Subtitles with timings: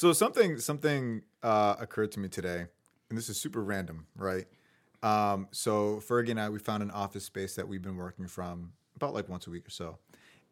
[0.00, 2.64] So something something uh, occurred to me today,
[3.10, 4.46] and this is super random, right?
[5.02, 8.72] Um, so Fergie and I, we found an office space that we've been working from
[8.96, 9.98] about like once a week or so.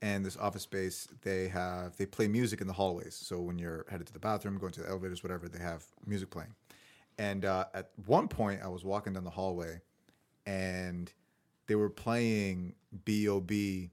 [0.03, 3.15] And this office space, they have they play music in the hallways.
[3.15, 6.29] So when you're headed to the bathroom, going to the elevators, whatever, they have music
[6.29, 6.55] playing.
[7.17, 9.81] And uh, at one point, I was walking down the hallway,
[10.45, 11.11] and
[11.69, 12.75] they were playing
[13.07, 13.93] B.O.B.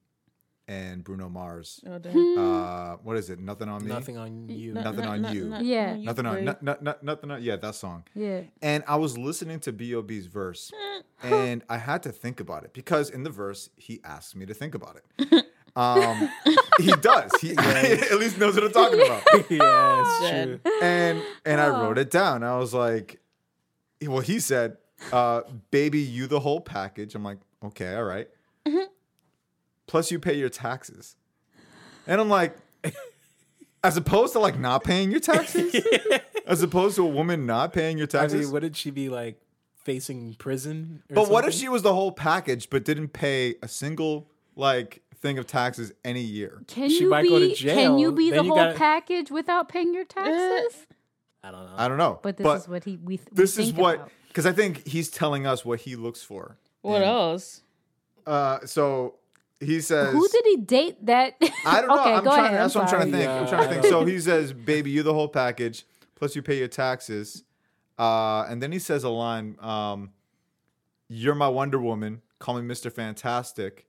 [0.67, 1.79] and Bruno Mars.
[1.87, 2.37] Oh, damn.
[2.37, 3.39] Uh, what is it?
[3.39, 3.89] Nothing on me.
[3.89, 4.73] Nothing on you.
[4.73, 5.45] No- Nothing no- on no- you.
[5.49, 5.95] no- Yeah.
[5.97, 7.41] Nothing on, no, no, nothing on.
[7.43, 8.03] Yeah, that song.
[8.15, 8.41] Yeah.
[8.61, 10.71] And I was listening to B.O.B.'s verse,
[11.23, 14.53] and I had to think about it because in the verse he asks me to
[14.53, 15.45] think about it.
[15.77, 16.29] Um,
[16.79, 17.29] he does.
[17.41, 19.23] He at least knows what I'm talking about.
[19.51, 20.59] yeah, it's true.
[20.81, 21.81] And and I Oh.
[21.83, 22.43] wrote it down.
[22.43, 23.19] I was like,
[24.01, 24.77] well, he said,
[25.11, 25.41] uh,
[25.71, 28.29] "Baby, you the whole package." I'm like, okay, all right.
[29.95, 31.15] Plus, you pay your taxes,
[32.05, 32.53] and I'm like,
[33.81, 35.73] as opposed to like not paying your taxes,
[36.45, 38.41] as opposed to a woman not paying your I taxes.
[38.41, 39.39] mean, wouldn't she be like
[39.85, 41.01] facing prison?
[41.09, 45.01] or But what if she was the whole package but didn't pay a single like
[45.15, 46.61] thing of taxes any year?
[46.67, 47.29] Can She you might be?
[47.29, 50.87] go to Can you be the you whole gotta- package without paying your taxes?
[51.41, 51.73] I don't know.
[51.77, 52.19] I don't know.
[52.21, 53.15] But this is what he we.
[53.15, 56.57] we this is think what because I think he's telling us what he looks for.
[56.81, 57.61] What And, else?
[58.27, 59.15] Uh, so
[59.65, 61.05] he says, Who did he date?
[61.05, 61.33] That
[61.65, 61.99] I don't know.
[62.01, 62.45] okay, I'm go trying.
[62.45, 62.59] ahead.
[62.61, 63.25] That's I'm what I'm trying to sorry.
[63.25, 63.41] think.
[63.41, 63.85] I'm trying to think.
[63.85, 65.85] So he says, "Baby, you the whole package,
[66.15, 67.43] plus you pay your taxes."
[67.99, 70.11] Uh, and then he says a line, um,
[71.09, 72.21] "You're my Wonder Woman.
[72.39, 73.85] Call me Mister Fantastic."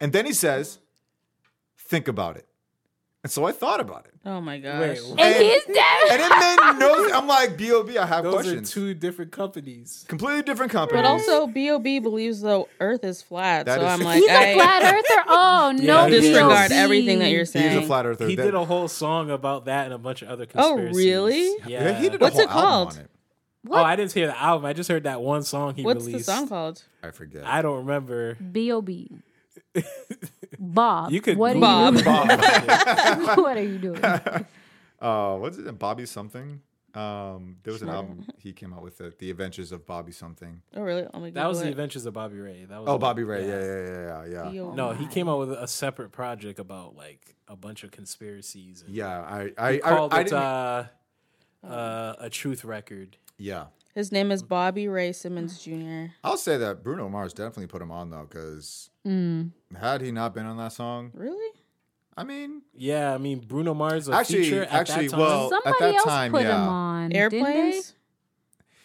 [0.00, 0.78] And then he says,
[1.78, 2.47] "Think about it."
[3.24, 4.80] And so I thought about it, Oh my gosh.
[4.80, 6.10] Wait, And, And- he's dead.
[6.12, 7.10] and it made no.
[7.12, 8.22] I'm like, "Bob, I have questions.
[8.22, 10.04] Those questions." are two different companies.
[10.06, 11.02] completely different companies.
[11.02, 11.98] But also, B.O.B.
[11.98, 13.66] believes the Earth is flat.
[13.66, 15.24] That so is- I'm like, He's I a flat earther.
[15.30, 16.04] Oh no!
[16.06, 17.70] he disregard everything that you're saying.
[17.76, 18.28] he's a flat earther.
[18.28, 20.96] He did a whole song about that and a bunch of other oh, conspiracies.
[20.96, 21.48] Oh, really?
[21.66, 21.84] Yeah.
[21.84, 22.98] yeah, he did What's a it whole album called?
[22.98, 23.10] on it.
[23.70, 24.64] Oh, I didn't hear the album.
[24.64, 26.14] I just heard that one song he What's released.
[26.14, 26.82] What's the song called?
[27.02, 27.44] I forget.
[27.44, 28.34] I don't remember.
[28.36, 29.10] B.O.B.
[30.58, 31.12] Bob.
[31.12, 31.94] You could What are Bob.
[31.96, 32.04] you?
[32.04, 32.28] Bob.
[33.38, 34.04] what are you doing?
[35.00, 35.78] uh, what's it?
[35.78, 36.60] Bobby something.
[36.94, 40.62] Um, there was an album he came out with it, The Adventures of Bobby something.
[40.74, 41.06] Oh, really?
[41.14, 41.34] Oh my god.
[41.34, 41.68] That was the.
[41.68, 42.64] Adventures of Bobby Ray.
[42.64, 43.46] That was Oh, a- Bobby Ray.
[43.46, 44.50] Yeah, yeah, yeah, yeah, yeah.
[44.50, 44.76] B.O.B..
[44.76, 48.82] No, he came out with a separate project about like a bunch of conspiracies.
[48.84, 50.38] And Yeah, I, I, he I, called I it didn't.
[50.38, 50.86] uh,
[51.64, 53.16] uh, a truth record.
[53.36, 53.66] yeah,
[53.98, 56.12] His name is Bobby Ray Simmons Jr.
[56.22, 59.50] I'll say that Bruno Mars definitely put him on though, because Mm.
[59.76, 61.52] had he not been on that song, Really?
[62.16, 65.20] I mean, Yeah, I mean Bruno Mars a Actually- feature at actually, that time.
[65.20, 66.62] well, at that else time, put yeah.
[66.62, 67.12] him on.
[67.12, 67.94] Airplanes?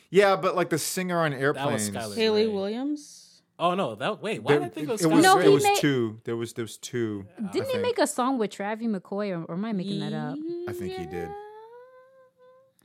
[0.09, 1.89] yeah, but like the singer on was airplanes.
[1.91, 2.15] Skylar.
[2.15, 2.55] Hayley Right.
[2.55, 3.41] Williams?
[3.59, 5.01] oh no, that wait, why There, did I think it was?
[5.03, 6.21] it was, No, Skylar it he was made- two.
[6.23, 7.27] There was there was two.
[7.51, 10.39] Didn't he make a song with Travis McCoy, or, or am I making that up?
[10.67, 11.29] I think he did.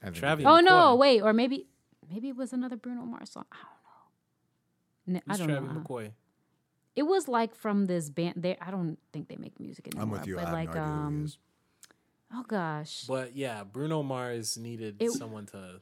[0.02, 0.50] I think Travis did.
[0.50, 0.98] Oh no, McCoy.
[0.98, 1.66] wait, or maybe
[2.10, 3.44] maybe it was another Bruno Mars song.
[3.52, 3.56] I
[5.10, 5.20] don't know.
[5.20, 5.80] N- I Who's don't Travis know.
[5.80, 6.10] McCoy?
[6.96, 8.34] It was like from this band.
[8.36, 10.02] They I don't think they make music anymore.
[10.02, 10.36] I'm with you.
[10.38, 11.38] I But have like no idea who he um, is.
[12.34, 15.80] oh gosh, But yeah, Bruno Mars needed It- someone to.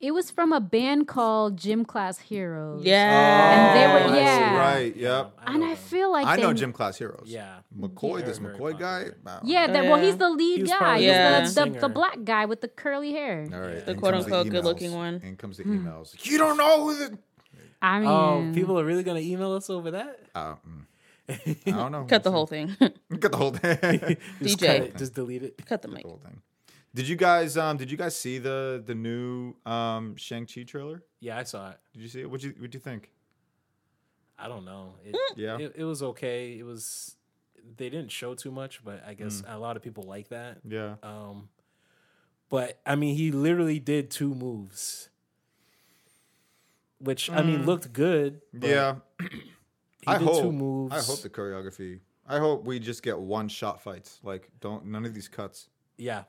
[0.00, 2.84] It was from a band called Gym Class Heroes.
[2.84, 3.54] Yeah.
[3.54, 4.56] And they were- Oh, yeah.
[4.56, 4.94] right.
[4.96, 5.32] Yep.
[5.46, 7.24] and I feel like I they, know Gym Class Heroes.
[7.26, 8.26] Yeah, McCoy, Yeah.
[8.26, 9.06] this Very McCoy guy.
[9.24, 9.40] Wow.
[9.44, 10.76] Yeah, Oh, that, well, he's the lead He guy.
[10.78, 13.46] probably He's the the, the, black guy with the curly hair.
[13.52, 13.84] All right.
[13.84, 15.20] The quote unquote good looking one.
[15.24, 16.14] And comes the emails.
[16.24, 17.18] You don't know who the.
[17.80, 20.20] I mean, Oh, people are really gonna email us over that?
[20.34, 20.84] Uh, mm.
[21.66, 22.04] I don't know.
[22.08, 22.74] Cut the whole thing.
[22.78, 24.16] Cut the whole thing.
[24.42, 24.78] Just DJ.
[24.90, 25.64] cut just delete it.
[25.66, 26.40] Cut the the whole thing.
[26.98, 31.04] Did you guys um did you guys see the the new um Shang Chi trailer?
[31.20, 31.76] Yeah, I saw it.
[31.94, 32.28] Did you see it?
[32.28, 33.12] What'd you what'd you think?
[34.36, 34.94] I don't know.
[35.04, 35.58] It, Yeah.
[35.58, 36.58] it, it was okay.
[36.58, 37.14] It was.
[37.76, 39.54] They didn't show too much, but I guess Mm.
[39.54, 40.58] a lot of people like that.
[40.68, 40.96] Yeah.
[41.04, 41.48] Um,
[42.48, 45.08] but I mean, he literally did two moves,
[46.98, 48.40] which I mean looked good.
[48.52, 48.74] but Mm.
[48.74, 48.94] yeah.
[49.20, 50.94] he I did hope two moves.
[50.94, 52.00] I hope the choreography.
[52.26, 54.18] I hope we just get one shot fights.
[54.24, 55.68] Like don't none of these cuts.
[55.96, 56.24] yeah,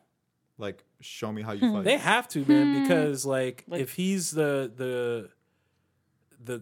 [0.59, 1.73] Like show me how you hmm.
[1.75, 1.85] fight.
[1.85, 2.83] they have to, man, hmm.
[2.83, 5.29] because like, Like- if he's the the
[6.43, 6.61] the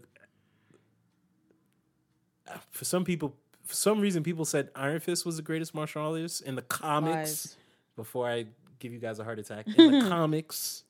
[2.72, 3.36] for some people,
[3.66, 7.16] for some reason, people said Iron Fist was the greatest martial artist in the comics.
[7.16, 7.58] Lies.
[7.96, 8.46] Before I
[8.80, 10.84] give you guys a heart attack, in the comics.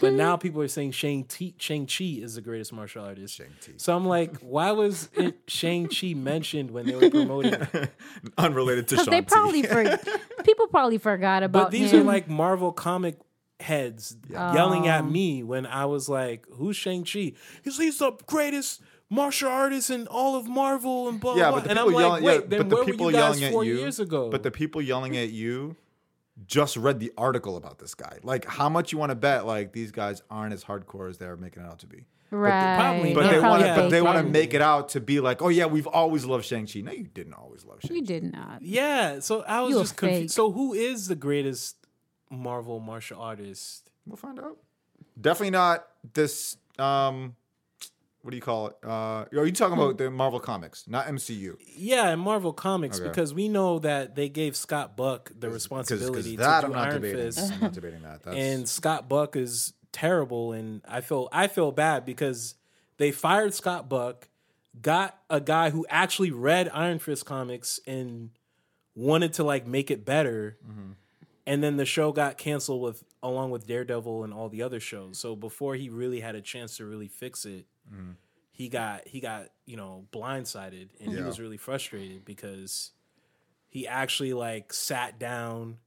[0.00, 0.16] But hmm.
[0.16, 3.36] now people are saying Shang Chi, Shang Chi is the greatest martial artist.
[3.36, 3.72] Shang-Chi.
[3.76, 7.54] So I'm like, why was it Shang Chi mentioned when they were promoting?
[8.38, 9.34] Unrelated to because they Shang-Chi.
[9.34, 9.98] probably for,
[10.44, 11.64] people probably forgot about.
[11.64, 12.00] But these him.
[12.00, 13.18] are like Marvel comic
[13.58, 15.06] heads yelling at oh.
[15.06, 17.32] me when I was like, "Who's Shang Chi?
[17.62, 21.64] He's he's the greatest martial artist in all of Marvel and blah Yeah, blah." but
[21.64, 23.18] the and people I'm like, yelling, "Wait, yeah, then but the where people were you
[23.18, 25.76] guys yelling four at you, years ago?" But the people yelling at you
[26.46, 28.18] just read the article about this guy.
[28.22, 29.46] Like, how much you want to bet?
[29.46, 32.06] Like, these guys aren't as hardcore as they're making it out to be.
[32.32, 32.76] Right.
[32.76, 33.74] probably But they want to.
[33.74, 34.30] But they want to it.
[34.30, 36.80] make it out to be like, oh yeah, we've always loved Shang Chi.
[36.80, 38.06] No, you didn't always love Shang You Chi.
[38.06, 38.62] did not.
[38.62, 40.34] Yeah, so I was You a just confused.
[40.34, 41.76] So who is the greatest
[42.30, 43.90] Marvel martial artist?
[44.06, 44.58] We'll find out.
[45.20, 45.84] Definitely not
[46.14, 46.56] this.
[46.78, 47.34] Um,
[48.22, 48.76] what do you call it?
[48.84, 51.56] Uh, are you talking about the Marvel comics, not MCU?
[51.74, 53.08] Yeah, Marvel Comics Okay.
[53.08, 56.94] because we know that they gave Scott Buck the responsibility that to I'm not Iron
[57.02, 57.16] debating.
[57.26, 57.52] Fist.
[57.52, 58.22] I'm not debating that.
[58.22, 62.54] That's, and Scott Buck is terrible and I feel I feel bad because
[62.98, 64.28] they fired Scott Buck,
[64.80, 68.30] got a guy who actually read Iron Fist comics and
[68.94, 70.58] wanted to like make it better.
[71.46, 75.18] And then the show got canceled with along with Daredevil and all the other shows.
[75.18, 77.66] So before he really had a chance to really fix it,
[78.52, 82.92] he got he got, you know, blindsided and he was really frustrated because
[83.68, 85.78] he actually like sat down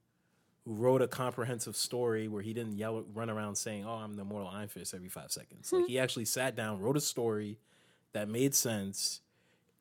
[0.66, 4.48] wrote a comprehensive story where he didn't yell, run around saying, "Oh, I'm the Immortal
[4.48, 5.72] Iron Fist" every five seconds.
[5.72, 7.60] Like he actually sat down, wrote a story
[8.14, 9.22] that made sense,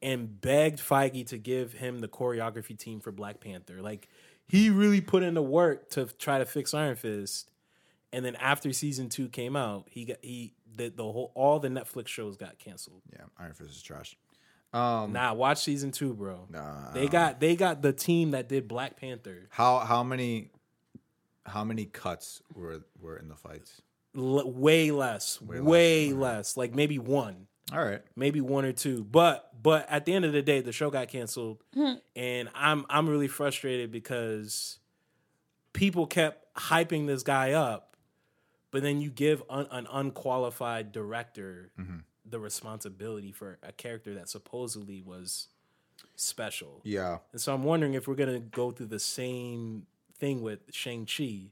[0.00, 3.80] and begged Feige to give him the choreography team for Black Panther.
[3.80, 4.08] Like
[4.46, 7.50] he really put in the work to try to fix Iron Fist.
[8.14, 11.68] And then after season two came out, he got he the, the whole all the
[11.68, 13.02] Netflix shows got canceled.
[13.12, 14.16] yeah, Iron Fist is trash.
[14.72, 16.46] Um, Nah, watch season two, bro.
[16.50, 16.92] Nah.
[16.92, 19.48] They got they got the team that did Black Panther.
[19.50, 20.50] how how many
[21.44, 23.82] how many cuts were were in the fights?
[24.16, 28.02] L- way less, way, less, like maybe one, All right.
[28.14, 29.04] maybe one or two.
[29.04, 31.62] But but at the end of the day, the show got canceled,
[32.16, 34.78] and I'm I'm really frustrated because
[35.72, 37.91] people kept hyping this guy up,
[38.72, 41.70] but then you give un, an unqualified director
[42.28, 45.48] the responsibility for a character that supposedly was
[46.16, 46.80] special.
[46.82, 47.18] Yeah.
[47.32, 49.86] And so I'm wondering if we're gonna go through the same
[50.18, 51.50] thing with Shang Chi.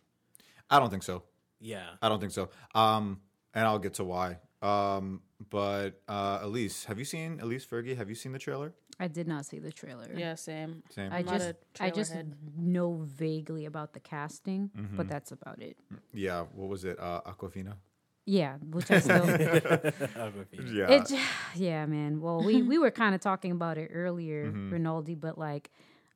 [0.69, 1.23] I don't think so.
[1.61, 1.87] Yeah.
[2.01, 2.49] I don't think so.
[2.75, 3.21] Um,
[3.55, 4.39] and I'll get to why.
[4.63, 7.97] Um, but uh, Elise, have you seen Elise Fergie?
[7.97, 8.73] Have you seen the trailer?
[9.01, 10.07] I did not see the trailer.
[10.15, 10.83] Yeah, same.
[10.91, 11.11] Same.
[11.13, 12.35] I I'm not just a I just head.
[12.57, 14.97] know vaguely about the casting, Mm-hmm.
[14.97, 15.77] but that's about it.
[16.13, 16.45] yeah.
[16.55, 17.01] What was it?
[17.01, 17.75] Uh, Awkwafina.
[18.27, 19.27] Yeah, which I still
[20.63, 20.91] Yeah.
[20.91, 21.13] it
[21.57, 22.21] yeah, man.
[22.21, 24.71] Well, we we were kind of talking about it earlier, Mm-hmm.
[24.73, 25.71] Rinaldi, but like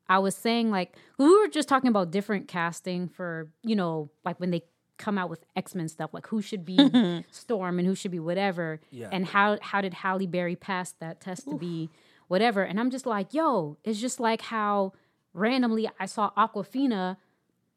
[0.09, 4.39] I was saying like we were just talking about different casting for, you know, like
[4.39, 4.63] when they
[4.97, 8.81] come out with X-Men stuff, like who should be Storm and who should be whatever.
[8.91, 9.09] Yeah.
[9.11, 11.89] And how how did Halle Berry pass that test to be
[12.29, 12.63] whatever?
[12.63, 14.93] And I'm just like, yo, it's just like how
[15.33, 17.17] randomly I saw Awkwafina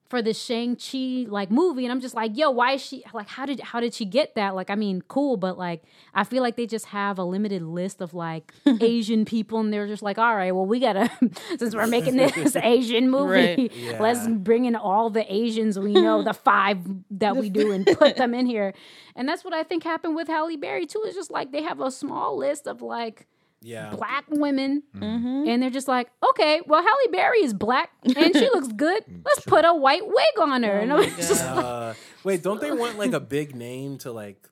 [0.09, 3.45] for the Shang-Chi like movie and I'm just like, yo, why is she like how
[3.45, 4.55] did how did she get that?
[4.55, 5.83] Like I mean, cool, but like
[6.13, 9.85] I feel like they just have a limited list of like Asian people and they're
[9.85, 11.11] just like, all right, well we gotta
[11.59, 13.75] since we're making this Asian movie, Right.
[13.75, 14.01] Yeah.
[14.01, 16.79] let's bring in all the Asians we know, the five
[17.11, 18.73] that we do and put them in here.
[19.13, 21.01] And that's what I think happened with Halle Berry too.
[21.05, 23.27] It's just like they have a small list of like
[23.61, 23.89] yeah.
[23.95, 25.47] black women, Mm-hmm.
[25.47, 29.03] and they're just like, okay, well, Halle Berry is black and she looks good.
[29.25, 30.79] Let's put a white wig on her.
[30.79, 31.57] and Oh I'm just God.
[31.63, 31.93] Uh,
[32.23, 34.47] wait, don't they want like a big name to like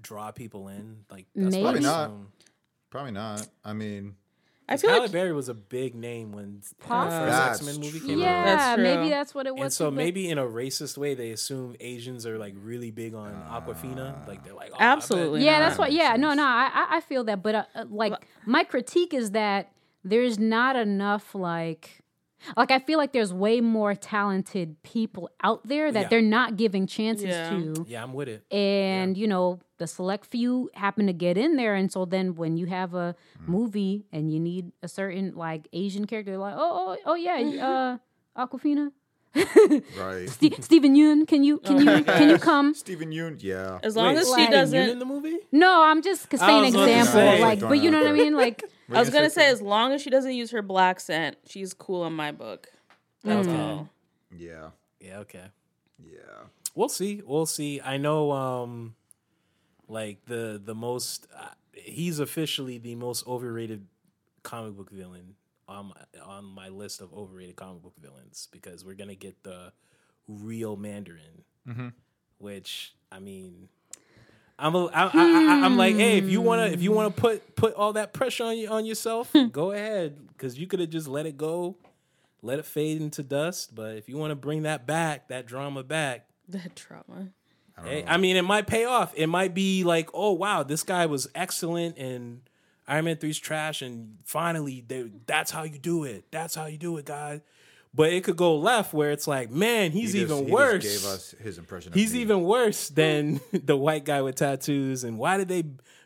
[0.00, 1.04] draw people in?
[1.10, 1.62] Like that's Maybe.
[1.62, 2.10] Probably not.
[2.90, 3.46] Probably not.
[3.64, 4.16] I mean,
[4.68, 7.66] I 'Cause feel Halle like Berry was a big name when the first That's X
[7.66, 8.08] Men movie true.
[8.08, 8.22] came out.
[8.22, 8.82] yeah, That's true.
[8.84, 9.62] maybe that's what it was.
[9.62, 13.14] And so too, maybe in a racist way, they assume Asians are like really big
[13.14, 14.26] on Awkwafina.
[14.28, 15.44] Like they're like, oh, Absolutely.
[15.44, 15.92] yeah, that's what.
[15.92, 18.12] Yeah, no, no, I, I- I feel that, but uh, uh, like
[18.46, 19.72] my critique is that
[20.04, 22.01] there's not enough like.
[22.56, 26.08] Like I feel like there's way more talented people out there that Yeah.
[26.08, 27.50] they're not giving chances Yeah.
[27.50, 27.84] to.
[27.88, 28.44] Yeah, I'm with it.
[28.50, 32.56] and you know the select few happen to get in there and so then when
[32.56, 33.14] you have a
[33.46, 37.36] movie and you need a certain like asian character like oh oh, oh yeah
[38.36, 38.92] uh awkwafina
[39.34, 40.28] right.
[40.28, 42.74] Ste- Steven Yeun, can you can Oh you can you come?
[42.74, 43.42] Steven Yeun.
[43.42, 43.78] Yeah.
[43.82, 44.88] As long Wait, as she Like- doesn't.
[44.90, 45.38] in the movie.
[45.50, 47.12] No, I'm just I saying was about to example.
[47.12, 47.40] say.
[47.40, 48.34] like, but you know what I mean?
[48.36, 49.48] Like, What I was gonna say, say?
[49.50, 52.68] as long as she doesn't use her black scent, she's cool in my book.
[53.24, 53.60] That's Okay.
[53.60, 53.88] all.
[54.36, 54.70] Yeah.
[55.00, 55.18] Yeah.
[55.20, 55.44] Okay.
[56.04, 56.18] Yeah.
[56.74, 57.22] We'll see.
[57.24, 57.80] We'll see.
[57.80, 58.32] I know.
[58.32, 58.94] Um,
[59.88, 61.26] like the the most.
[61.36, 63.86] Uh, he's officially the most overrated
[64.42, 65.34] comic book villain
[65.72, 69.72] on my, on my list of overrated comic book villains because we're gonna get the
[70.28, 71.88] real Mandarin, mm-hmm.
[72.38, 73.68] which I mean.
[74.58, 77.20] I'm a, I, I, I, I'm like, hey, if you wanna if you wanna hmm.
[77.20, 80.90] put put all that pressure on you on yourself, go ahead, because you could have
[80.90, 81.76] just let it go,
[82.42, 83.74] let it fade into dust.
[83.74, 87.28] But if you want to bring that back, that drama back, That trauma.
[87.82, 89.12] Hey, I mean, it might pay off.
[89.16, 92.42] It might be like, oh wow, this guy was excellent, and
[92.88, 96.24] Iron Man 3's trash, and finally, they, that's how you do it.
[96.30, 97.40] That's how you do it, guys.
[97.94, 100.52] But it could go left where it's like, man, he's He just- even he just
[100.52, 100.82] worse.
[100.82, 101.92] gave us his impression.
[101.92, 102.20] Of He's me.
[102.22, 105.04] even worse than the white guy with tattoos.
[105.04, 105.64] And why did they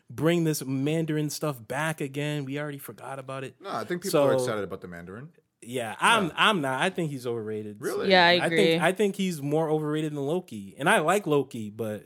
[0.09, 2.43] bring this Mandarin stuff back again?
[2.45, 3.55] We already forgot about it.
[3.61, 5.29] No, I think people So- are excited about the Mandarin.
[5.61, 6.81] Yeah, I'm I'm not.
[6.81, 7.77] I think he's overrated.
[7.79, 8.11] Really?
[8.11, 8.57] Yeah, I I agree.
[8.57, 10.75] think I think he's more overrated than Loki.
[10.77, 12.05] And I like Loki, but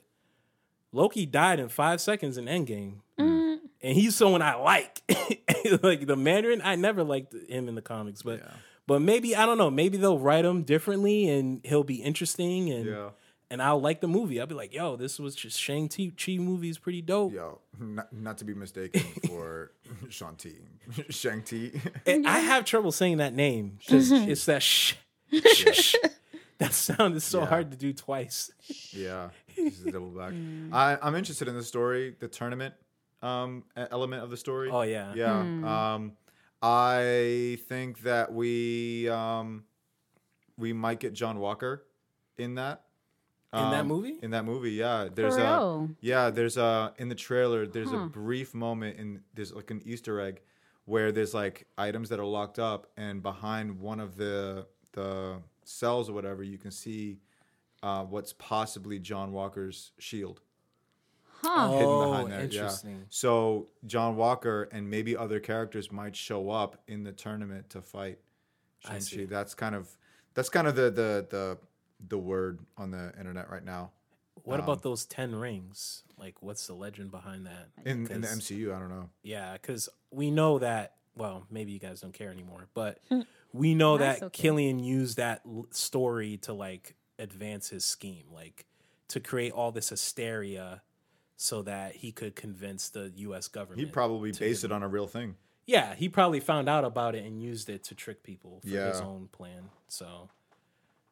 [0.91, 2.95] Loki died in five seconds in Endgame.
[3.19, 3.60] Mm.
[3.81, 5.01] And he's someone I like.
[5.83, 8.51] like the Mandarin, I never liked him in the comics, but Yeah.
[8.88, 12.86] but maybe I don't know, maybe they'll write him differently and he'll be interesting and
[12.86, 13.10] Yeah.
[13.50, 14.39] and I'll like the movie.
[14.39, 17.33] I'll be like, yo, this was just Shang Chi movie is pretty dope.
[17.33, 19.71] Yo, not, not to be mistaken for
[20.10, 20.55] Shanti,
[21.10, 21.71] Shang Ti.
[22.25, 24.93] I have trouble saying that name because it's that sh,
[25.33, 25.95] sh, sh.
[26.60, 27.45] That sound is so Yeah.
[27.48, 28.51] hard to do twice.
[28.91, 30.34] yeah, just a double back.
[30.72, 32.74] I, I'm interested in the story, the tournament
[33.22, 34.70] um, element of the story.
[34.72, 35.93] Oh yeah, Yeah.
[35.93, 36.13] Um,
[36.63, 39.63] I think that we um,
[40.58, 41.84] we might get John Walker
[42.38, 42.84] in that.
[43.53, 44.17] In that Um, movie?
[44.22, 45.10] In that movie, yeah.
[45.13, 45.89] There's a real?
[46.00, 46.29] yeah.
[46.29, 47.67] There's a in the trailer.
[47.67, 50.41] There's a brief moment in there's like an Easter egg
[50.86, 56.10] where there's like items that are locked up, and behind one of the the cells
[56.10, 57.20] or whatever, you can see
[57.84, 60.42] uh, what's possibly John Walker's shield
[61.44, 61.72] Huh.
[61.72, 62.42] hidden Oh, behind there.
[62.42, 62.92] interesting.
[63.00, 63.06] Yeah.
[63.10, 68.20] So John Walker and maybe other characters might show up in the tournament to fight
[68.86, 69.26] I Shang-Chi.
[69.26, 69.90] That's kind of
[70.36, 71.58] that's kind of the the the
[72.08, 73.92] the word on the internet right now.
[74.44, 76.04] What Um, about those ten rings?
[76.18, 77.70] Like, what's the legend behind that?
[77.86, 79.10] In in the 'Cause- MCU, I don't know.
[79.24, 80.98] Yeah, because we know that.
[81.16, 83.00] Well, maybe you guys don't care anymore, but
[83.52, 84.42] we know That's that okay.
[84.44, 88.66] Killian used that l- story to like advance his scheme, like
[89.10, 90.82] to create all this hysteria,
[91.38, 93.48] so that he could convince the U.S.
[93.48, 93.80] government.
[93.80, 95.36] He'd probably to base it on a real thing.
[95.66, 99.00] Yeah, he probably found out about it and used it to trick people for his
[99.01, 99.70] own plan.
[99.88, 100.30] So,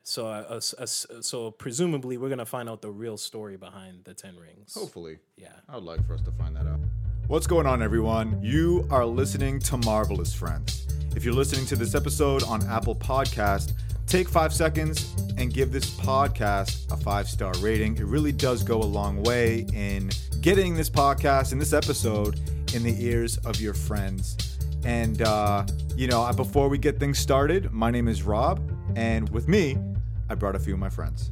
[0.03, 4.05] so, uh, uh, uh, s- so presumably, we're gonna find out the real story behind
[4.05, 4.73] the Ten Rings.
[4.73, 5.19] Hopefully.
[5.37, 5.49] Yeah.
[5.69, 6.79] I would like for us to find that out.
[7.27, 8.39] What's going on, everyone?
[8.41, 10.87] You are listening to Marvelous Friends.
[11.15, 13.73] If you're listening to this episode on Apple Podcast,
[14.09, 17.95] take five seconds and give this podcast a five star rating.
[17.95, 20.09] It really does go a long way in
[20.41, 22.39] getting this podcast and this episode
[22.73, 24.57] in the ears of your friends.
[24.83, 28.59] And, uh, you know, before we get things started, my name is Rob,
[28.95, 29.77] and with me,
[30.27, 31.31] I brought a few of my friends.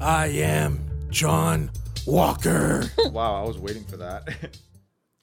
[0.00, 1.70] I am John
[2.06, 2.90] Walker.
[3.06, 4.58] wow, I was waiting for that.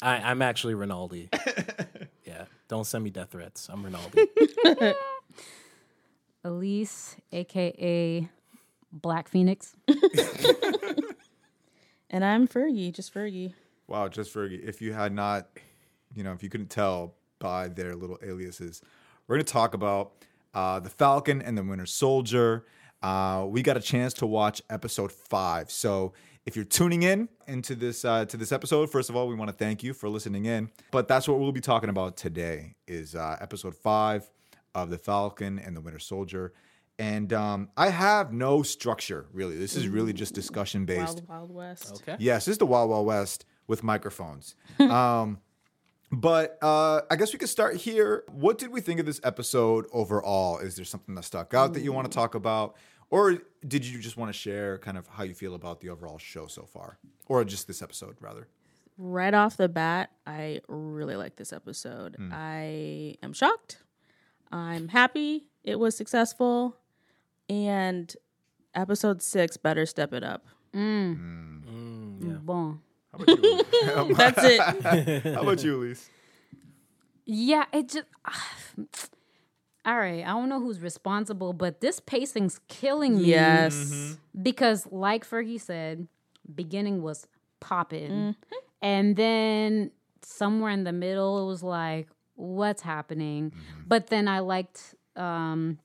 [0.02, 1.30] I, I'm actually Rinaldi.
[2.26, 3.68] yeah, don't send me death threats.
[3.70, 4.28] I'm Rinaldi.
[6.44, 8.30] Elise, aka
[8.92, 9.76] Black Phoenix.
[12.14, 13.56] And I'm Fergie, just Fergie.
[13.88, 14.64] Wow, just Fergie.
[14.64, 15.48] If you had not,
[16.14, 18.84] you know, if you couldn't tell by their little aliases,
[19.28, 20.12] we're going to talk about
[20.54, 22.68] uh, the Falcon and the Winter Soldier.
[23.02, 25.72] Uh, we got a chance to watch episode five.
[25.72, 26.14] So
[26.46, 29.50] if you're tuning in into this uh, to this episode, first of all, we want
[29.50, 30.70] to thank you for listening in.
[30.92, 34.30] But that's what we'll be talking about today is uh, episode five
[34.76, 36.54] of the Falcon and the Winter Soldier.
[37.00, 39.58] And um, I have no structure really.
[39.58, 41.24] This is really just discussion based.
[41.28, 42.02] Wild Wild West.
[42.08, 42.16] Okay.
[42.20, 44.56] Yes, this is the Wild Wild West with microphones.
[44.80, 45.40] um,
[46.12, 48.24] but uh, I guess we could start here.
[48.32, 50.60] What did we think of this episode overall?
[50.60, 52.76] Is there something that stuck out that you want to talk about?
[53.10, 56.18] Or did you just want to share kind of how you feel about the overall
[56.18, 56.98] show so far?
[57.26, 58.48] Or just this episode, rather?
[58.98, 62.16] Right off the bat, I really like this episode.
[62.18, 62.30] Hmm.
[62.32, 63.78] I am shocked.
[64.54, 66.78] I'm happy it was successful.
[67.50, 68.14] And
[68.76, 70.46] episode six better step it up.
[70.74, 71.18] Mm.
[71.66, 72.20] Mm.
[72.20, 72.80] Mm, bon.
[73.12, 73.64] How about you?
[74.16, 75.24] That's it.
[75.34, 76.10] how about you, Elise?
[77.26, 78.06] Yeah, it just.
[79.86, 83.26] all right, I don't know who's responsible, but this pacing's killing me.
[83.26, 83.76] yes.
[83.76, 84.42] Mm-hmm.
[84.42, 86.08] Because, like Fergie said,
[86.54, 87.28] beginning was
[87.60, 88.56] popping, mm-hmm.
[88.82, 89.92] and then
[90.22, 93.54] somewhere in the middle, it was like, "What's happening?"
[93.88, 95.80] But then I liked um,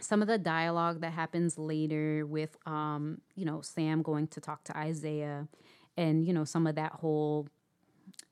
[0.00, 4.64] some of the dialogue that happens later with, um, you know, Sam going to talk
[4.64, 5.48] to Isaiah,
[5.96, 7.48] and you know, some of that whole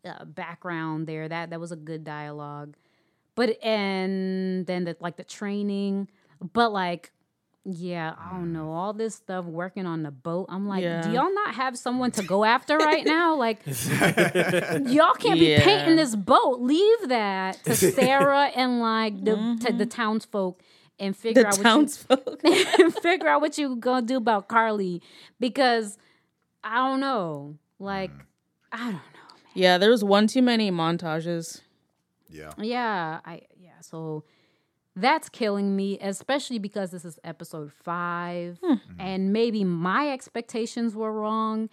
[0.04, 1.28] uh, background there.
[1.28, 2.76] That that was a good dialogue.
[3.34, 6.08] But and then the like the training,
[6.52, 7.12] but like
[7.64, 8.74] yeah, I don't know mm.
[8.74, 10.46] all this stuff working on the boat.
[10.48, 11.02] I'm like, Yeah.
[11.02, 13.36] do y'all not have someone to go after right now?
[13.42, 15.64] Like, y'all can't be Yeah.
[15.64, 16.60] painting this boat.
[16.60, 19.88] Leave that to Sarah and like the to the mm-hmm.
[19.88, 20.60] townsfolk
[20.98, 22.40] and figure The out what townsfolk.
[22.44, 25.00] you and figure out what you gonna do about Carly
[25.38, 25.98] because
[26.64, 27.58] I don't know.
[27.78, 28.22] Like, mm.
[28.72, 29.00] I don't know.
[29.54, 31.60] yeah, there was one too many montages.
[32.28, 32.52] Yeah.
[32.58, 33.80] Yeah, I yeah.
[33.80, 34.24] So
[34.94, 38.74] That's killing me, especially because this is episode five, Hmm.
[38.98, 41.70] and maybe my expectations were wrong.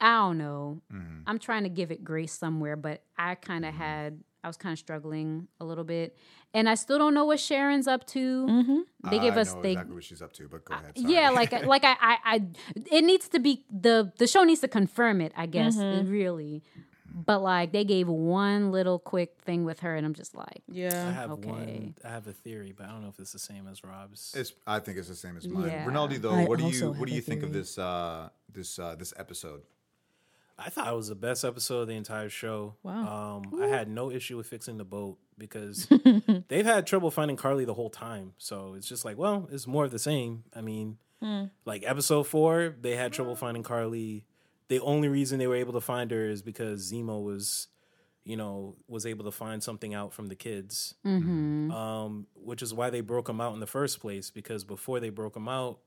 [0.00, 0.80] I don't know.
[0.92, 1.22] Mm-hmm.
[1.26, 4.72] I'm trying to give it grace somewhere, but I kind of had, I was kind
[4.72, 6.16] of struggling a little bit,
[6.54, 8.84] and I still don't know what Sharon's up to.
[9.10, 10.98] They give I us know they exactly what she's up to, but go ahead.
[10.98, 11.12] sorry.
[11.12, 12.42] yeah, like like I, I I
[12.90, 16.62] it needs to be the the show needs to confirm it, I guess, really.
[17.14, 20.72] But like they gave one little quick thing with her and I'm just like, I
[20.72, 21.12] Yeah.
[21.12, 21.48] have Okay.
[21.48, 21.94] one.
[22.04, 24.34] I have a theory, but I don't know if it's the same as Rob's.
[24.36, 24.52] It's.
[24.66, 25.66] I think it's the same as mine.
[25.68, 25.84] Yeah.
[25.86, 28.94] Rinaldi, though, I what do you what do you think of this uh, this uh,
[28.96, 29.62] this episode?
[30.62, 32.74] I thought it was the best episode of the entire show.
[32.82, 33.40] Wow.
[33.52, 35.88] Um, I had no issue with fixing the boat because
[36.48, 38.34] they've had trouble finding Carly the whole time.
[38.36, 40.44] So it's just like, well, it's more of the same.
[40.54, 40.98] I mean,
[41.64, 44.26] like episode four, they had trouble finding Carly.
[44.70, 47.66] The only reason they were able to find her is because Zemo was,
[48.22, 50.94] you know, was able to find something out from the kids.
[51.04, 51.72] Mm-hmm.
[51.72, 54.30] Um, which is why they broke him out in the first place.
[54.30, 55.80] Because before they broke him out,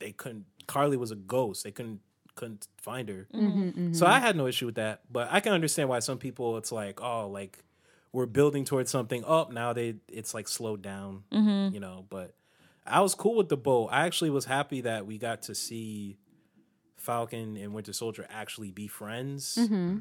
[0.00, 0.46] they couldn't.
[0.66, 1.62] Carly was a ghost.
[1.62, 2.00] They couldn't
[2.34, 3.28] couldn't find her.
[3.32, 6.18] Mm-hmm, mm-hmm, so I had no issue with that, but I can understand why some
[6.18, 7.62] people it's like, oh, like
[8.10, 9.72] we're building towards something up now.
[9.72, 11.22] They it's like slowed down,
[11.72, 12.06] you know.
[12.10, 12.34] But
[12.84, 13.90] I was cool with the boat.
[13.92, 16.18] I actually was happy that we got to see
[17.06, 19.56] Falcon and Winter Soldier actually be friends.
[19.58, 19.98] Mm-hmm.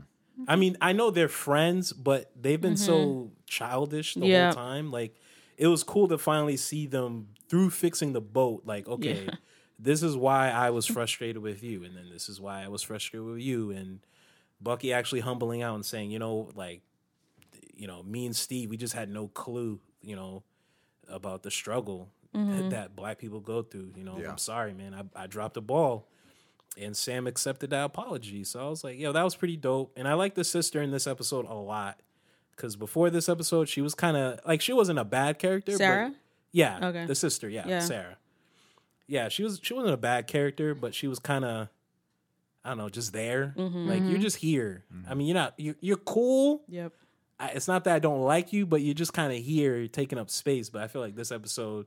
[0.47, 3.33] I mean, I know they're friends, but they've been so mm-hmm.
[3.45, 4.45] childish the Yeah.
[4.47, 4.91] whole time.
[4.91, 5.15] Like,
[5.57, 8.63] it was cool to finally see them through fixing the boat.
[8.65, 9.35] Like, okay, Yeah.
[9.79, 12.81] this is why I was frustrated with you, and then this is why I was
[12.81, 13.99] frustrated with you, and
[14.59, 16.81] Bucky actually humbling out and saying, you know, like,
[17.73, 20.43] you know, me and Steve, we just had no clue, you know,
[21.07, 22.69] about the struggle mm-hmm.
[22.69, 23.93] that black people go through.
[23.95, 24.31] You know, Yeah.
[24.31, 26.07] I'm sorry, man, I, I dropped the ball
[26.81, 28.43] and Sam accepted that apology.
[28.43, 29.93] So I was like, yo, that was pretty dope.
[29.95, 31.99] And I like the sister in this episode a lot
[32.51, 35.71] because before this episode, she was kind of like she wasn't a bad character.
[35.73, 36.13] but- Sarah?
[36.51, 36.79] yeah.
[36.87, 37.05] Okay.
[37.05, 37.49] The sister.
[37.49, 37.79] Yeah, Yeah.
[37.79, 38.17] Sarah.
[39.07, 39.59] Yeah, she was.
[39.61, 41.67] She wasn't a bad character, but she was kind of,
[42.63, 43.53] I don't know, just there.
[43.55, 43.87] Mm-hmm.
[43.87, 44.83] Like you're just here.
[45.07, 45.53] I mean, you're not.
[45.57, 46.63] You're, you're cool.
[46.67, 46.91] Yep.
[47.39, 50.17] I, it's not that I don't like you, but you're just kind of here, taking
[50.17, 50.69] up space.
[50.71, 51.85] But I feel like this episode,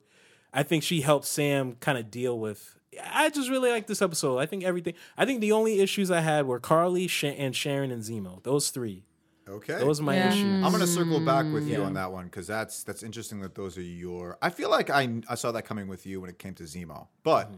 [0.55, 2.78] I think she helped Sam kind of deal with.
[3.05, 4.39] I just really like this episode.
[4.39, 4.95] I think everything.
[5.17, 8.43] I think the only issues I had were Carly Sha- and Sharon and Zemo.
[8.43, 9.05] Those three.
[9.49, 9.79] Okay.
[9.79, 10.29] Those are my Yeah.
[10.33, 10.65] issues.
[10.65, 11.87] I'm gonna circle back with you Yeah.
[11.87, 14.37] on that one because that's that's interesting that those are your.
[14.43, 17.09] I feel like I I saw that coming with you when it came to Zemo,
[17.23, 17.51] but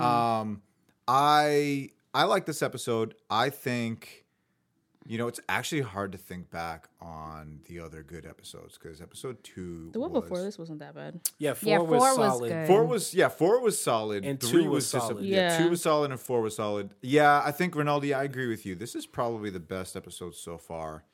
[0.00, 0.62] um,
[1.08, 3.14] I I like this episode.
[3.30, 4.21] I think,
[5.06, 9.42] you know, it's actually hard to think back on the other good episodes because episode
[9.42, 11.20] two, The one was, before this wasn't that bad.
[11.38, 12.48] Yeah, four Yeah, was four was solid.
[12.50, 12.66] good.
[12.68, 15.24] Four was yeah, four was solid, And three two was just solid.
[15.24, 15.58] yeah, Yeah.
[15.58, 16.90] two was solid and four was solid.
[17.02, 18.74] Yeah, I think Rinaldi, I agree with you.
[18.74, 21.04] This is probably the best episode so far.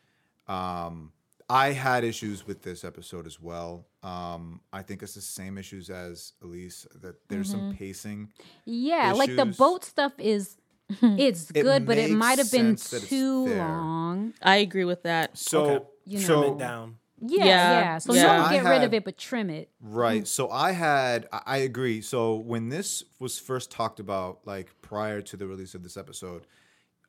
[0.47, 1.13] Um,
[1.51, 3.87] I had issues with this episode as well.
[4.03, 6.87] Um, I think it's the same issues as Elise.
[7.01, 8.33] That there's some pacing.
[8.67, 10.57] Yeah, like the boat stuff is
[11.03, 14.35] it's It good, but it might have been sense that it's too long.
[14.43, 15.37] I agree with that.
[15.37, 15.85] So Okay.
[16.07, 16.97] You Trim so it down.
[17.21, 17.99] Yeah, Yeah, yeah.
[17.99, 18.23] So yeah.
[18.23, 19.69] don't I get rid of it, but trim it.
[19.81, 20.27] Right.
[20.27, 22.01] So I had, I I agree.
[22.01, 26.47] So when this was first talked about, like prior to the release of this episode,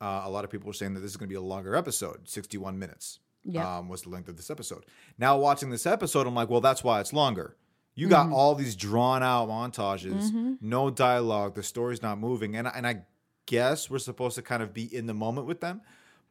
[0.01, 1.75] uh, a lot of people were saying that this is going to be a longer
[1.75, 3.77] episode, 61 minutes Yeah.
[3.77, 4.85] um, was the length of this episode.
[5.17, 7.55] Now watching this episode, I'm like, well, that's why it's longer.
[7.95, 12.55] You got all these drawn out montages, no dialogue, the story's not moving.
[12.55, 13.03] And, and I
[13.49, 15.81] guess we're supposed to kind of be in the moment with them.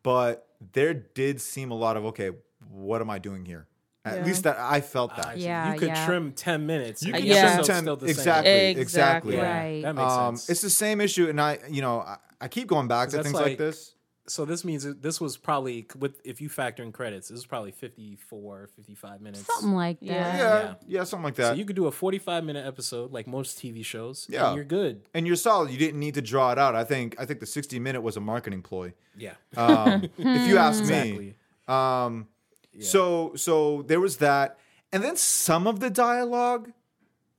[0.03, 2.31] But there did seem a lot of, okay,
[2.71, 3.67] what am I doing here?
[4.05, 4.25] At Yeah.
[4.27, 5.27] least that I felt that.
[5.27, 6.07] I- Yeah, you could yeah.
[6.07, 7.03] trim ten minutes.
[7.03, 7.55] You and can Yeah.
[7.57, 8.11] trim 10 still the same.
[8.11, 8.81] exactly, Exactly.
[8.83, 9.37] exactly.
[9.37, 9.83] Yeah, Right.
[9.83, 10.51] that makes Um, sense.
[10.51, 13.35] it's the same issue, and I, you know, I, I keep going back to things
[13.35, 13.95] like, like- this.
[14.29, 17.73] So this means this was probably with if you factor in credits, this was probably
[17.73, 19.47] 54, 55 minutes.
[19.47, 20.07] Something like that.
[20.07, 20.13] Yeah.
[20.15, 20.75] Yeah, Yeah.
[20.87, 21.57] yeah, something like So that.
[21.59, 24.27] you could do a 45 minute episode like most TV shows.
[24.31, 24.49] Yeah.
[24.49, 25.03] And you're good.
[25.15, 25.71] and you're solid.
[25.71, 26.75] You didn't need to draw it out.
[26.75, 28.93] I think, I think the 60 minute was a marketing ploy.
[29.17, 29.35] Yeah.
[29.57, 31.35] Um, if you ask exactly.
[31.69, 31.75] me.
[31.75, 32.29] Um,
[32.81, 34.59] so, so there was that,
[34.93, 36.73] and then some of the dialogue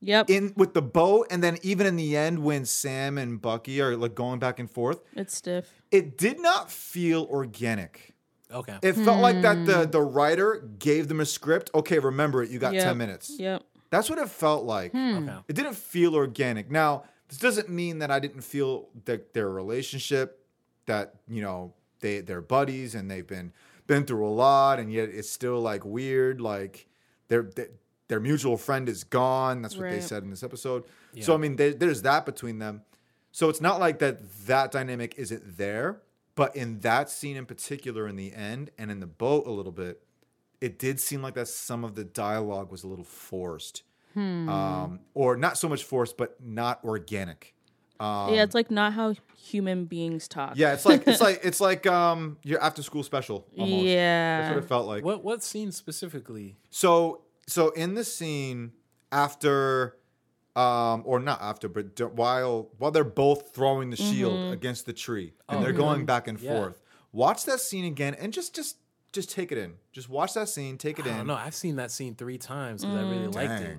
[0.02, 0.30] Yep.
[0.30, 3.96] in with the boat, and then even in the end when Sam and Bucky are
[3.98, 5.79] like going back and forth, it's stiff.
[5.90, 8.14] It did not feel organic.
[8.52, 8.76] Okay.
[8.82, 9.90] It felt like that the hmm.
[9.90, 11.70] the writer gave them a script.
[11.74, 12.50] Okay, remember it.
[12.50, 12.84] You got Yep.
[12.84, 13.32] ten minutes.
[13.38, 13.62] Yep.
[13.90, 14.92] That's what it felt like.
[14.92, 15.28] Hmm.
[15.28, 15.38] okay.
[15.48, 16.70] It didn't feel organic.
[16.70, 20.44] Now, this doesn't mean that I didn't feel that their relationship,
[20.86, 23.52] that you know they they're buddies and they've been
[23.86, 26.40] been through a lot, and yet it's still like weird.
[26.40, 26.88] Like
[27.28, 27.68] their their,
[28.08, 29.62] their mutual friend is gone.
[29.62, 30.84] That's what they said in this episode.
[31.20, 32.82] So I mean, there, there's that between them.
[33.32, 36.00] So it's not like that that dynamic isn't there,
[36.34, 39.72] but in that scene in particular, in the end and in the boat a little
[39.72, 40.02] bit,
[40.60, 43.82] it did seem like that some of the dialogue was a little forced.
[44.16, 47.54] um, or not so much forced, but not organic.
[48.00, 50.54] Um, yeah, it's like not how human beings talk.
[50.56, 53.46] yeah, it's like it's like it's like um, your after school special.
[53.58, 53.84] Almost.
[53.84, 55.04] Yeah, that's what it felt like.
[55.04, 56.56] What what scene specifically?
[56.70, 58.72] So so in the scene
[59.12, 59.96] after
[60.56, 64.92] um or not after but d- while while they're both throwing the shield against the
[64.92, 66.56] tree and they're going back and Yeah.
[66.56, 66.80] forth.
[67.12, 68.76] Watch that scene again and just just
[69.12, 69.74] just take it in.
[69.92, 71.26] Just watch that scene, take it I in.
[71.28, 71.36] don't.
[71.36, 73.78] I've seen that scene three times because I really liked it.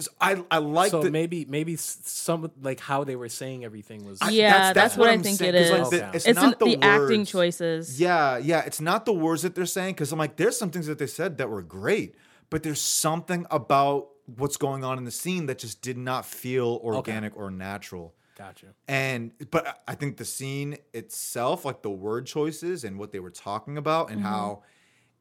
[0.00, 4.06] So I I like so the maybe maybe some like how they were saying everything
[4.06, 5.90] was I- Yeah, that's what I I'm think saying, it 'cause, like, is.
[5.90, 7.30] the- it's, It's not the, the, acting words.
[7.30, 8.00] choices.
[8.00, 8.62] Yeah, yeah.
[8.64, 11.06] It's not the words that they're saying because I'm like, there's some things that they
[11.06, 12.14] said that were great,
[12.48, 16.80] but there's something about what's going on in the scene that just did not feel
[16.82, 18.14] organic or natural.
[18.36, 18.66] gotcha.
[18.88, 23.30] And but I think the scene itself, like the word choices and what they were
[23.30, 24.28] talking about, and mm-hmm.
[24.28, 24.62] how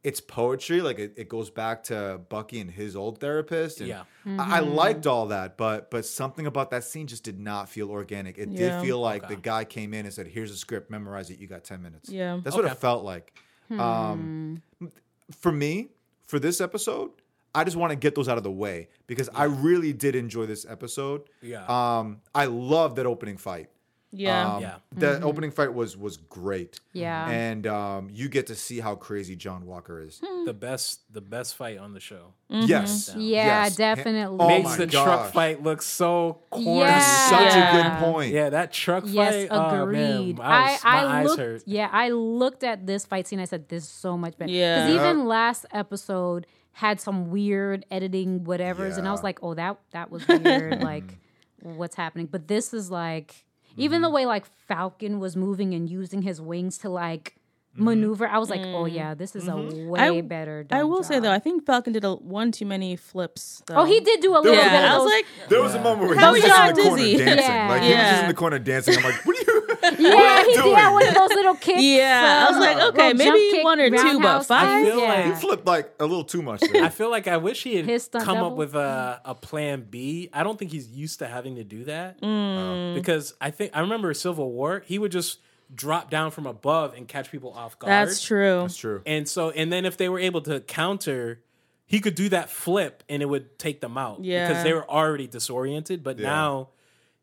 [0.04, 3.80] it's poetry, like it, it goes back to Bucky and his old therapist.
[3.80, 4.04] And Yeah.
[4.26, 4.74] I, I mm-hmm.
[4.74, 8.38] liked all that, but but something about that scene just did not feel organic.
[8.38, 8.80] It Yeah.
[8.80, 9.36] did feel like Okay.
[9.36, 11.40] the guy came in and said, "Here's a script, memorize it.
[11.40, 12.40] You got ten minutes." Yeah.
[12.44, 13.34] that's what it felt like.
[13.70, 14.88] Um, hmm.
[15.32, 15.92] for me,
[16.28, 17.12] for this episode,
[17.54, 20.46] I just want to get those out of the way because I really did enjoy
[20.46, 21.24] this episode.
[21.42, 21.66] Yeah.
[21.68, 23.70] Um, I love that opening fight.
[24.14, 24.56] Yeah.
[24.56, 24.76] Um, Yeah.
[24.94, 26.82] The opening fight was was great.
[26.92, 27.30] Yeah.
[27.30, 30.20] And um, you get to see how crazy John Walker is.
[30.46, 32.34] the best the best fight on the show.
[32.50, 33.14] Yes.
[33.16, 33.76] Yeah, Yes.
[33.78, 34.38] definitely.
[34.38, 35.04] Oh Makes my the gosh.
[35.06, 36.80] truck fight look so corny.
[36.80, 36.88] Yeah.
[37.00, 38.34] That's such a good point.
[38.34, 39.48] Yeah, that truck Yes, fight.
[39.50, 40.40] Oh, man, agreed.
[40.42, 41.40] I, I, was, my I, eyes looked.
[41.40, 41.64] hurt.
[41.66, 43.40] Yeah, I looked at this fight scene.
[43.40, 44.88] I said, "This is so much better." Yeah.
[44.88, 49.78] Because even last episode had some weird editing, whatever's, and I was like, "Oh, that
[49.92, 51.18] that was weird." like,
[51.62, 52.28] what's happening?
[52.28, 53.46] But this is like,
[53.78, 54.16] even the Mm-hmm.
[54.16, 57.36] way like Falcon was moving and using his wings to like
[57.74, 57.86] Mm-hmm.
[57.86, 61.04] maneuver, I was like, "Oh yeah, this is a way I- better." I done will
[61.04, 63.64] say though, I think Falcon did a one too many flips.
[63.66, 63.76] Though.
[63.76, 64.56] Oh, he did do a little bit.
[64.58, 66.76] Yeah, of I was like, There was a moment where How he was just in
[66.76, 67.38] the corner dancing.
[67.38, 67.70] Yeah.
[67.70, 68.98] Like he was just in the corner dancing.
[68.98, 69.51] I'm like, what are you?
[69.84, 70.76] Yeah, he doing?
[70.76, 71.82] did one of those little kicks.
[71.82, 74.68] Yeah, I was like, uh, okay, little maybe jump kick, one or two, but five?
[74.68, 76.62] I things, feel like- He flipped like a little too much.
[76.62, 76.84] There.
[76.84, 78.46] I feel like I wish he had come double?
[78.52, 80.30] up with a, a plan B.
[80.34, 82.96] I don't think he's used to having to do that Mm.
[82.96, 84.84] because I think I remember Civil War.
[84.86, 85.40] He would just
[85.74, 87.92] drop down from above and catch people off guard.
[87.92, 88.60] that's true.
[88.62, 89.02] That's true.
[89.06, 91.40] And so, and then if they were able to counter,
[91.86, 94.48] he could do that flip and it would take them out Yeah.
[94.48, 96.04] because they were already disoriented.
[96.04, 96.28] But Yeah.
[96.28, 96.68] now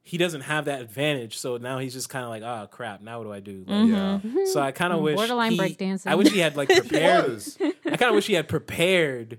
[0.09, 1.37] he doesn't have that advantage.
[1.37, 3.64] So now he's just kind of like, oh crap, now what do I do?
[3.66, 3.92] Like, Mm-hmm.
[3.92, 4.21] Yeah.
[4.25, 4.47] Mm-hmm.
[4.47, 5.05] So I kind of mm-hmm.
[5.05, 6.07] wish Borderline he- breakdancing.
[6.07, 7.42] I wish he had like He prepared.
[7.85, 9.38] I kind of wish he had prepared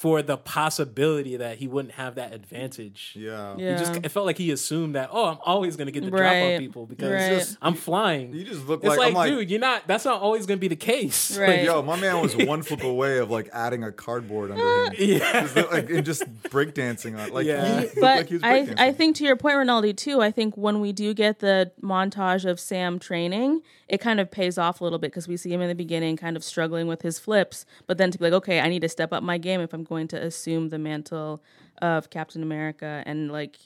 [0.00, 3.12] for the possibility that he wouldn't have that advantage.
[3.14, 3.54] Yeah.
[3.58, 3.72] Yeah.
[3.74, 6.32] He just it felt like he assumed that oh I'm always gonna get the drop
[6.32, 7.38] on people because Right.
[7.38, 8.32] just- I'm flying.
[8.32, 9.86] You just look it's like, like, I'm like, dude, you're not.
[9.86, 11.36] That's not always gonna be the case.
[11.36, 11.64] Right.
[11.64, 14.94] yo, my man was one flip away of like adding a cardboard under him.
[14.98, 15.42] Yeah.
[15.42, 17.32] Just look like and just breakdancing on.
[17.34, 17.82] Like, Yeah.
[17.82, 18.74] he But like he was I.
[18.78, 22.48] I think to your point, Rinaldi, too, I think when we do get the montage
[22.48, 25.60] of Sam training, it kind of pays off a little bit because we see him
[25.60, 28.60] in the beginning kind of struggling with his flips, but then to be like, okay,
[28.60, 31.42] I need to step up my game if I'm going to assume the mantle
[31.82, 33.02] of Captain America.
[33.04, 33.58] And like,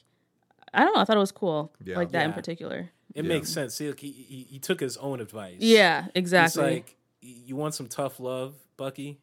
[0.72, 1.96] I don't know, I thought it was cool, Yeah.
[1.96, 2.90] like that in particular.
[3.14, 3.28] It Yeah.
[3.28, 3.74] makes sense.
[3.76, 5.58] See, like, he, he he took his own advice.
[5.60, 6.64] Yeah, exactly.
[6.64, 9.20] It's like you want some tough love, Bucky.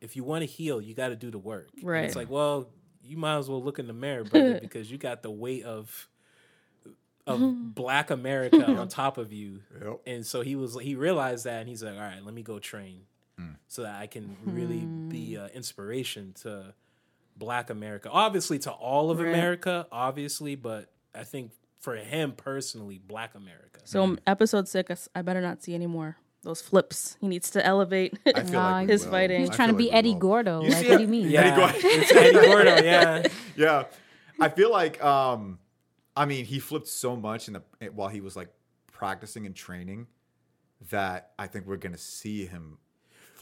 [0.00, 1.68] If you want to heal, you got to do the work.
[1.76, 2.04] And Right.
[2.04, 2.68] it's like, well,
[3.02, 6.08] you might as well look in the mirror, brother, because you got the weight of
[7.26, 7.40] of
[7.74, 9.60] Black America on top of you.
[9.82, 10.00] Yep.
[10.06, 12.58] And so he was he realized that, and he's like, all right, let me go
[12.58, 13.02] train,
[13.68, 16.74] so that I can really be uh, inspiration to
[17.36, 18.08] Black America.
[18.10, 19.28] Obviously, to all of Right.
[19.28, 23.80] America, obviously, but I think for him personally, Black America.
[23.84, 27.16] so um, episode six, I better not see any more those flips.
[27.20, 28.18] He needs to elevate.
[28.26, 29.10] I feel like we his will.
[29.12, 29.40] fighting.
[29.40, 30.18] He's trying to be like Eddie will.
[30.20, 30.62] Gordo.
[30.62, 31.30] You like, see what do you mean?
[31.30, 31.78] Yeah, Eddie Gordo.
[31.82, 32.74] it's Eddie Gordo.
[32.84, 33.84] Yeah, yeah
[34.40, 35.58] i feel like um
[36.16, 38.48] i mean he flipped so much in the while he was like
[38.90, 40.08] practicing and training
[40.90, 42.78] that i think we're gonna see him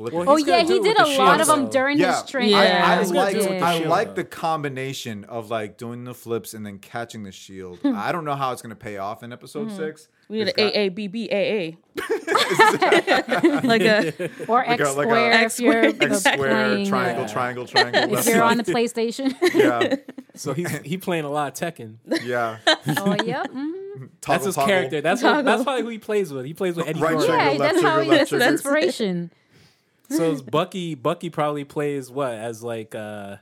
[0.02, 1.70] flip Well, Oh yeah, he did a lot of them though.
[1.70, 2.54] during yeah, his training.
[2.54, 2.86] I, Yeah.
[2.90, 6.04] I He's gonna like do it with the I like the combination of like doing
[6.04, 7.78] the flips and then catching the shield.
[7.80, 7.94] Hmm.
[7.96, 9.76] I don't know how it's gonna pay off in episode Mm-hmm.
[9.76, 10.08] six.
[10.28, 11.76] we need It's an AABBAA.
[13.64, 16.10] like a or Like X a- like a square X if you're square.
[16.12, 16.36] X square,
[16.68, 18.18] playing, triangle, triangle, triangle.
[18.18, 19.34] If you're on the PlayStation.
[19.54, 19.96] yeah,
[20.34, 21.96] so he's he playing a lot of Tekken.
[22.24, 22.58] yeah.
[22.66, 23.44] oh yeah.
[23.46, 23.72] mhm.
[24.26, 24.68] That's his toggle.
[24.68, 25.00] character.
[25.02, 26.46] That's what, that's probably who he plays with.
[26.46, 27.26] He plays with Eddie Right Gordo.
[27.26, 29.30] trigger, Yeah, left that's how he gets his inspiration.
[30.16, 33.36] So it's Bucky Bucky probably plays what as like uh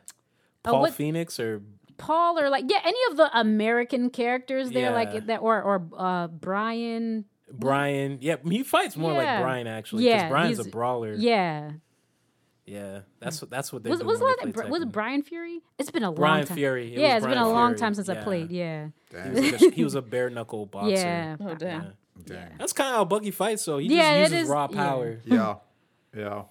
[0.63, 1.63] Paul what- Phoenix or
[1.99, 4.95] Paul or like yeah, any of the American characters there, Yeah.
[4.95, 7.27] like that, or or uh, Bryan.
[7.53, 8.19] Bryan.
[8.23, 9.19] Yeah, he fights more Yeah.
[9.35, 10.05] like Bryan actually.
[10.07, 11.13] Yeah, Yeah, Bryan's a brawler.
[11.13, 11.73] Yeah,
[12.65, 14.93] Yeah, that's what that's what they Was was when that they play Bri- was it
[14.93, 15.61] Bryan Fury?
[15.79, 16.57] It's been a long Bryan time.
[16.57, 16.95] Fury.
[16.95, 18.51] It yeah, was it's been a Bryan long time since I played.
[18.51, 20.91] Yeah, He was, like a, he was a bare knuckle boxer.
[20.93, 21.37] yeah.
[21.41, 21.83] Oh damn.
[21.83, 21.89] Yeah.
[22.25, 22.53] Dang.
[22.59, 24.77] That's kind of how Bucky fights, so he Yeah, just uses is- raw yeah.
[24.77, 25.21] power.
[25.25, 25.55] yeah
[26.17, 26.43] yeah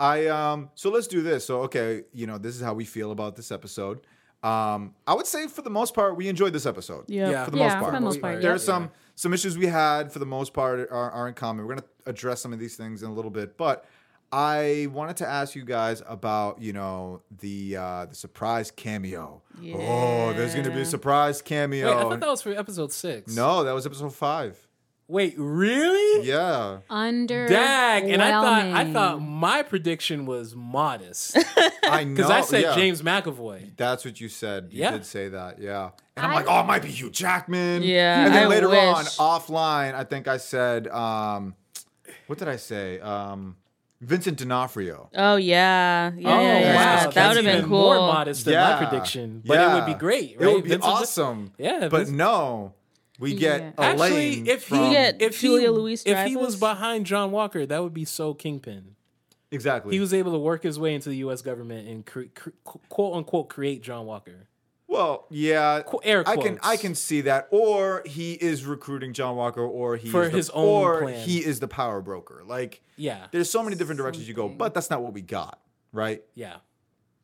[0.00, 3.12] i um so let's do this so okay you know this is how we feel
[3.12, 4.00] about this episode
[4.42, 7.30] um i would say for the most part we enjoyed this episode Yep.
[7.30, 7.44] Yeah.
[7.44, 8.54] for the Yeah, most for part, the most part, there yeah.
[8.56, 11.74] are some some issues we had for the most part are, are in common we're
[11.74, 13.84] going to address some of these things in a little bit but
[14.32, 19.42] I wanted to ask you guys about, you know, the uh the surprise cameo.
[19.74, 21.88] Oh, there's going to be a surprise cameo.
[21.88, 23.34] Wait, I thought that was for episode six.
[23.34, 24.68] no, that was episode 5.
[25.10, 26.26] Wait, really?
[26.28, 26.78] Yeah.
[26.88, 31.36] Under Dag, and I thought I thought my prediction was modest
[31.82, 32.14] I know.
[32.14, 32.74] because I said yeah.
[32.76, 33.76] James McAvoy.
[33.76, 34.68] That's what you said.
[34.70, 34.92] You Yeah.
[34.92, 35.58] did say that.
[35.60, 35.90] Yeah.
[36.16, 37.82] And I'm I- like, oh, it might be Hugh Jackman.
[37.82, 39.16] Yeah, And then I later on, wish.
[39.18, 41.54] offline, I think I said, um,
[42.28, 43.00] what did I say?
[43.00, 43.56] Um,
[44.00, 45.10] Vincent D'Onofrio.
[45.14, 46.74] Oh yeah, yeah, oh yeah, yeah.
[46.76, 47.80] wow, that that's would have been cool.
[47.80, 48.70] more modest than yeah.
[48.80, 50.36] my prediction, but it would be great.
[50.38, 51.52] It would be Vincent- awesome.
[51.58, 52.74] Yeah, But Vincent- no,
[53.20, 53.92] we get Yeah.
[53.94, 54.00] Elaine.
[54.42, 57.30] Actually, if he from, We get if Julia he, Louis if he was behind John
[57.30, 58.96] Walker, that would be so kingpin.
[59.52, 59.94] exactly.
[59.94, 61.42] He was able to work his way into the U.S.
[61.42, 62.50] government and cre- cre-
[62.88, 64.48] quote unquote create John Walker.
[64.88, 65.82] well, yeah.
[65.82, 66.58] Qu- air I can.
[66.64, 70.36] I can see that, or he is recruiting John Walker, or he For is the-
[70.36, 71.28] his own or plan.
[71.28, 72.42] he is the power broker.
[72.46, 75.60] Like, Yeah, there's so many different directions you go, but that's not what we got,
[75.92, 76.22] right?
[76.34, 76.56] yeah.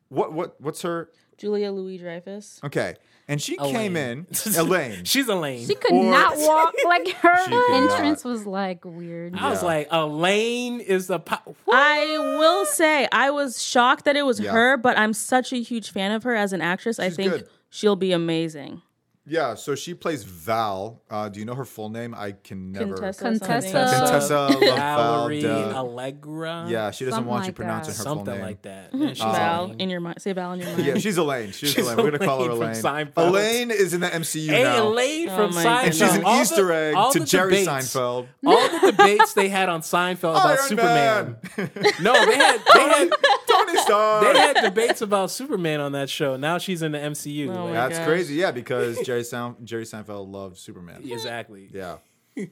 [0.09, 1.09] What what what's her?
[1.37, 2.59] Julia Louis Dreyfus.
[2.63, 2.95] Okay,
[3.27, 4.55] and she came in, Elaine.
[4.57, 5.03] Elaine.
[5.05, 5.65] She's Elaine.
[5.67, 9.35] She could Or- not walk like her She could entrance was like weird.
[9.35, 11.19] I was like, Elaine is the.
[11.19, 14.51] Po- I will say I was shocked that it was Yeah.
[14.51, 16.99] her, but I'm such a huge fan of her as an actress.
[16.99, 17.47] I think good.
[17.69, 18.81] she'll be amazing.
[19.29, 21.01] Yeah, so she plays Val.
[21.09, 22.15] Uh, do you know her full name?
[22.17, 22.95] I can never.
[22.95, 23.23] Contessa.
[23.23, 23.69] Contessa.
[23.69, 23.99] something.
[23.99, 25.73] Contessa Valerie Lavalda.
[25.73, 26.65] Allegra.
[26.69, 27.97] Yeah, she doesn't Something want you like pronouncing that.
[27.97, 28.43] her full something name.
[28.43, 28.93] like that.
[28.93, 29.79] Man, she's Val Elaine.
[29.81, 30.21] in your mind.
[30.21, 30.85] Say Val in your mind.
[30.85, 31.51] Yeah, she's Elaine.
[31.51, 31.97] She's, She's Elaine.
[31.97, 33.07] We're gonna call her Elaine from Elaine.
[33.07, 33.27] Seinfeld.
[33.27, 35.83] Elaine is in the MCU Hey, now, Elaine Oh from my Seinfeld.
[35.85, 38.27] and she's an All the- Easter egg all to the Jerry debates- Seinfeld.
[38.45, 41.35] All the debates they had on Seinfeld about Iron Superman.
[41.57, 41.69] Man.
[42.01, 43.09] No, they had they had
[43.49, 44.23] Tony Stark.
[44.33, 46.37] they had debates about Superman on that show.
[46.37, 47.47] Now she's in the MCU.
[47.49, 48.07] Oh Like, my That's gosh.
[48.07, 48.35] crazy.
[48.35, 51.01] Yeah, because Jerry Sein- Jerry Seinfeld loved Superman.
[51.09, 51.69] exactly.
[51.73, 51.97] Yeah.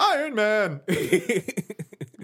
[0.00, 0.80] Iron Man,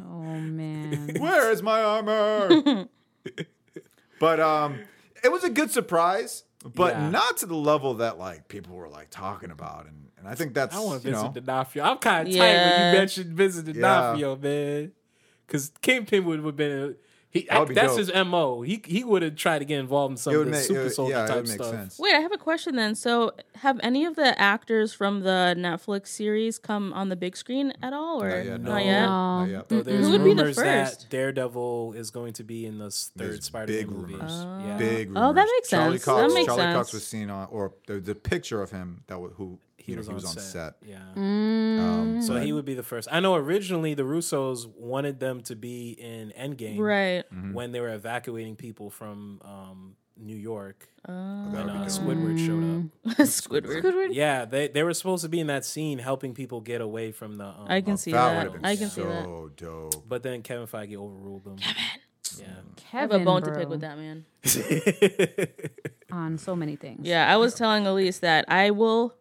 [0.05, 1.15] oh man.
[1.19, 2.87] where is my armor?
[4.21, 4.81] but um,
[5.23, 7.11] it was a good surprise, but Yeah.
[7.11, 10.53] not to the level that like people were like talking about, and, and I think
[10.55, 11.85] that's I want you Vincent know D'Onofrio.
[11.85, 12.93] I'm kind of tight when Yeah.
[12.93, 13.73] you mentioned Vincent Yeah.
[13.75, 14.93] D'Onofrio, man.
[15.47, 16.97] Because Kingpin would have been.
[17.35, 17.99] A, he, That would be that's dope.
[18.15, 18.63] his mo.
[18.63, 20.63] He he would have tried to get involved in some it of would the make
[20.67, 21.71] super it, soldier yeah, it type would make stuff.
[21.71, 21.99] sense.
[21.99, 22.95] Wait, I have a question then.
[22.95, 27.75] So, have any of the actors from the Netflix series come on the big screen
[27.83, 28.61] at all, or Not yet.
[28.63, 28.77] no.
[28.79, 29.07] yet?
[29.07, 29.69] Not yet.
[29.69, 31.11] There's Who would be the rumors that first?
[31.11, 34.13] Daredevil is going to be in the s- third There's Spider-Man big movie.
[34.15, 34.33] rumors.
[34.35, 34.67] Oh.
[34.67, 34.77] Yeah.
[34.79, 35.51] Big Oh, that rumors.
[35.57, 36.05] makes Charlie sense.
[36.07, 36.93] Cox, That makes Charlie Cox sense.
[36.95, 39.59] was seen on, or the, the picture of him that was, who
[39.89, 40.43] He you know, was, he on, was on set.
[40.43, 40.75] set.
[40.87, 40.99] Yeah.
[41.17, 43.09] Um, So but- he would be the first.
[43.11, 47.25] I know originally the Russos wanted them to be in Endgame Right.
[47.33, 47.55] Mm-hmm.
[47.55, 51.89] when they were evacuating people from um, New York that when uh, dope.
[51.89, 52.65] Squidward showed
[53.17, 53.17] up.
[53.27, 53.83] Squidward.
[53.83, 54.09] Squidward?
[54.13, 57.37] Yeah, they they were supposed to be in that scene helping people get away from
[57.37, 57.47] the.
[57.47, 58.37] Um, I can see that that.
[58.37, 59.27] would have been I can so see that.
[59.27, 60.07] Oh, dope.
[60.07, 61.57] But then Kevin Feige overruled them.
[61.57, 61.83] Kevin.
[62.41, 62.45] Yeah.
[62.77, 64.27] Kevin, I have a bone to pick with that man.
[66.13, 67.07] On so many things.
[67.07, 69.15] Yeah, I was telling Elise that I will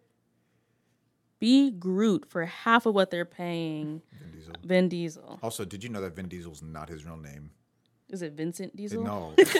[1.40, 4.54] be Groot for half of what they're paying Vin Diesel.
[4.64, 5.40] Vin Diesel.
[5.44, 7.52] Also, did you know that Vin Diesel's not his real name?
[8.10, 9.04] Is it Vincent Diesel?
[9.04, 9.34] No.
[9.38, 9.60] Is it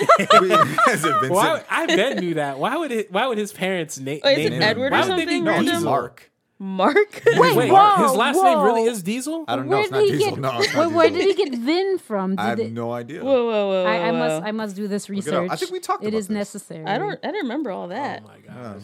[0.88, 1.32] Vincent?
[1.32, 2.58] Why, I bet knew that.
[2.60, 3.12] Why would it?
[3.12, 4.62] Why would his parents na- Oh, is name it him?
[4.64, 5.84] Edward or Why would they be something no, it's?
[5.84, 6.32] Mark.
[6.60, 7.22] Mark?
[7.26, 9.46] Wait, Wait, whoa, his last name really is Diesel?
[9.48, 9.72] I don't know.
[9.76, 10.32] Where It's did not he Diesel.
[10.32, 10.40] get?
[10.40, 11.26] No, it's where, not where Diesel.
[11.28, 12.32] did he get Vin from?
[12.32, 13.24] Did I have it- no idea.
[13.24, 13.86] whoa, whoa, whoa, whoa!
[13.86, 14.44] I, I must.
[14.48, 15.52] I must do this research.
[15.52, 16.34] I think we talked It about is this.
[16.36, 16.86] necessary.
[16.86, 17.20] I don't.
[17.24, 18.24] I don't remember all that.
[18.26, 18.82] Oh my god.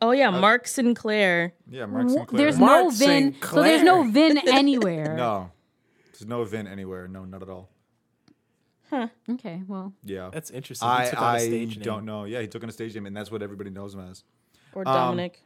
[0.00, 1.54] Oh yeah, uh, Mark Sinclair.
[1.68, 2.38] Yeah, Mark Sinclair.
[2.38, 3.36] There's Mark no Vin.
[3.42, 5.16] So there's no Vin anywhere.
[5.16, 5.50] no.
[6.12, 7.06] There's no Vin anywhere.
[7.08, 7.68] No, not at all.
[8.90, 9.08] Huh.
[9.30, 9.62] Okay.
[9.66, 9.92] Well.
[10.04, 10.30] Yeah.
[10.32, 10.88] That's interesting.
[10.88, 11.84] He I, took on a I stage name.
[11.84, 12.24] don't know.
[12.24, 14.24] Yeah, he took on a stage name, and that's what everybody knows him as.
[14.72, 15.42] Or um, Dominic.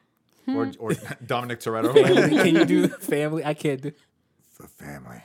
[0.48, 0.70] Or, hmm.
[0.78, 0.92] or
[1.26, 1.92] Dominic Toretto.
[2.42, 3.44] Can you do family?
[3.44, 3.92] I can't do.
[4.50, 5.22] For family.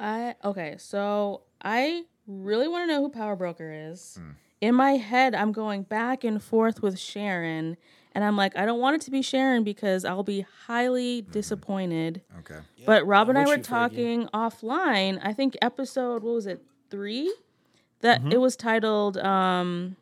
[0.00, 4.18] I okay, so I really want to know who Power Broker is.
[4.18, 4.30] Hmm.
[4.62, 7.76] In my head, I'm going back and forth with Sharon,
[8.12, 12.22] and I'm like, I don't want it to be Sharon because I'll be highly disappointed.
[12.38, 12.60] Okay.
[12.86, 15.18] But Rob and I with were you, talking offline.
[15.20, 17.34] I think episode what was it three?
[18.02, 18.32] That Mm-hmm.
[18.32, 19.96] it was titled um,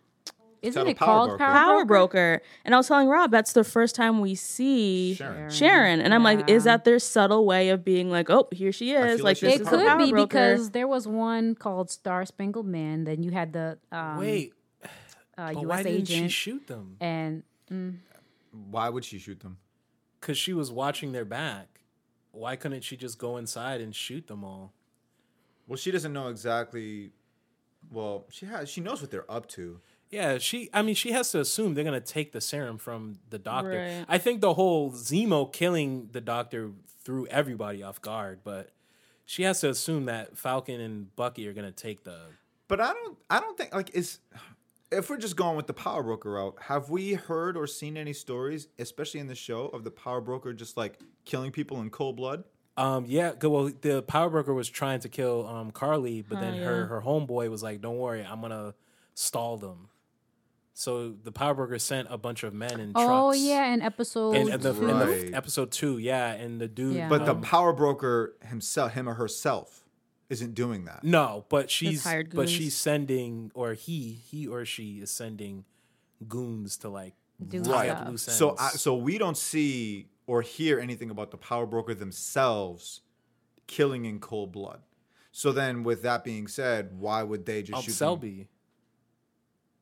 [0.62, 1.38] isn't titled it Power called Broker.
[1.44, 2.12] Power, Power Broker?
[2.12, 2.42] Broker.
[2.64, 5.50] And I was telling Rob that's the first time we see Sharon.
[5.50, 6.00] Sharon.
[6.00, 9.20] And I'm like, is that their subtle way of being like, oh, here she is.
[9.20, 10.26] Like, like she's this It is could Power be Broker.
[10.26, 13.04] because there was one called Star Spangled Man.
[13.04, 14.88] Then you had the um, Wait, uh,
[15.36, 15.66] but U.S.
[15.66, 16.96] why didn't she shoot them?
[17.00, 17.42] and
[18.70, 19.58] Why would she shoot them?
[20.20, 21.80] Because she was watching their back.
[22.32, 24.72] Why couldn't she just go inside and shoot them all?
[25.66, 27.10] Well, she doesn't know exactly.
[27.90, 28.68] Well, she has.
[28.68, 29.80] She knows what they're up to.
[30.10, 30.68] Yeah, she.
[30.74, 33.78] I mean, she has to assume they're gonna take the serum from the doctor.
[33.78, 34.04] Right.
[34.08, 36.72] I think the whole Zemo killing the doctor
[37.04, 38.70] threw everybody off guard, but
[39.24, 42.18] she has to assume that Falcon and Bucky are gonna take the.
[42.66, 43.18] But I don't.
[43.30, 44.18] I don't think like is.
[44.92, 48.12] If we're just going with the power broker route, have we heard or seen any
[48.12, 52.16] stories, especially in the show, of the power broker just like killing people in cold
[52.16, 52.42] blood?
[52.76, 53.04] Um.
[53.06, 53.32] Yeah.
[53.40, 57.00] Well, the power broker was trying to kill um Carly, but then Oh, her her
[57.00, 58.74] homeboy was like, "Don't worry, I'm gonna
[59.14, 59.88] stall them."
[60.80, 63.06] So the power broker sent a bunch of men in trucks.
[63.06, 64.98] oh yeah, in episode In, in the, in
[65.30, 66.94] the episode two, yeah, and the dude.
[66.96, 67.10] Yeah.
[67.10, 69.84] But the um, power broker himself, him or herself,
[70.30, 71.04] isn't doing that.
[71.04, 75.66] No, but she's hired but she's sending or he he or she is sending
[76.26, 77.12] goons to like
[77.46, 77.98] Do tie stuff.
[77.98, 78.38] up loose ends.
[78.38, 83.02] So, I, so we don't see or hear anything about the power broker themselves
[83.66, 84.80] killing in cold blood.
[85.30, 88.08] So then, with that being said, why would they just Um, shoot them?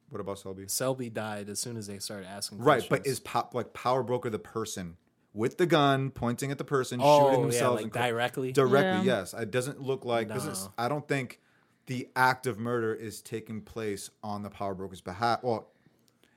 [0.09, 0.69] Selby What about Selby?
[0.69, 2.59] Selby died as soon as they started asking.
[2.59, 4.97] Right, but is pop like power broker the person
[5.35, 8.53] with the gun pointing at the person, oh shooting yeah, themselves like in directly?
[8.53, 9.07] directly?
[9.07, 9.19] Yeah.
[9.19, 10.73] Yes, it doesn't look like because No.
[10.79, 11.41] I don't think
[11.87, 15.43] the act of murder is taking place on the power broker's behalf.
[15.43, 15.69] Well,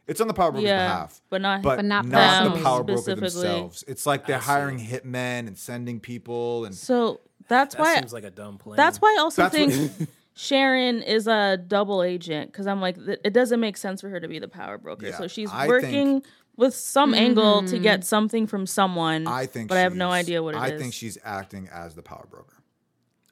[0.08, 2.84] it's on the power broker's Yeah, behalf, but not- but, But not not, the power
[2.84, 3.42] broker specifically.
[3.44, 3.84] themselves.
[3.88, 7.96] It's like they're hiring hitmen and sending people and So that's that why.
[7.96, 8.78] seems like a dumb plan.
[8.78, 12.96] That's why I also That's think what- Sharon is a double agent because I'm like,
[13.04, 15.08] th- it doesn't make sense for her to be the power broker.
[15.08, 16.26] Yeah, so she's I working think-
[16.58, 17.84] with some angle to mm-hmm.
[17.84, 19.28] get something from someone.
[19.28, 20.64] I think, but I have no idea what it is.
[20.64, 22.56] I think she's acting as the power broker.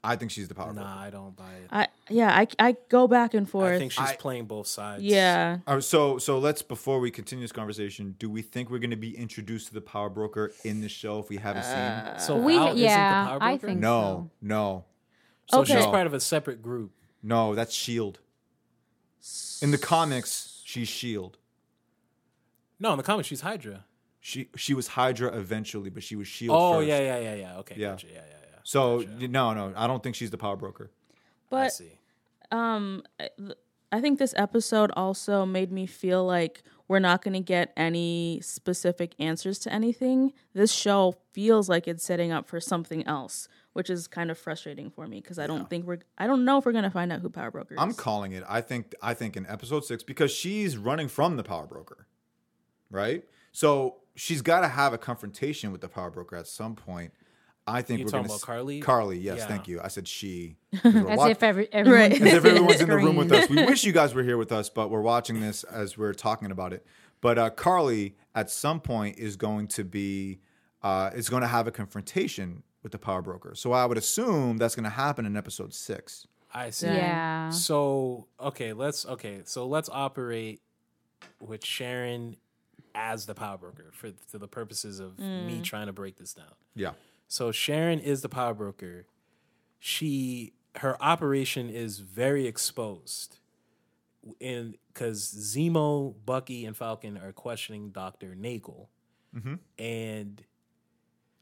[0.02, 0.88] I think she's the power broker.
[0.88, 1.68] Nah, I don't buy it.
[1.72, 3.76] I yeah, I, I go back and forth.
[3.76, 5.04] I think she's I- playing both sides.
[5.04, 8.80] yeah, All right, so so let's before we continue this conversation, do we think we're
[8.80, 12.20] going to be introduced to the power broker in the show if we haven't seen?
[12.20, 13.68] So we Val isn't the yeah, power I broker?
[13.68, 14.86] think No, no,
[15.52, 15.86] So she's Okay.
[15.92, 16.92] part of a separate group.
[17.24, 17.56] no.
[17.56, 18.20] That's Shield.
[19.62, 21.38] In the comics, she's Shield.
[22.80, 23.86] No, in the comics she's Hydra.
[24.22, 26.56] She she was Hydra eventually, but she was Shield.
[26.58, 26.88] Oh first.
[26.88, 27.58] yeah, yeah, yeah, yeah.
[27.60, 27.90] Okay, Yeah.
[27.92, 28.08] gotcha.
[28.08, 28.58] Yeah, yeah, yeah.
[28.64, 29.28] So Gotcha.
[29.28, 30.92] no, no, I don't think she's the power broker.
[30.92, 31.16] I
[31.50, 31.98] but see.
[32.52, 33.04] um,
[33.92, 38.40] I think this episode also made me feel like we're not going to get any
[38.44, 40.34] specific answers to anything.
[40.54, 44.90] This show feels like it's setting up for something else, which is kind of frustrating
[44.90, 46.00] for me because I don't think we're.
[46.18, 47.80] I don't know if we're going to find out who Power Broker is.
[47.80, 48.44] I'm calling it.
[48.48, 52.08] I think I think in episode six because she's running from the power broker,
[52.90, 53.24] right?
[53.52, 57.14] So she's got to have a confrontation with the power broker at some point.
[57.68, 58.80] I think You we're talking going about Carly?
[58.80, 59.46] Carly, yes, Yeah.
[59.48, 59.80] thank you.
[59.82, 60.56] I said she.
[60.84, 62.14] we're As watch- if every everyone Right.
[62.14, 63.48] as if everyone's in the room with us.
[63.50, 66.50] We wish you guys were here with us, but we're watching this as we're talking
[66.52, 66.86] about it.
[67.22, 70.40] But uh, Carly, at some point, is going to be
[70.82, 73.54] uh, is going to have a confrontation with the power broker.
[73.56, 76.28] So I would assume that's going to happen in episode six.
[76.54, 76.88] I see.
[76.88, 77.50] Yeah.
[77.50, 79.42] So okay, let's okay.
[79.46, 80.62] So let's operate
[81.40, 82.38] with Sharon
[82.96, 85.64] as the power broker for for the purposes of me mm.
[85.64, 86.54] trying to break this down.
[86.76, 86.92] Yeah.
[87.28, 89.06] So Sharon is the power broker.
[89.80, 93.38] She her operation is very exposed.
[94.40, 98.90] In because Zemo, Bucky, and Falcon are questioning Doctor Nagel,
[99.34, 99.56] mm-hmm.
[99.78, 100.44] and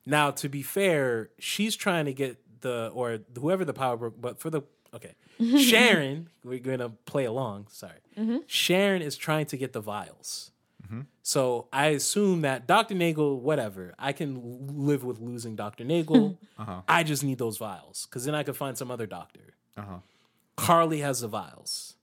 [0.08, 4.40] now to be fair, she's trying to get the or whoever the power broker, but
[4.40, 4.62] for the
[4.94, 5.14] okay,
[5.60, 7.68] Sharon, we're gonna play along.
[7.70, 8.38] Sorry, mm-hmm.
[8.48, 10.52] Sharon is trying to get the vials.
[10.86, 11.02] Mm-hmm.
[11.22, 12.96] So I assume that Dr.
[12.96, 15.84] Nagel, whatever, I can live with losing Dr.
[15.84, 16.38] Nagel.
[16.60, 16.82] Uh-huh.
[16.88, 19.54] I just need those vials because then I could find some other doctor.
[19.78, 19.98] Uh-huh.
[20.56, 21.98] Carly has the vials.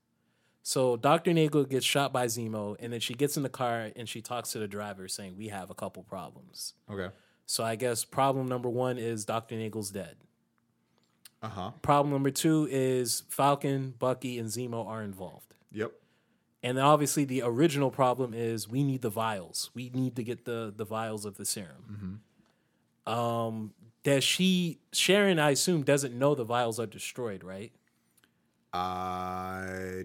[0.63, 1.33] So Dr.
[1.33, 4.53] Nagel gets shot by Zemo, and then she gets in the car and she talks
[4.53, 6.75] to the driver saying, We have a couple problems.
[6.89, 7.13] Okay.
[7.47, 9.57] So I guess problem number one is Dr.
[9.57, 10.17] Nagel's dead.
[11.43, 11.71] Uh huh.
[11.83, 15.55] Problem number two is Falcon, Bucky, and Zemo are involved.
[15.73, 15.93] Yep.
[16.63, 19.71] And then obviously the original problem is we need the vials.
[19.75, 22.23] We need to get the the vials of the serum.
[23.07, 25.39] Um, does she Sharon?
[25.39, 27.73] I assume doesn't know the vials are destroyed, right?
[28.73, 30.05] Uh,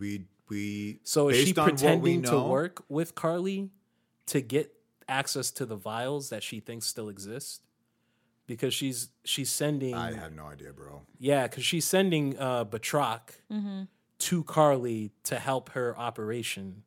[0.00, 0.98] we we.
[1.04, 3.70] So is she based on what we pretending to work with Carly
[4.26, 4.74] to get
[5.10, 7.62] access to the vials that she thinks still exist?
[8.46, 11.02] Because she's she's sending I have no idea, bro.
[11.18, 13.20] yeah, because she's sending uh Batroc
[14.18, 16.82] to Carly to help her operation.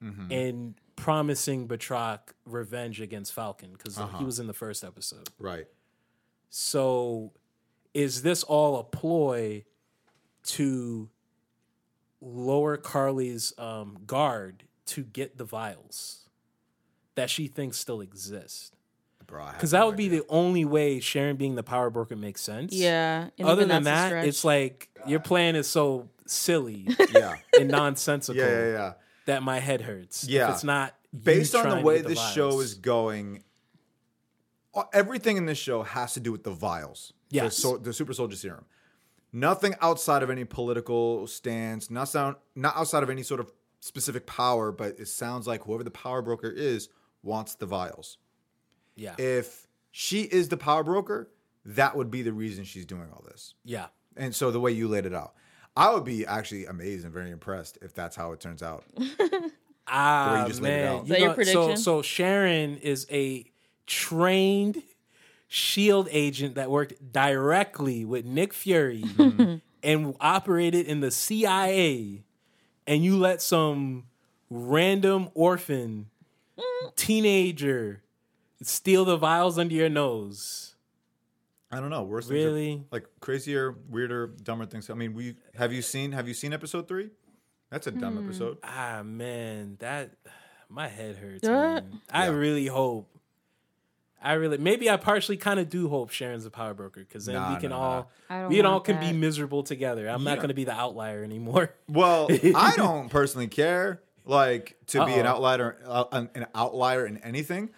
[0.00, 5.28] and promising Batroc revenge against Falcon because he was in the first episode.
[5.38, 5.66] Right.
[6.50, 7.32] So,
[7.94, 9.64] is this all a ploy
[10.44, 11.08] to
[12.20, 16.21] lower Carly's um, guard to get the vials
[17.14, 18.74] that she thinks still exist?
[19.26, 22.16] Bro, I have Because that would be the only way Sharon being the power broker
[22.16, 22.72] makes sense.
[22.72, 23.28] Yeah.
[23.38, 27.36] and Other than that, it's like your plan is so silly Yeah.
[27.58, 28.92] and nonsensical Yeah, yeah, yeah.
[29.26, 30.26] that my head hurts.
[30.28, 30.48] Yeah.
[30.48, 30.94] If it's not
[31.24, 32.34] Based on the way get this vials.
[32.34, 33.42] show is going,
[34.74, 37.12] uh, everything in this show has to do with the vials.
[37.30, 37.56] Yes.
[37.56, 38.64] The, so, the super soldier serum.
[39.32, 43.50] Nothing outside of any political stance, not sound, not outside of any sort of
[43.80, 46.88] specific power, but it sounds like whoever the power broker is
[47.22, 48.18] wants the vials.
[48.96, 49.14] Yeah.
[49.18, 51.28] If she is the power broker,
[51.64, 53.54] that would be the reason she's doing all this.
[53.64, 53.86] yeah.
[54.14, 55.32] And so the way you laid it out,
[55.74, 58.84] I would be actually amazed and very impressed if that's how it turns out.
[59.86, 60.88] Ah, just laid it man.
[60.96, 61.02] out.
[61.04, 61.76] Is that your so, prediction?
[61.76, 63.44] so Sharon is a
[63.86, 64.82] trained
[65.48, 69.56] shield agent that worked directly with Nick Fury Mm-hmm.
[69.82, 72.22] and operated in the CIA,
[72.86, 74.04] and you let some
[74.48, 76.06] random orphan
[76.96, 78.02] teenager
[78.62, 80.74] steal the vials under your nose.
[81.70, 82.02] I don't know.
[82.02, 82.84] Worse things are- Really?
[82.90, 84.90] like crazier, weirder, dumber things.
[84.90, 87.10] I mean, we have you seen have you seen episode three?
[87.70, 88.24] That's a dumb Hmm.
[88.26, 88.58] episode.
[88.62, 90.10] Ah man, that
[90.68, 91.44] my head hurts.
[91.44, 92.00] Man.
[92.10, 93.08] I really hope.
[94.24, 97.34] I really maybe I partially kind of do hope Sharon's a power broker because then
[97.36, 100.06] Nah, we can nah, all I don't we can all want can be miserable together.
[100.08, 101.74] I'm not going to be the outlier anymore.
[101.88, 107.18] Well, I don't personally care like to be an outlier, uh, an an outlier in
[107.18, 107.70] anything.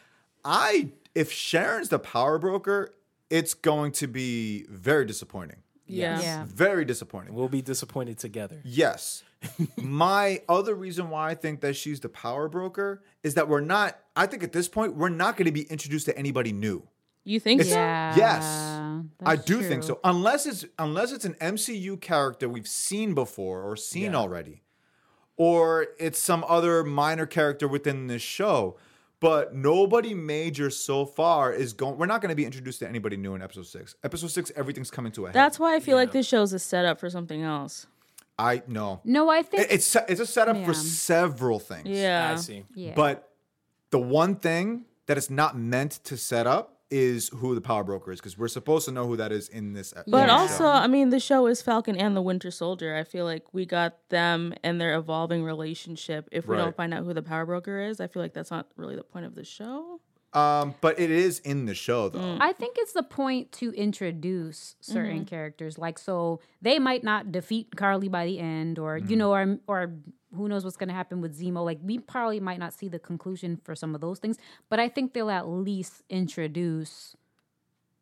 [0.45, 2.95] I if Sharon's the power broker,
[3.31, 5.63] it's going to be very disappointing.
[5.87, 6.21] yeah.
[6.21, 6.45] Yeah.
[6.47, 7.35] Very disappointing.
[7.35, 8.61] We'll be disappointed together.
[8.65, 9.23] Yes.
[9.77, 13.99] My other reason why I think that she's the power broker is that we're not,
[14.17, 16.83] I think at this point, we're not going to be introduced to anybody new.
[17.25, 17.71] You think so?
[17.71, 18.15] Yeah.
[18.17, 18.45] Yes.
[19.25, 19.99] I that's do think so.
[20.05, 24.19] Unless it's unless it's an MCU character we've seen before or seen Yeah.
[24.19, 24.63] already.
[25.37, 28.76] Or it's some other minor character within this show.
[29.20, 33.16] But nobody major so far is going we're not going to be introduced to anybody
[33.16, 33.95] new in episode 6.
[34.05, 35.35] Episode 6 everything's coming to a head.
[35.35, 37.87] That's why I feel like this show's a setup for something else.
[38.39, 39.01] I no.
[39.05, 40.66] No, I think It- It's it's a setup Yeah.
[40.66, 41.89] for several things.
[41.89, 42.32] Yeah.
[42.32, 42.64] I see.
[42.74, 42.93] yeah.
[42.95, 43.30] But
[43.91, 48.12] the one thing that it's not meant to set up is who the power broker
[48.12, 49.93] is because we're supposed to know who that is in this.
[49.97, 50.66] e- But also.
[50.66, 52.95] I mean, the show is Falcon and the Winter Soldier.
[52.95, 56.28] I feel like we got them and their evolving relationship.
[56.30, 56.62] If we Right.
[56.62, 59.03] don't find out who the power broker is, I feel like that's not really the
[59.05, 60.01] point of the show.
[60.35, 62.18] Um, but it is in the show though.
[62.18, 62.39] Mm.
[62.41, 65.24] I think it's the point to introduce certain Mm-hmm.
[65.26, 65.78] characters.
[65.78, 69.11] Like, so they might not defeat Carly by the end, or Mm.
[69.11, 69.93] you know, or or
[70.37, 71.64] who knows what's going to happen with Zemo.
[71.64, 74.37] Like, we probably might not see the conclusion for some of those things,
[74.68, 77.14] but I think they'll at least introduce,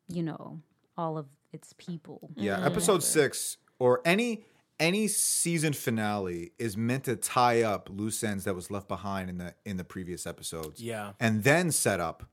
[0.07, 0.59] you know,
[0.97, 2.31] all of its people.
[2.35, 2.65] Yeah, Mm-hmm.
[2.65, 4.45] episode six or any
[4.79, 9.37] any season finale is meant to tie up loose ends that was left behind in
[9.37, 10.81] the in the previous episodes.
[10.81, 11.13] Yeah.
[11.19, 12.23] and then set up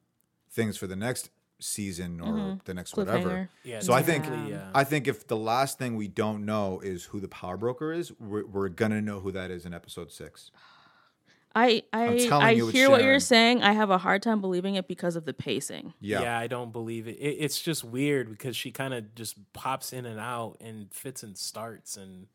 [0.50, 1.30] things for the next
[1.60, 2.58] season or mm-hmm.
[2.64, 3.48] the next whatever.
[3.64, 3.80] Yeah.
[3.80, 4.70] So I think yeah.
[4.74, 8.12] I think if the last thing we don't know is who the power broker is,
[8.18, 10.50] we're, we're gonna know who that is in episode six.
[11.54, 13.62] I I, I you it's hear what you're saying.
[13.62, 15.94] I have a hard time believing it because of the pacing.
[16.00, 17.16] Yeah, Yeah, I don't believe it.
[17.18, 21.22] it it's just weird because she kind of just pops in and out and fits
[21.22, 22.26] and starts, and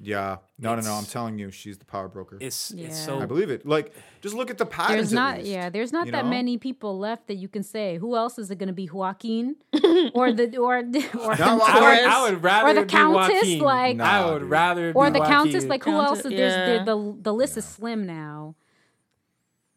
[0.00, 0.38] yeah.
[0.58, 0.94] No, no, no.
[0.94, 2.38] I'm telling you, she's the power broker.
[2.40, 2.86] it's Yeah.
[2.86, 3.66] it's I believe it.
[3.66, 3.92] Like,
[4.22, 5.10] just look at the patterns.
[5.10, 6.30] There's at not, least, yeah, there's not that know?
[6.30, 7.98] many people left that you can say.
[7.98, 8.86] Who else is it going to be?
[8.86, 9.56] Joaquin
[10.14, 13.58] or the or or, No, I well, would, I would rather Or the Countess, Joaquin.
[13.60, 14.50] like- Nah, I would dude.
[14.50, 15.64] rather or be the countess.
[15.66, 16.22] Like who else?
[16.22, 16.84] Countess, Is, there's yeah.
[16.84, 18.56] the, the the list is slim now.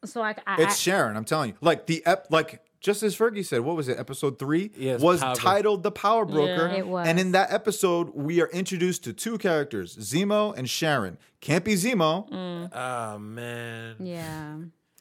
[0.05, 1.17] So like I, It's I, Sharon.
[1.17, 1.55] I'm telling you.
[1.61, 3.97] Like the ep, like just as Fergie said, what was it?
[3.99, 6.77] Episode three Yes, was Power titled "The Power Broker," Yeah.
[6.79, 7.07] It was.
[7.07, 11.17] and in that episode, we are introduced to two characters, Zemo and Sharon.
[11.41, 12.29] Can't be Zemo.
[12.29, 12.69] Mm.
[12.75, 13.95] Oh man.
[13.99, 14.55] yeah.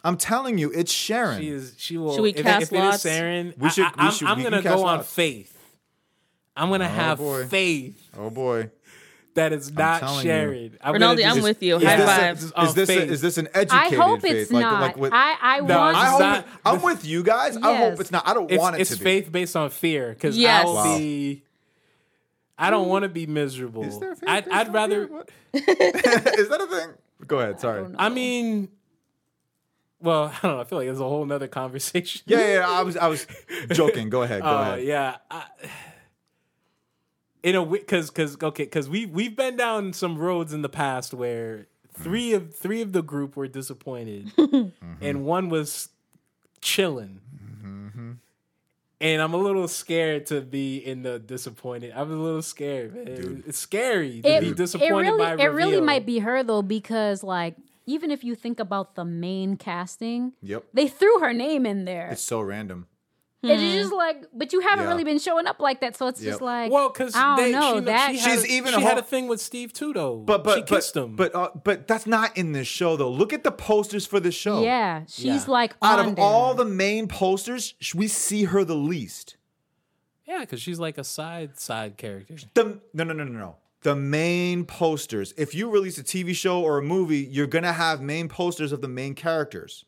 [0.06, 1.40] I'm telling you, it's Sharon.
[1.40, 1.74] She is.
[1.78, 2.14] She will.
[2.14, 3.02] Should we if, cast if it is lots?
[3.02, 5.50] Sharon, We should- I, we should- am we gonna can cast go on faith.
[6.56, 7.46] I'm gonna have boy.
[7.46, 8.70] faith oh boy,
[9.34, 10.30] that it's not telling you.
[10.32, 10.78] Sharon.
[10.80, 11.78] I'm Ronaldo, gonna I'm with you.
[11.80, 11.96] Yeah.
[12.06, 12.64] High is this, five.
[12.64, 13.10] a, is this a, faith.
[13.10, 14.32] is this an I educated hope faith?
[14.36, 14.80] it's like, not.
[14.80, 15.96] like with, I I No, want.
[15.96, 17.56] I it's hope not- it- I'm with you guys.
[17.56, 18.26] I hope it's not.
[18.28, 19.04] I don't It's, want it it's to be.
[19.04, 20.62] faith based on fear because Yes.
[20.62, 20.98] I will Wow.
[20.98, 21.42] be.
[22.56, 23.82] I don't want to be miserable.
[23.84, 25.06] Is there faith I'd, based I'd on rather.
[25.08, 25.16] fear?
[25.16, 25.30] What?
[26.38, 26.90] is that a thing?
[27.26, 27.58] Go ahead.
[27.60, 27.84] Sorry.
[27.98, 28.68] I mean,
[30.00, 30.60] well, I don't know.
[30.60, 32.22] I feel like it's a whole nother conversation.
[32.26, 32.70] Yeah, yeah, yeah.
[32.70, 33.26] I was, I was
[33.72, 34.10] joking.
[34.10, 34.42] Go ahead.
[34.42, 34.84] Go Uh, ahead.
[34.84, 35.16] yeah.
[35.30, 35.44] I,
[37.44, 41.12] in a because because okay because we we've been down some roads in the past
[41.12, 44.68] where three of three of the group were disappointed, mm-hmm.
[45.00, 45.90] and one was
[46.62, 47.20] chilling.
[47.62, 48.12] Mm-hmm.
[49.00, 51.92] And I'm a little scared to be in the disappointed.
[51.94, 53.44] I'm a little scared, man.
[53.46, 56.42] It's scary to it, be it disappointed really, by a it really might be her
[56.42, 60.64] though, because like even if you think about the main casting, Yep.
[60.72, 62.08] they threw her name in there.
[62.08, 62.86] It's so random.
[63.50, 64.90] It's just like, but you haven't Yeah.
[64.90, 66.30] really been showing up like that, so it's Yep.
[66.32, 68.10] just like, Well, because I don't they, know she, that.
[68.12, 70.16] she She's a, even she a had a thing with Steve too, though.
[70.16, 71.16] But but she kissed but him.
[71.16, 73.10] but uh, but that's not in this show though.
[73.10, 74.62] Look at the posters for the show.
[74.62, 75.44] yeah, she's Yeah.
[75.48, 76.24] like Out on of there.
[76.24, 79.36] all the main posters, sh- we see her the least.
[80.26, 82.36] yeah, because she's like a side side character.
[82.54, 83.56] The no no no no no.
[83.82, 85.34] The main posters.
[85.36, 88.80] If you release a TV show or a movie, you're gonna have main posters of
[88.80, 89.84] the main characters.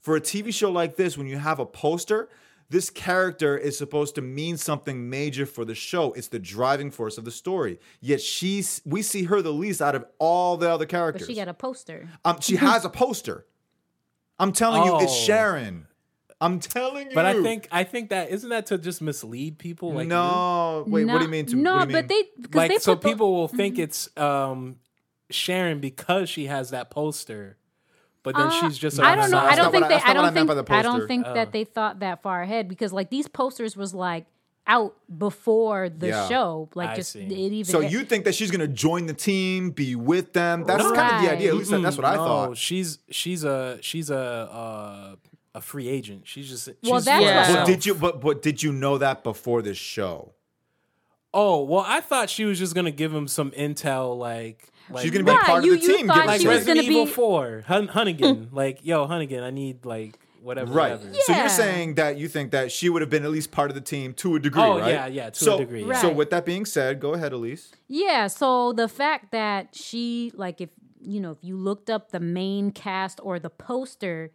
[0.00, 2.28] For a TV show like this, when you have a poster,
[2.72, 6.12] this character is supposed to mean something major for the show.
[6.14, 7.78] It's the driving force of the story.
[8.00, 11.22] Yet she's we see her the least out of all the other characters.
[11.26, 12.08] but she got a poster.
[12.24, 13.46] Um, she has a poster.
[14.38, 15.24] I'm telling you, it's Oh.
[15.26, 15.86] Sharon.
[16.40, 17.14] I'm telling you.
[17.14, 19.92] But I think I think that isn't that to just mislead people.
[19.92, 20.08] Like you?
[20.08, 20.84] no.
[20.88, 21.46] Wait, what do you mean?
[21.46, 22.24] To, no, what but mean?
[22.50, 24.76] they like they so put the- people will think it's um
[25.30, 27.56] Sharon because she has that poster,
[28.22, 29.00] but then Uh, she's just.
[29.00, 29.38] I don't know.
[29.38, 29.94] I don't not think I- they.
[29.94, 30.66] I I don't think.
[30.66, 31.34] by I don't think Oh.
[31.34, 34.26] that they thought that far ahead because like these posters was like
[34.66, 36.28] out before the Yeah.
[36.28, 36.68] show.
[36.76, 37.20] Like I just see.
[37.22, 37.64] it even.
[37.64, 40.64] So you think that she's gonna join the team, be with them?
[40.64, 41.48] That's kind of the idea.
[41.50, 42.56] At least that- that's what I No, thought.
[42.56, 45.16] She's she's a she's a uh,
[45.54, 46.22] a free agent.
[46.26, 47.54] She's just she's Well, that's Yeah.
[47.56, 47.94] But did you?
[47.94, 50.32] But but did you know that before this show?
[51.34, 55.10] Oh well, I thought she was just gonna give him some intel, like like She's
[55.10, 56.06] gonna be Right, part you- of the you team.
[56.06, 58.48] thought give her like she was Resident gonna be- Evil Four, Hun- Hunnigan.
[58.52, 60.72] like yo, Hunnigan, I need like whatever.
[60.72, 60.92] Right.
[60.98, 61.14] whatever.
[61.24, 63.74] So you're saying that you think that she would have been at least part of
[63.76, 64.90] the team to a degree, Oh, right?
[64.90, 66.00] yeah, yeah, to a so, degree, yeah.
[66.00, 67.70] So with that being said, go ahead, Elise.
[67.86, 70.70] Yeah, so the fact that she like if
[71.00, 74.30] you know, if you looked up the main cast or the poster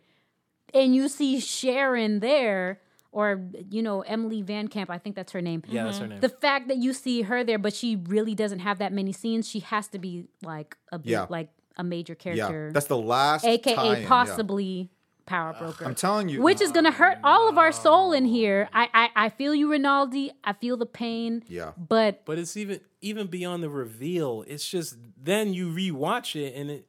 [0.73, 2.81] and you see Sharon there
[3.17, 3.41] or
[3.71, 5.63] you know, Emily VanCamp, I think that's her name.
[5.67, 6.19] Yeah, that's her name.
[6.19, 9.49] The fact that you see her there but she really doesn't have that many scenes,
[9.49, 11.25] she has to be like a big, Yeah.
[11.27, 12.43] like a major character.
[12.43, 12.73] Yeah, character.
[12.73, 13.43] that's the last.
[13.43, 14.07] aka tie-in, yeah.
[14.07, 14.89] possibly
[15.25, 15.83] power broker.
[15.83, 16.43] I'm telling you.
[16.43, 18.69] which is gonna hurt all of our soul in here.
[18.71, 20.31] I, I I feel you, Rinaldi.
[20.43, 21.43] I feel the pain.
[21.47, 21.71] Yeah.
[21.75, 24.43] But But it's even even beyond the reveal.
[24.47, 26.85] It's just then you rewatch it and it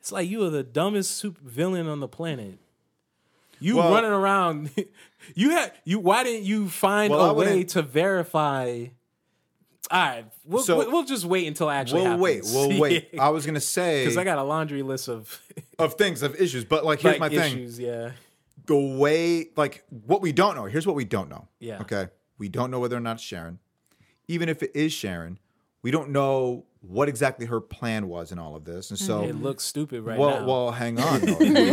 [0.00, 2.58] it's like you are the dumbest super villain on the planet.
[3.58, 4.70] You Well- running around.
[5.34, 5.98] You had you.
[5.98, 8.86] Why didn't you find Well, I a way to verify?
[9.90, 12.02] All right, we'll, So- we'll, we'll just wait until it actually.
[12.02, 12.42] We'll wait.
[12.44, 13.10] We'll wait.
[13.18, 15.40] I was gonna say because I got a laundry list of
[15.78, 17.78] of things of issues, but like here's like my thing: issues.
[17.78, 18.12] Yeah,
[18.66, 20.64] the way, like what we don't know.
[20.64, 21.48] Here's what we don't know.
[21.58, 21.80] Yeah.
[21.82, 22.08] Okay.
[22.38, 23.58] We don't know whether or not it's Sharon.
[24.28, 25.38] Even if it is Sharon,
[25.82, 29.34] we don't know what exactly her plan was in all of this, and so it
[29.36, 30.46] looks stupid right well, now.
[30.46, 31.20] well, hang on.
[31.20, 31.70] though, hang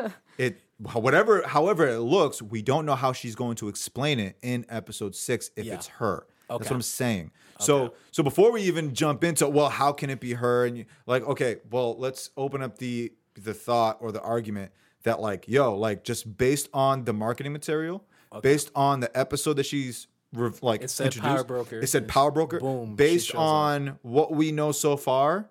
[0.00, 0.14] on.
[0.38, 0.60] It
[0.94, 5.14] whatever, however it looks, we don't know how she's going to explain it in episode
[5.14, 5.74] six if Yeah.
[5.74, 6.26] it's her.
[6.48, 7.30] That's what I'm saying.
[7.60, 10.64] So, so before we even jump into well, how can it be her?
[10.66, 14.72] And you, like, okay, well, let's open up the the thought or the argument
[15.04, 18.02] that like, yo, like just based on the marketing material,
[18.42, 21.78] based on the episode that she's rev- like It said introduced, Power Broker.
[21.80, 22.58] It said power broker.
[22.58, 23.40] Boom, Based shows up.
[23.40, 25.48] on what we know so far,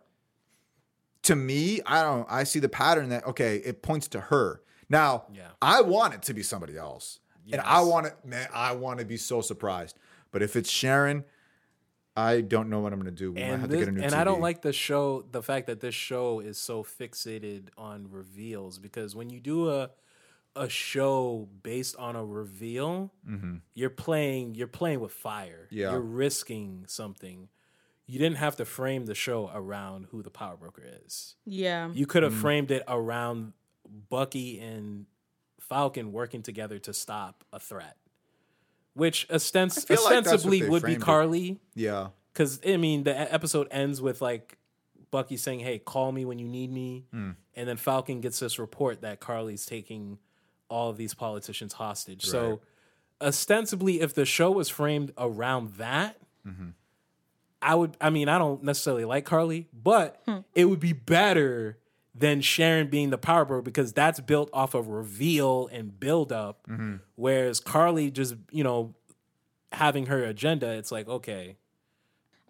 [1.23, 2.27] to me, I don't.
[2.29, 4.61] I see the pattern that okay, it points to her.
[4.89, 5.49] Now, Yeah.
[5.61, 7.19] I want it to be somebody else,
[7.51, 8.13] and I want it.
[8.25, 9.97] Man, I want to be so surprised.
[10.31, 11.25] But if it's Sharon,
[12.15, 13.31] I don't know what I'm going to do.
[13.31, 14.17] We might and have this, to get a new and TV.
[14.17, 18.77] I don't like the show the fact that this show is so fixated on reveals
[18.79, 19.91] because when you do a
[20.55, 23.13] a show based on a reveal,
[23.75, 25.67] you're playing you're playing with fire.
[25.67, 25.77] Mm-hmm.
[25.77, 25.91] Yeah.
[25.91, 27.47] You're risking something.
[28.07, 31.35] You didn't have to frame the show around who the power broker is.
[31.45, 31.91] Yeah.
[31.93, 32.41] You could have Mm.
[32.41, 33.53] framed it around
[34.09, 35.05] Bucky and
[35.59, 37.97] Falcon working together to stop a threat.
[38.93, 41.05] Which ostens- I feel like ostensibly would be framed it.
[41.05, 41.59] Carly.
[41.75, 44.57] Yeah, Because I mean, the episode ends with like
[45.11, 47.31] Bucky saying, "Hey, call me when you need me," Hmm.
[47.55, 50.19] and then Falcon gets this report that Carly's taking
[50.69, 52.25] all of these politicians hostage.
[52.25, 52.31] Right.
[52.31, 52.61] So,
[53.21, 56.17] ostensibly, if the show was framed around that,
[56.47, 56.69] Mm-hmm.
[57.61, 57.97] I would.
[57.99, 60.21] I mean, I don't necessarily like Carly, but
[60.55, 61.77] it would be better
[62.19, 66.67] than Sharon being the power broker because that's built off of reveal and build up.
[66.69, 66.97] Mm-hmm.
[67.15, 68.93] Whereas Carly just, you know,
[69.71, 71.55] having her agenda, it's like okay.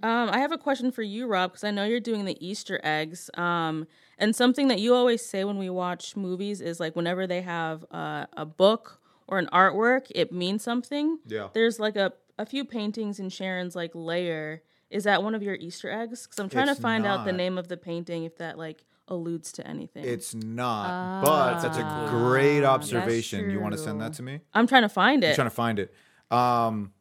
[0.02, 2.80] Um, I have a question for you, Rob, because I know you're doing the Easter
[2.84, 3.30] eggs.
[3.36, 3.86] Um,
[4.18, 7.86] and something that you always say when we watch movies is like whenever they have
[7.92, 11.20] uh, a book or an artwork, it means something.
[11.28, 11.50] Yeah.
[11.54, 14.64] There's like a, a few paintings in Sharon's like layer.
[14.90, 16.26] Is that one of your Easter eggs?
[16.26, 18.24] Because I'm trying It's to find out the name of the painting.
[18.24, 20.06] If that like alludes to anything.
[20.06, 23.50] It's not, but that's a great Ah, observation.
[23.50, 24.40] You want to send that to me?
[24.54, 25.28] I'm trying to find it.
[25.28, 25.36] I'm it.
[25.36, 25.94] trying to find it.
[26.32, 26.94] Um,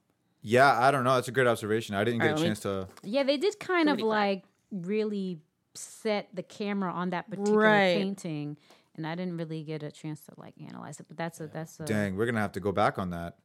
[0.42, 1.14] yeah, I don't know.
[1.14, 1.94] That's a great observation.
[1.94, 2.88] I didn't get All right, a let me- chance to.
[3.02, 4.10] Yeah, they did kind of Pretty quick.
[4.10, 5.40] like really
[5.74, 7.96] set the camera on that particular Right.
[7.96, 8.56] painting,
[8.96, 11.06] and I didn't really get a chance to like analyze it.
[11.08, 13.36] But that's a that's a Dang, we're gonna have to go back on that.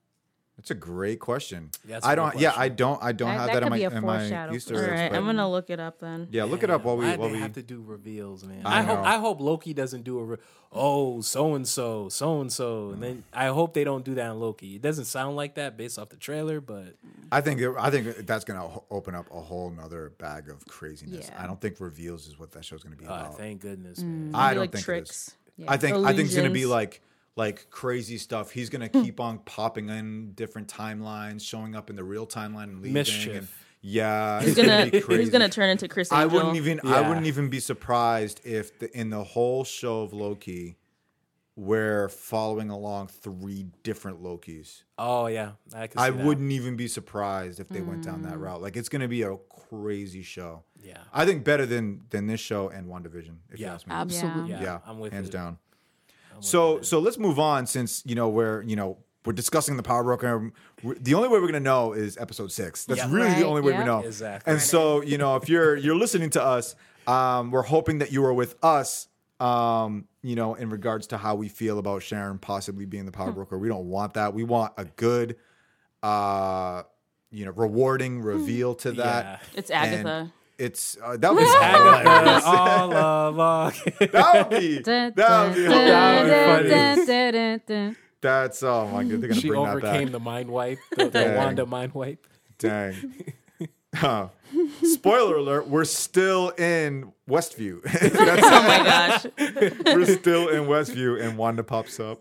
[0.57, 1.71] That's a great question.
[1.83, 2.39] Yeah, that's a I good don't.
[2.39, 2.61] Yeah, question.
[2.61, 3.03] I don't.
[3.03, 4.87] I don't That- have that that, in my in my Easter eggs.
[4.89, 6.27] right, but- I'm gonna look it up then.
[6.31, 7.39] yeah, look it up while we Why while we.
[7.39, 8.61] have to do reveals, man?
[8.63, 8.99] I I, hope.
[8.99, 10.37] I hope Loki doesn't do a re-
[10.71, 14.29] oh so and so so and so, and then I hope they don't do that
[14.31, 14.75] in Loki.
[14.75, 16.95] It doesn't sound like that based off the trailer, but
[17.31, 21.29] I think it- I think that's gonna open up a whole nother bag of craziness.
[21.29, 21.43] Yeah.
[21.43, 23.37] I don't think reveals is what that show's gonna be uh, about.
[23.37, 24.31] thank goodness, man.
[24.35, 24.85] I don't like think it is.
[24.85, 25.35] tricks.
[25.67, 27.01] I think I think it's gonna be like
[27.35, 28.51] like crazy stuff.
[28.51, 29.03] He's gonna hmm.
[29.03, 32.93] keep on popping in different timelines, showing up in the real timeline and leaving.
[32.93, 33.35] Mischief.
[33.35, 33.47] And
[33.81, 35.21] yeah, He's it's gonna, gonna be crazy.
[35.23, 38.97] he's gonna turn into Chris I wouldn't even I wouldn't even be surprised if the,
[38.97, 40.77] in the whole show of Loki,
[41.57, 44.83] we're following along three different Lokis.
[44.97, 48.41] Oh yeah, I I wouldn't even be surprised if they went down that mm.
[48.41, 48.61] route.
[48.61, 49.35] Like it's gonna be a
[49.69, 50.63] crazy show.
[50.81, 53.73] Yeah, I think better than than this show and WandaVision, if you Yeah.
[53.73, 53.93] ask me.
[53.93, 54.51] Absolutely.
[54.51, 55.33] yeah, yeah, I'm with hands it.
[55.33, 55.57] down.
[56.43, 60.03] So so let's move on since you know we're you know we're discussing the power
[60.03, 60.51] broker.
[60.83, 62.85] The only way we're gonna know is episode six.
[62.85, 63.09] That's Yeah.
[63.11, 63.79] really the only way yeah.
[63.79, 63.99] we know.
[64.01, 64.51] Exactly.
[64.51, 66.75] And so you know if you're you're listening to us,
[67.07, 69.07] um, we're hoping that you are with us.
[69.39, 73.29] Um, you know, in regards to how we feel about Sharon possibly being the power
[73.29, 73.35] Hmm.
[73.35, 74.33] broker, we don't want that.
[74.33, 75.35] We want a good,
[76.01, 76.83] uh,
[77.31, 79.25] you know, rewarding reveal to that.
[79.25, 79.39] Yeah.
[79.59, 80.31] It's And Agatha.
[80.57, 82.89] It's uh, that was Agatha, all
[83.29, 83.73] along.
[83.99, 85.65] that would be Dun, that would be
[87.65, 87.95] dun.
[88.21, 90.11] That's oh my god, they're gonna she bring that overcame back.
[90.13, 91.37] the mind wipe, the, the Dang.
[91.37, 92.25] Wanda mind wipe.
[92.57, 93.13] Dang.
[93.95, 94.29] Huh.
[94.81, 97.83] Spoiler alert: We're still in Westview.
[97.83, 99.25] That's- Oh my gosh.
[99.95, 102.19] we're still in Westview, and Wanda pops up.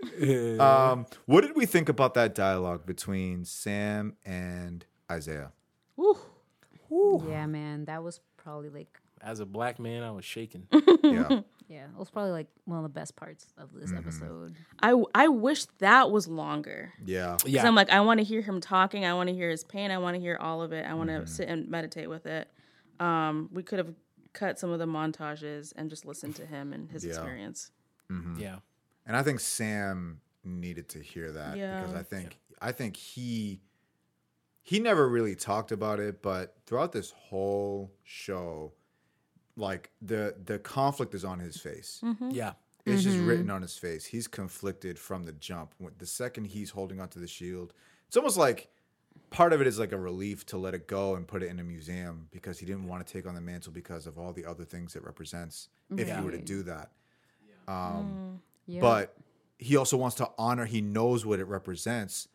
[0.60, 5.52] Um, what did we think about that dialogue between Sam and Isaiah?
[5.96, 6.18] Woo.
[7.28, 10.66] Yeah, man, that was probably like As a black man, I was shaking.
[11.03, 13.99] Yeah, yeah, it was probably like one of the best parts of this Mm-hmm.
[13.99, 14.55] episode.
[14.82, 16.93] I I wish that was longer.
[17.05, 19.05] yeah, Because Yeah, I'm like, I want to hear him talking.
[19.05, 19.90] I want to hear his pain.
[19.90, 20.84] I want to hear all of it.
[20.86, 21.26] I want to Mm-hmm.
[21.26, 22.49] sit and meditate with it.
[23.01, 23.95] Um, we could have
[24.32, 27.11] cut some of the montages and just listened to him and his Yeah.
[27.12, 27.70] experience.
[28.38, 28.59] yeah.
[29.07, 31.80] and I think Sam needed to hear that Yeah.
[31.80, 33.61] because I think I think he
[34.62, 38.72] he never really talked about it, but throughout this whole show,
[39.56, 42.00] like the the conflict is on his face.
[42.02, 42.30] Mm-hmm.
[42.30, 42.52] Yeah.
[42.84, 43.26] It's just mm-hmm.
[43.28, 44.04] written on his face.
[44.06, 45.72] He's conflicted from the jump.
[45.78, 47.72] When- The second he's holding onto the shield,
[48.08, 48.70] it's almost like
[49.30, 51.60] part of it is like a relief to let it go and put it in
[51.60, 54.44] a museum because he didn't want to take on the mantle because of all the
[54.44, 56.90] other things it represents if he were to do that.
[57.68, 58.80] Mm, um, Yeah.
[58.80, 59.16] But
[59.58, 60.64] he also wants to honor.
[60.64, 62.28] He knows what it represents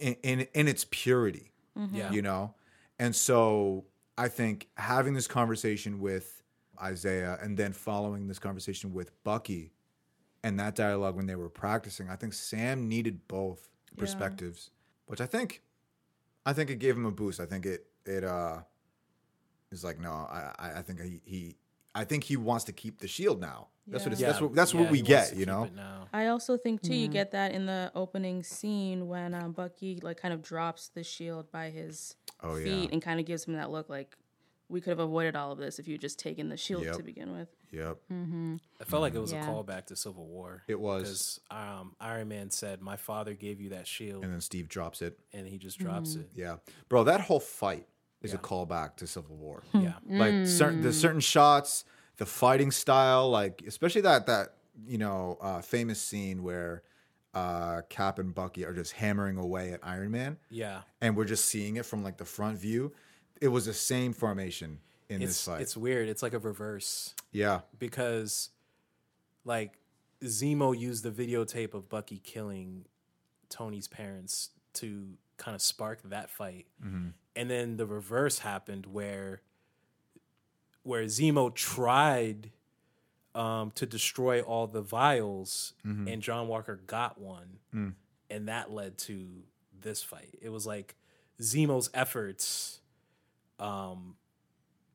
[0.00, 1.52] in in, in its purity
[1.92, 2.10] Yeah.
[2.12, 2.54] you know?
[2.98, 3.84] And so
[4.16, 6.42] i think having this conversation with
[6.82, 9.72] isaiah and then following this conversation with bucky
[10.42, 14.70] and that dialogue when they were practicing i think sam needed both perspectives
[15.06, 15.62] which i think
[16.46, 17.38] i think it gave him a boost.
[17.40, 18.58] I think it it uh
[19.70, 21.56] is like no i i, I think he, he
[21.98, 24.74] i think he wants to keep the shield now that's what it's, that's what that's
[24.74, 25.68] Yeah, what we get you know.
[26.12, 30.18] I also think too, you get that in the opening scene when um, Bucky like
[30.20, 32.64] kind of drops the shield by his Oh, yeah.
[32.64, 34.14] feet and kind of gives him that look like
[34.68, 36.96] we could have avoided all of this if you had just taken the shield Yep.
[36.98, 37.48] to begin with.
[37.70, 39.44] yep I felt like it was Yeah.
[39.44, 40.62] a callback to Civil War.
[40.68, 41.00] It was.
[41.02, 45.00] because um, Iron Man said, "My father gave you that shield," and then steve drops
[45.02, 46.28] it and he just drops it.
[46.34, 46.56] Yeah,
[46.90, 47.86] bro, that whole fight
[48.22, 49.62] is a callback to Civil War.
[49.72, 51.84] Yeah, Like certain the certain shots,
[52.16, 54.54] the fighting style, like especially that that
[54.86, 56.82] you know uh, famous scene where
[57.34, 60.80] uh, Cap and Bucky are just hammering away at Iron Man, yeah.
[61.00, 62.92] and we're just seeing it from like the front view.
[63.40, 65.60] It was the same formation in this fight.
[65.60, 66.08] it's weird.
[66.08, 68.50] It's like a reverse yeah, because,
[69.44, 69.78] like,
[70.24, 72.86] Zemo used the videotape of Bucky killing
[73.48, 75.06] Tony's parents to
[75.36, 76.66] kind of spark that fight,
[77.38, 79.40] and then the reverse happened where
[80.82, 82.50] where Zemo tried
[83.34, 85.74] um, to destroy all the vials,
[86.08, 87.58] and John Walker got one,
[88.30, 89.26] and that led to
[89.80, 90.38] this fight.
[90.42, 90.96] It was like
[91.40, 92.80] Zemo's efforts,
[93.60, 94.16] um,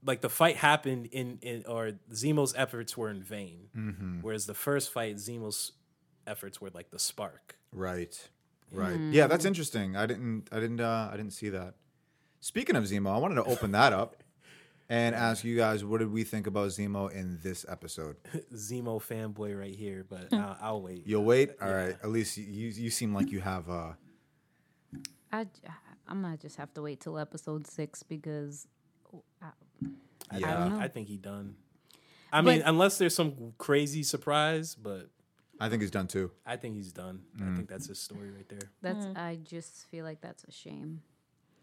[0.05, 4.91] like the fight happened in in or Zemo's efforts were in vain, whereas the first
[4.91, 5.71] fight, Zemo's
[6.27, 7.55] efforts were like the spark.
[7.71, 8.29] right,
[8.71, 8.99] right.
[9.11, 9.95] Yeah, that's interesting.
[9.95, 11.75] I didn't, I didn't, uh, I didn't see that.
[12.43, 14.21] Speaking of Zemo, I wanted to open that up.
[14.89, 18.17] and ask you guys what did we think about Zemo in this episode.
[18.53, 21.03] Zemo fanboy right here, but I'll, I'll wait.
[21.07, 21.51] You'll wait.
[21.61, 21.95] All right.
[22.03, 23.93] At least you you seem like you have uh
[25.31, 25.47] I,
[26.05, 28.67] I'm gonna just have to wait till episode six because
[29.41, 29.51] I,
[30.37, 30.79] Yeah, don't know.
[30.81, 31.55] I think he done.
[32.29, 35.07] I mean, unless there's some crazy surprise, but
[35.61, 36.31] I think he's done too.
[36.45, 37.21] I think he's done.
[37.39, 37.53] Mm.
[37.53, 38.67] I think that's his story right there.
[38.81, 41.03] that's I just feel like that's a shame.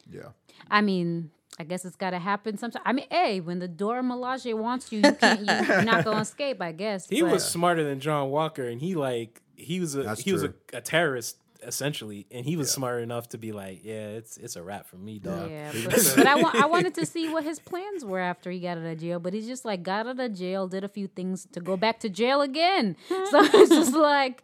[0.09, 0.29] Yeah.
[0.71, 2.83] I mean, I guess it's got to happen sometime.
[2.87, 5.41] I mean, hey, when the Dora Milaje wants you, you can't.
[5.41, 7.09] You, you're not going to escape, I guess.
[7.09, 10.33] He but- was smarter than John Walker, and he like he was a That's he
[10.33, 14.37] was a, a terrorist essentially, and he was smart enough to be like, yeah, it's
[14.39, 15.51] it's a wrap for me, dog.
[15.51, 18.61] Yeah, but, but I, wa- I wanted to see what his plans were after he
[18.61, 19.19] got out of jail.
[19.21, 22.01] But he's just like got out of jail, did a few things to go back
[22.01, 22.97] to jail again.
[23.09, 24.43] so it's just like,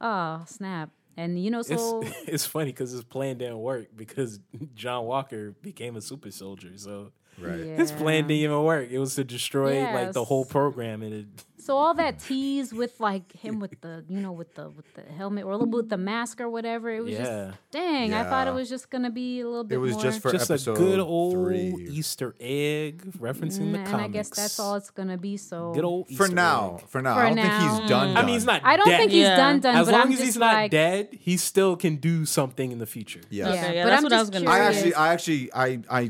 [0.00, 0.90] oh snap!
[1.16, 4.40] And you know, so It's it's funny because his plan didn't work because
[4.74, 7.60] John Walker became a super soldier, so Right.
[7.60, 8.88] his plan didn't even work.
[8.90, 11.26] It was to destroy like the whole program, and it
[11.66, 15.02] So all that tease with like him with the you know with the with the
[15.02, 17.24] helmet or with the mask or whatever, it was Yeah.
[17.48, 18.14] just dang.
[18.14, 19.74] I thought it was just gonna be a little bit.
[19.74, 21.88] It was more, just for just a good old three.
[21.90, 23.92] Easter egg referencing the Mm, comics.
[23.92, 25.36] and I guess that's all it's gonna be.
[25.36, 26.76] So Good old For now.
[26.82, 26.88] egg.
[26.88, 27.14] For now.
[27.14, 28.16] For I don't think he's done.
[28.16, 28.60] I mean, he's not.
[28.64, 28.98] I don't dead.
[29.00, 29.36] think he's Yeah.
[29.36, 29.74] done done.
[29.76, 32.70] As but long I'm as just he's not like, dead, he still can do something
[32.70, 33.22] in the future.
[33.28, 33.48] Yes.
[33.48, 35.66] Okay, yeah, but that's I'm what I was just gonna I actually I actually I
[35.90, 36.00] I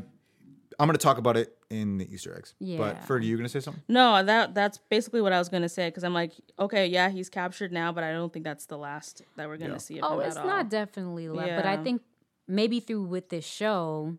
[0.79, 2.55] I'm gonna talk about it in the Easter eggs.
[2.59, 2.79] Yeah.
[2.79, 3.83] But Fergie, you gonna say something?
[3.89, 7.29] No, that that's basically what I was gonna say because I'm like, okay, yeah, he's
[7.29, 9.79] captured now, but I don't think that's the last that we're gonna Yeah.
[9.79, 9.99] see.
[9.99, 10.71] Of Oh, him it's at not all.
[10.71, 12.03] definitely left, but I think
[12.47, 14.17] maybe through with this show,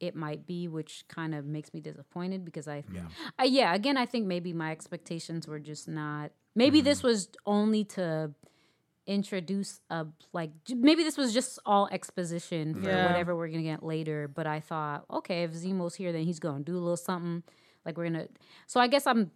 [0.00, 3.06] it might be, which kind of makes me disappointed because I, yeah,
[3.40, 3.74] uh, yeah.
[3.74, 6.32] Again, I think maybe my expectations were just not.
[6.54, 7.06] Maybe this Mm-hmm.
[7.06, 8.32] was only to
[9.06, 13.06] introduce a like maybe this was just all exposition for Yeah.
[13.06, 14.28] whatever we're gonna get later.
[14.28, 17.42] But I thought, okay, if Zemo's here, then he's gonna do a little something.
[17.84, 18.28] Like we're gonna.
[18.66, 19.30] So I guess I'm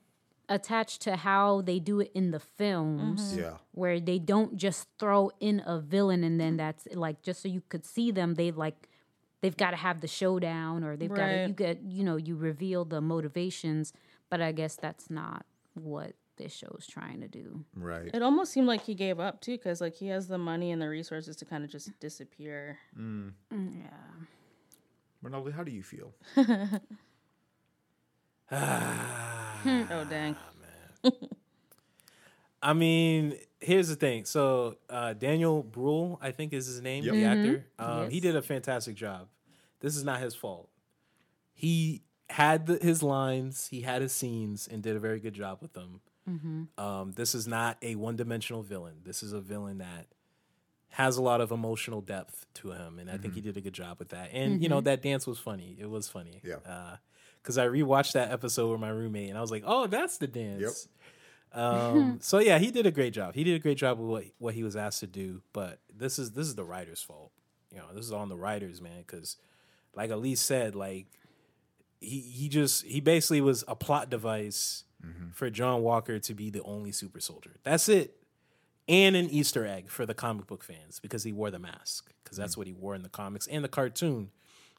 [0.49, 3.41] attached to how they do it in the films mm-hmm.
[3.41, 3.53] Yeah.
[3.71, 7.63] where they don't just throw in a villain and then that's like just so you
[7.69, 8.89] could see them they like
[9.43, 12.35] they've got to have the showdown or they've got to you get you know you
[12.35, 13.93] reveal the motivations
[14.29, 18.11] but i guess that's not what this show's trying to do Right.
[18.13, 20.81] It almost seemed like he gave up too, because like he has the money and
[20.83, 22.79] the resources to kind of just disappear.
[22.97, 23.57] yeah
[25.25, 26.15] Ronaldo, how do you feel?
[28.53, 30.35] Oh dang!
[32.63, 34.25] I mean, here's the thing.
[34.25, 37.15] So uh, Daniel Bruhl, I think is his name, Yep.
[37.15, 37.67] the actor.
[37.79, 39.29] Um, He did a fantastic job.
[39.81, 40.69] This is not his fault.
[41.55, 45.59] He had the, his lines, he had his scenes, and did a very good job
[45.63, 46.01] with them.
[46.79, 48.97] Um, this is not a one-dimensional villain.
[49.05, 50.07] This is a villain that
[50.91, 53.73] has a lot of emotional depth to him, and I think he did a good
[53.73, 54.31] job with that.
[54.33, 55.77] And you know, that dance was funny.
[55.81, 56.41] It was funny.
[56.45, 56.97] Yeah.
[57.43, 60.27] Because I rewatched that episode with my roommate, and I was like, "Oh, that's the
[60.27, 60.89] dance."
[61.53, 61.63] Yep.
[61.63, 63.35] Um, so yeah, he did a great job.
[63.35, 65.43] He did a great job with what what he was asked to do.
[65.53, 67.33] But this is this is the writer's fault.
[67.73, 68.99] You know, this is on the writers, man.
[68.99, 69.37] Because
[69.95, 71.07] like Elise said, like
[72.01, 75.31] he he just he basically was a plot device Mm-hmm.
[75.33, 77.57] for John Walker to be the only super soldier.
[77.63, 78.17] That's it.
[78.89, 82.37] And an Easter egg for the comic book fans because he wore the mask because
[82.37, 82.59] that's mm.
[82.59, 84.31] what he wore in the comics and the cartoon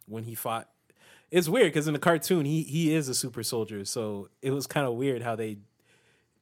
[0.05, 0.69] when he fought.
[1.32, 4.67] It's weird because in the cartoon he he is a super soldier, so it was
[4.67, 5.57] kind of weird how they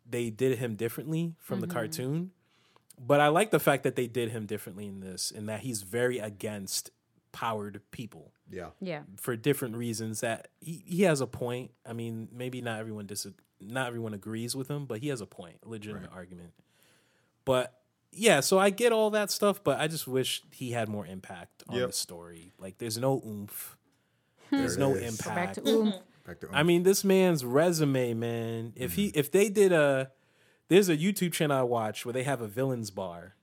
[0.10, 1.78] they did him differently from the mm-hmm.
[1.78, 2.32] cartoon.
[3.00, 5.84] But I like the fact that they did him differently in this, and that he's
[5.84, 6.90] very against
[7.32, 8.70] powered people Yeah.
[8.82, 10.22] yeah for different reasons.
[10.22, 11.72] That he, he has a point.
[11.86, 13.28] I mean, maybe not everyone dis-
[13.62, 16.54] not everyone agrees with him, but he has a point, a legitimate argument.
[17.46, 17.74] But
[18.12, 21.64] yeah, so I get all that stuff, but I just wish he had more impact
[21.68, 21.88] on Yep.
[21.88, 22.54] the story.
[22.58, 23.78] Like, there's no oomph.
[24.52, 25.18] There's it no is.
[25.22, 25.66] go back impact.
[25.66, 25.94] to Oom.
[26.26, 28.74] Back to I mean, this man's resume, man.
[28.76, 29.02] If Mm-hmm.
[29.02, 30.12] he if they did a
[30.70, 33.36] there's a YouTube channel I watch where they have a villains bar.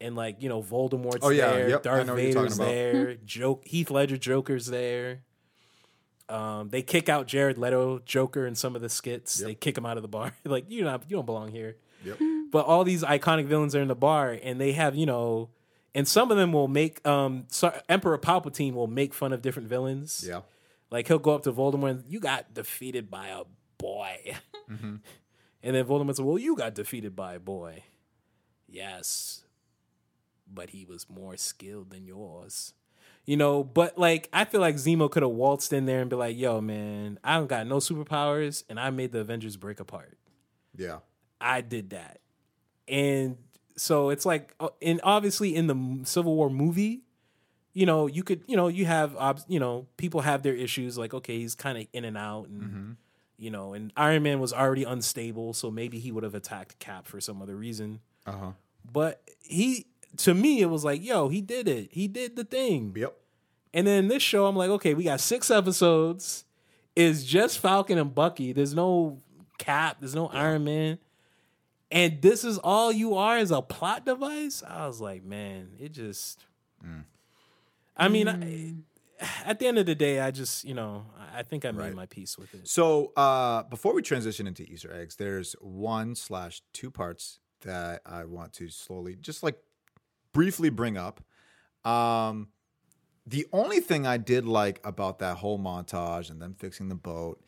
[0.00, 1.50] And like, you know, Voldemort's Oh, yeah.
[1.52, 1.80] there, Yep.
[1.80, 5.22] I Darth know what you're talking Vader's there, Joke Heath Ledger Joker's there.
[6.28, 9.40] Um, they kick out Jared Leto Joker in some of the skits.
[9.40, 9.46] Yep.
[9.46, 10.32] They kick him out of the bar.
[10.44, 11.76] like, you not you don't belong here.
[12.04, 12.18] Yep.
[12.50, 15.50] But all these iconic villains are in the bar, and they have you know,
[15.94, 19.68] and some of them will make um, so Emperor Palpatine will make fun of different
[19.68, 20.24] villains.
[20.26, 20.40] Yeah.
[20.90, 23.42] Like he'll go up to Voldemort, and, you got defeated by a
[23.78, 24.36] boy,
[24.70, 24.96] Mm-hmm.
[25.62, 27.82] and then Voldemort said, "Well, you got defeated by a boy."
[28.68, 29.44] Yes,
[30.50, 32.72] but he was more skilled than yours.
[33.26, 36.16] You know, but like I feel like Zemo could have waltzed in there and be
[36.16, 40.18] like, "Yo, man, I don't got no superpowers, and I made the Avengers break apart."
[40.76, 40.98] Yeah.
[41.40, 42.20] I did that.
[42.88, 43.36] And
[43.76, 47.02] so it's like, uh, and obviously in the Civil War movie,
[47.72, 50.96] you know, you could, you know, you have, you know, people have their issues.
[50.96, 52.96] Like, okay, he's kind of in and out, and
[53.36, 57.06] you know, and Iron Man was already unstable, so maybe he would have attacked Cap
[57.06, 58.00] for some other reason.
[58.26, 58.50] Uh huh.
[58.90, 59.86] But he,
[60.18, 61.88] to me, it was like, yo, he did it.
[61.92, 62.92] He did the thing.
[62.96, 63.16] Yep.
[63.72, 66.44] And then this show, I'm like, okay, we got six episodes.
[66.94, 68.52] It's just Falcon and Bucky.
[68.52, 69.18] There's no
[69.58, 69.96] Cap.
[70.00, 70.98] There's no Iron Man.
[71.90, 74.62] And this is all you are is a plot device.
[74.66, 76.44] I was like, man, it just.
[77.96, 78.74] I mean, I,
[79.44, 81.80] at the end of the day, I just, you know, I I think I made
[81.86, 81.94] Right.
[81.94, 82.68] my peace with it.
[82.68, 88.24] So uh, before we transition into Easter eggs, there's one slash two parts that I
[88.24, 89.56] want to slowly, just like
[90.34, 91.22] briefly bring up.
[91.86, 92.48] Um,
[93.26, 97.42] the only thing I did like about that whole montage and them fixing the boat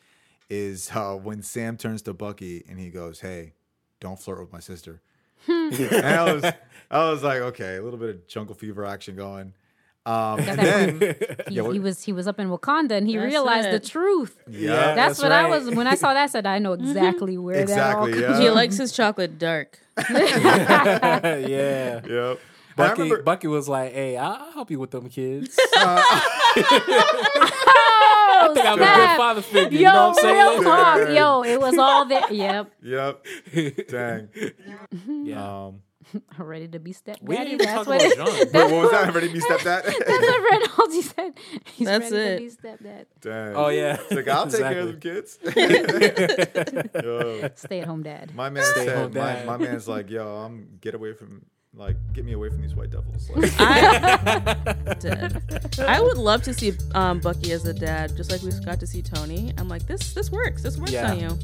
[0.49, 3.53] is uh, when Sam turns to Bucky and he goes, "Hey,
[3.99, 5.01] don't flirt with my sister."
[5.47, 6.43] and I was,
[6.89, 9.53] I was like, okay, a little bit of jungle fever action going.
[10.05, 11.15] Um, and then,
[11.47, 13.83] He, Yeah, he was he was up in Wakanda and he That's realized it.
[13.83, 14.37] the truth.
[14.49, 16.23] yeah, That's, That's what I was when I saw that.
[16.23, 18.39] I said I know exactly where Exactly, that all yeah.
[18.39, 19.79] He likes his chocolate dark.
[20.09, 22.01] yeah.
[22.07, 22.39] yep.
[22.77, 25.59] I Bucky, remember- Bucky was like, hey, I'll help you with them kids.
[28.39, 29.79] Oh, I'm a good father figure.
[29.79, 30.63] Yo, you know what I'm real saying?
[30.63, 31.09] talk.
[31.09, 32.31] Yo, it was all there.
[32.31, 32.71] Yep.
[32.83, 33.25] Yep.
[33.89, 34.29] Dang.
[35.25, 35.65] Yeah.
[35.67, 35.81] Um,
[36.37, 37.57] Ready to be step we daddy.
[37.57, 38.61] didn't even That's talk what about it, John.
[38.61, 39.13] wait, what was that?
[39.13, 39.83] Ready to be stepdad?
[39.83, 41.33] that's what Reynolds said.
[41.73, 42.37] He's That's ready it.
[42.37, 43.05] to be stepdad.
[43.21, 43.55] Dang.
[43.55, 43.97] Oh, yeah.
[43.99, 45.37] It's like I'll take care of the kids.
[47.59, 48.33] Stay at home dad.
[48.35, 49.45] my man Stay home said, my, dad.
[49.47, 51.45] my man's like, yo, I'm get away from,
[51.77, 53.29] like, get me away from these white devils.
[53.35, 55.41] Like, I, dead.
[55.79, 58.87] I would love to see um, Bucky as a dad, just like we got to
[58.87, 59.53] see Tony.
[59.57, 60.63] I'm like, this this works.
[60.63, 61.11] This works Yeah.
[61.11, 61.37] on you.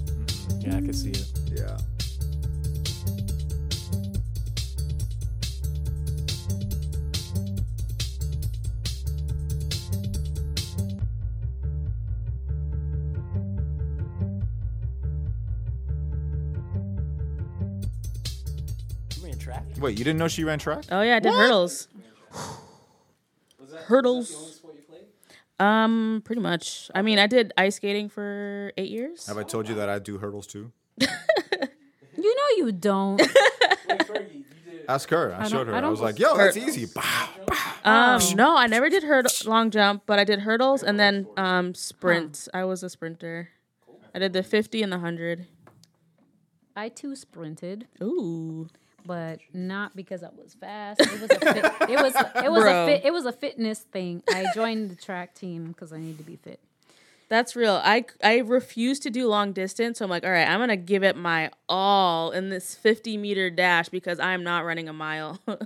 [0.60, 1.26] Yeah, I can see it.
[1.56, 1.78] yeah.
[19.54, 19.64] Track?
[19.80, 20.86] Wait, you didn't know she ran track?
[20.92, 21.88] Oh yeah, I did hurdles.
[23.86, 24.62] Hurdles.
[25.60, 26.90] Um, pretty much.
[26.96, 29.28] I mean, I did ice skating for eight years.
[29.28, 30.72] Have I told you that I do hurdles too?
[32.24, 33.22] You know you don't.
[34.88, 35.36] Ask her.
[35.38, 35.76] I, showed her.
[35.76, 36.78] I I, was like, yo, that's Hurdles.
[36.78, 36.94] easy.
[36.94, 38.16] Pow, pow.
[38.18, 41.74] Um, no, I never did hurdle long jump, but I did hurdles and then um
[41.74, 42.48] sprint.
[42.54, 43.50] I was a sprinter.
[44.16, 45.48] I did the fifty and the hundred.
[46.76, 48.68] I too sprinted, Ooh.
[49.06, 51.02] But not because I was fast.
[51.02, 52.84] It was a fit, it was it was Bro.
[52.84, 54.24] a fit, it was a fitness thing.
[54.30, 56.60] I joined the track team because I need to be fit.
[57.30, 57.82] That's real.
[57.84, 61.04] I I refuse to do long distance, so I'm like, all right, I'm gonna give
[61.04, 65.40] it my all in this 50 meter dash because I'm not running a mile.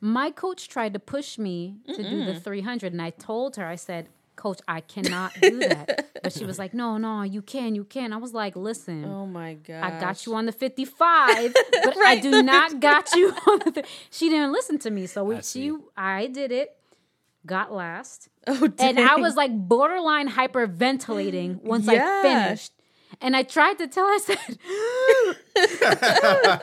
[0.00, 3.76] My coach tried to push me to do the 300, and I told her, I
[3.76, 4.08] said,
[4.40, 6.08] Coach, I cannot do that.
[6.22, 8.14] but she was like, No, no, you can, you can.
[8.14, 9.84] I was like, Listen, oh my god.
[9.84, 11.52] I got you on the 55,
[11.84, 13.70] but I do not got you on the.
[13.72, 13.86] Th-.
[14.10, 16.74] She didn't listen to me, so we, I she, I did it,
[17.44, 22.20] got last, Oh, and I was like borderline hyperventilating once Yeah.
[22.20, 22.72] I finished.
[23.20, 24.06] And I tried to tell.
[24.06, 24.38] I said,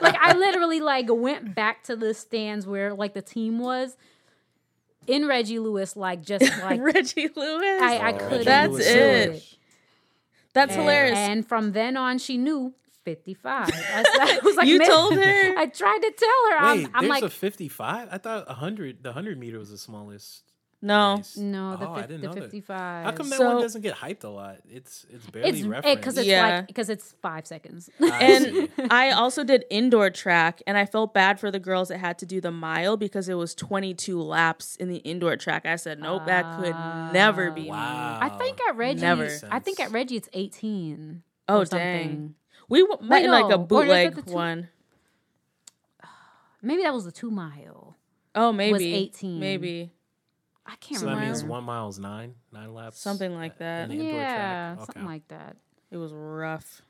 [0.02, 3.96] like I literally like went back to the stands where like the team was
[5.08, 7.82] in Reggie Lewis, like just like Reggie Lewis.
[7.82, 8.46] I, I Oh, couldn't.
[8.46, 9.44] That's Lewis do it.
[10.54, 11.18] That's And- hilarious.
[11.18, 13.70] And from then on, she knew 55.
[13.74, 15.22] I, was like, you told her.
[15.58, 16.76] I tried to tell her.
[16.76, 18.10] Wait, I'm, I'm there's like, a 55?
[18.12, 20.44] I thought 100, the 100 meter was the smallest.
[20.82, 21.16] No.
[21.18, 21.36] race.
[21.38, 22.42] no, the, Oh, I fif- didn't the know that.
[22.44, 23.06] 55.
[23.06, 24.58] How come that So- one doesn't get hyped a lot?
[24.70, 26.00] It's it's barely it's referenced.
[26.00, 26.58] because it's Yeah.
[26.58, 27.90] like because it's five seconds.
[28.00, 28.06] I
[28.78, 28.92] And.
[28.92, 32.26] I also did indoor track, and I felt bad for the girls that had to
[32.26, 35.66] do the mile because it was 22 laps in the indoor track.
[35.66, 36.76] I said, nope, that could
[37.14, 37.70] never be me.
[37.70, 38.20] wow.
[38.22, 39.30] I think at Reggie, Never.
[39.50, 41.24] I think at Reggie it's 18.
[41.50, 42.04] Oh, or dang.
[42.04, 42.36] something.
[42.70, 44.70] We w- met in like a Or is it bootleg two- one.
[46.62, 47.96] Maybe that was the two mile.
[48.36, 49.40] Oh, maybe was 18.
[49.40, 49.92] Maybe
[50.68, 51.22] I can't remember.
[51.22, 53.00] So that means one mile is nine, nine laps.
[53.00, 53.90] something like that.
[53.90, 54.86] in the indoor yeah, track.
[54.86, 55.56] something like that.
[55.90, 56.82] It was rough.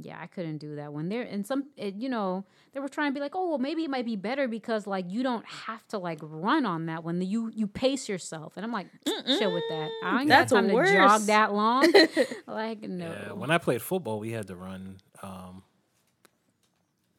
[0.00, 1.08] Yeah, I couldn't do that one.
[1.08, 3.82] There and some, it, you know, they were trying to be like, oh, well, maybe
[3.82, 7.20] it might be better because like you don't have to like run on that one.
[7.20, 9.90] You you pace yourself, and I'm like, chill with that.
[10.04, 10.88] I ain't That's got time worse.
[10.90, 11.92] to jog that long.
[12.46, 13.06] like no.
[13.06, 15.64] Yeah, when I played football, we had to run um,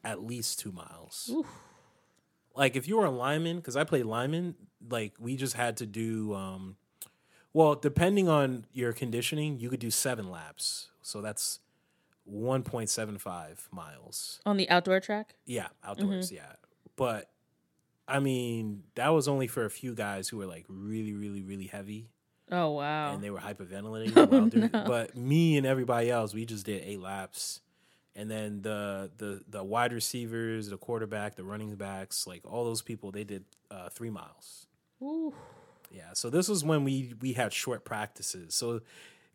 [0.02, 1.30] at least two miles.
[2.56, 4.56] Like if you were a lineman, because I played lineman,
[4.88, 6.34] like we just had to do.
[6.34, 6.75] Um,
[7.53, 10.89] well, depending on your conditioning, you could do seven laps.
[11.01, 11.59] So that's
[12.25, 14.39] one point seven five miles.
[14.45, 15.36] On the outdoor track?
[15.45, 16.32] Yeah, outdoors.
[16.32, 16.53] Yeah,
[16.95, 17.30] but
[18.07, 21.67] I mean, that was only for a few guys who were like really, really, really
[21.67, 22.09] heavy
[22.51, 23.13] Oh wow.
[23.13, 24.15] and they were hyperventilating.
[24.32, 24.71] while doing it.
[24.71, 27.61] But me and everybody else, we just did eight laps.
[28.15, 32.82] And then the the the wide receivers, the quarterback, the running backs, like all those
[32.82, 34.65] people, they did uh, three miles.
[35.02, 35.34] Ooh.
[35.91, 36.14] Yeah.
[36.14, 38.54] So this was when we we had short practices.
[38.54, 38.82] So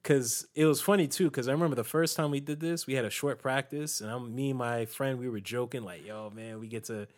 [0.02, 2.94] because it was funny too, because I remember the first time we did this, we
[2.94, 6.30] had a short practice, and I'm me and my friend, we were joking like, "Yo,
[6.30, 7.08] man, we get to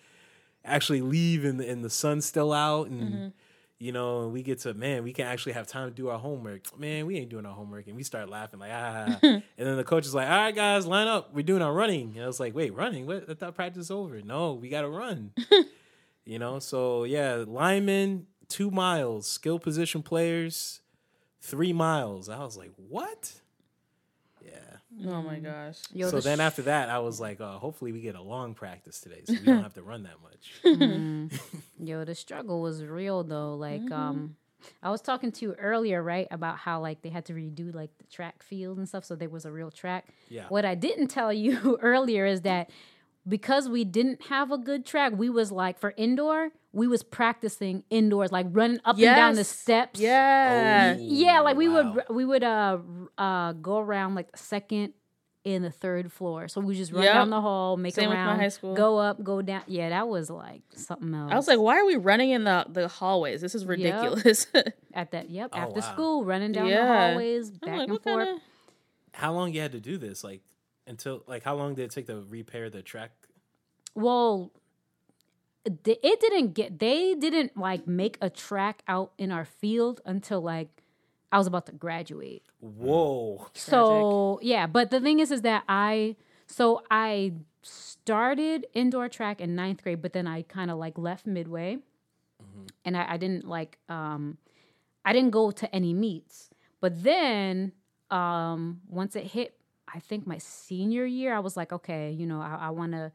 [0.65, 3.33] actually leave and the, and the sun's still out, and
[3.79, 6.79] you know, we get to man, we can actually have time to do our homework.
[6.79, 9.19] Man, we ain't doing our homework, and we start laughing like, ah.
[9.23, 11.35] and then the coach is like, "All right, guys, line up.
[11.35, 13.07] We're doing our running." And I was like, "Wait, running?
[13.07, 13.29] What?
[13.29, 14.23] I thought practice is over.
[14.23, 15.33] No, we got to run."
[16.25, 20.81] you know, so yeah, linemen two miles, skill position players
[21.41, 22.29] three miles.
[22.29, 23.33] I was like, what?
[24.45, 25.11] Yeah.
[25.11, 25.79] Oh my gosh.
[25.93, 28.23] Yo, so the then sh- after that, I was like, uh, hopefully we get a
[28.23, 30.61] long practice today, so we don't have to run that much.
[31.79, 33.55] Yo, the struggle was real though.
[33.55, 33.93] Like, Mm-hmm.
[33.93, 34.37] um,
[34.83, 37.91] I was talking to you earlier, right, about how like they had to redo like
[37.99, 40.07] the track field and stuff, so there was a real track.
[40.29, 40.45] Yeah.
[40.49, 42.71] What I didn't tell you earlier is that
[43.29, 47.83] because we didn't have a good track, we was like for indoor, we was practicing
[47.89, 49.99] indoors, like running up and down the steps.
[49.99, 50.95] Yeah.
[50.99, 51.95] Yeah, like we Wow.
[51.95, 52.79] would we would uh
[53.17, 54.93] uh go around like the second
[55.47, 56.49] and the third floor.
[56.49, 57.15] So we just run Yep.
[57.15, 58.75] down the hall, make Same a with my round, high school.
[58.75, 59.63] go up, go down.
[59.69, 61.33] Yeah, that was like something else.
[61.33, 63.41] I was like, why are we running in the, the hallways?
[63.41, 64.47] This is ridiculous.
[64.93, 65.93] at that, yep, Oh, after wow.
[65.93, 68.27] school, running down the hallways, back like, and forth.
[68.27, 68.43] kind of
[69.15, 70.23] How long you had to do this?
[70.25, 70.43] Like
[70.87, 73.13] until like how long did it take to repair the track?
[73.95, 74.66] Well, th-
[75.67, 76.79] it didn't get.
[76.79, 80.83] They didn't like make a track out in our field until like
[81.33, 82.45] I was about to graduate.
[82.61, 83.49] Whoa.
[83.55, 89.57] So yeah, but the thing is, is that I so I started indoor track in
[89.57, 91.79] ninth grade, but then I kind of like left midway,
[92.85, 94.39] and I, I didn't like um
[95.05, 96.51] I didn't go to any meets.
[96.81, 97.73] But then
[98.11, 99.59] um once it hit,
[99.93, 103.11] I think my senior year, I was like, okay, you know, I, I want to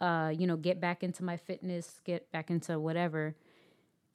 [0.00, 3.34] uh you know get back into my fitness, get back into whatever.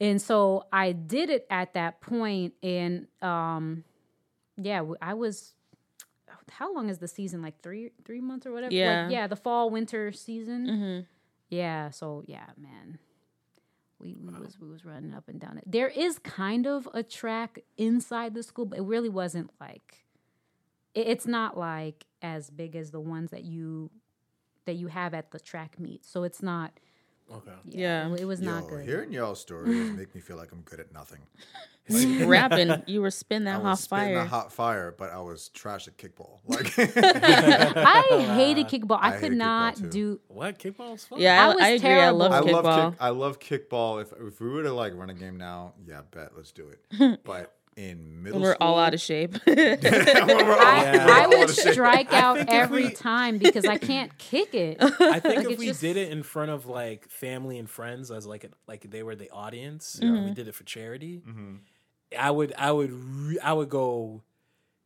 [0.01, 3.83] And so I did it at that point, and um,
[4.57, 5.53] yeah, I was.
[6.51, 7.41] How long is the season?
[7.41, 8.71] Like three three months or whatever.
[8.71, 9.09] Like, Yeah.
[9.09, 10.67] yeah, the fall winter season.
[10.67, 11.05] Mhm.
[11.49, 11.89] Yeah.
[11.89, 12.97] So yeah, man,
[13.99, 15.65] we, we was we was running up and down it.
[15.67, 20.05] There is kind of a track inside the school, but it really wasn't like.
[20.95, 23.91] it- It's not like as big as the ones that you
[24.69, 26.05] that you have at the track meet.
[26.05, 26.71] So it's not.
[27.31, 27.51] Okay.
[27.65, 28.11] Yeah.
[28.13, 28.85] it, it was not Yo, good.
[28.85, 31.19] hearing y'all's stories make me feel like I'm good at nothing.
[32.25, 32.83] rapping?
[32.85, 34.23] You were spinning I that was hot spitting fire.
[34.23, 36.37] the hot fire, but I was trash at kickball.
[36.47, 38.99] Like, I hated kickball.
[39.01, 40.19] I, I could hated kickball, not do.
[40.27, 41.19] What kickball was fun?
[41.19, 41.89] yeah, I I, was I agree.
[41.89, 42.63] I love I kickball.
[42.63, 43.01] love kick.
[43.01, 44.01] I love kickball.
[44.01, 47.19] If if we were to like run a game now, yeah, bet let's do it.
[47.23, 49.35] But in middle, when we're all out of shape.
[49.45, 49.73] when we're
[50.53, 51.07] all- I, Yeah.
[51.09, 51.73] I would out of shape.
[51.73, 54.77] strike out every we- time because I can't kick it.
[54.81, 58.11] I think if it's we just- did it in front of like family and friends
[58.11, 60.25] as like a, like they were the audience, Mm-hmm.
[60.25, 61.21] we did it for charity.
[62.17, 64.23] I would I would re- I would go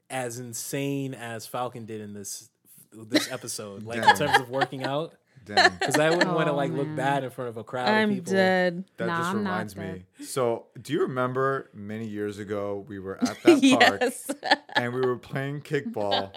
[0.10, 2.50] as insane as Falcon did in this
[2.92, 6.56] this episode, like in terms of working out, Damn, because I wouldn't want to Oh,
[6.56, 7.88] like look bad in front of a crowd.
[7.90, 8.34] of I'm people.
[8.34, 8.86] dead.
[8.98, 10.06] that Nah, just I'm reminds me.
[10.26, 14.30] So, do you remember many years ago we were at that park yes.
[14.76, 16.32] and we were playing kickball,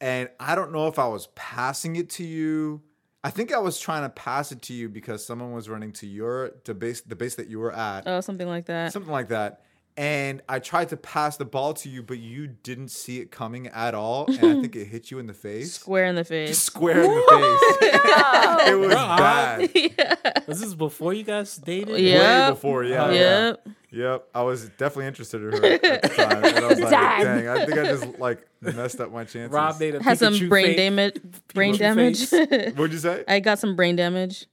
[0.00, 2.82] and I don't know if I was passing it to you.
[3.22, 6.06] I think I was trying to pass it to you because someone was running to
[6.06, 8.02] your to base the base that you were at.
[8.06, 8.92] oh, something like that.
[8.92, 9.62] something like that.
[9.96, 13.68] And I tried to pass the ball to you, but you didn't see it coming
[13.68, 16.58] at all, and I think it hit you in the face, Square in the face.
[16.58, 17.20] square in the
[17.80, 18.68] face.
[18.70, 19.16] it was Bruh.
[19.16, 20.42] bad.
[20.48, 22.00] This is before you guys dated.
[22.00, 22.48] Yeah.
[22.48, 23.68] Way before, yeah, Yep.
[23.92, 24.28] yep.
[24.34, 27.24] I was definitely interested in her at the time, and I was like, Dang.
[27.24, 30.34] "Dang, I think I just like messed up my chances." Rob made a Had some
[30.34, 30.76] Pikachu brain face.
[30.76, 31.16] damage.
[31.54, 32.30] Brain damage.
[32.30, 34.46] What'd you say, I got some brain damage,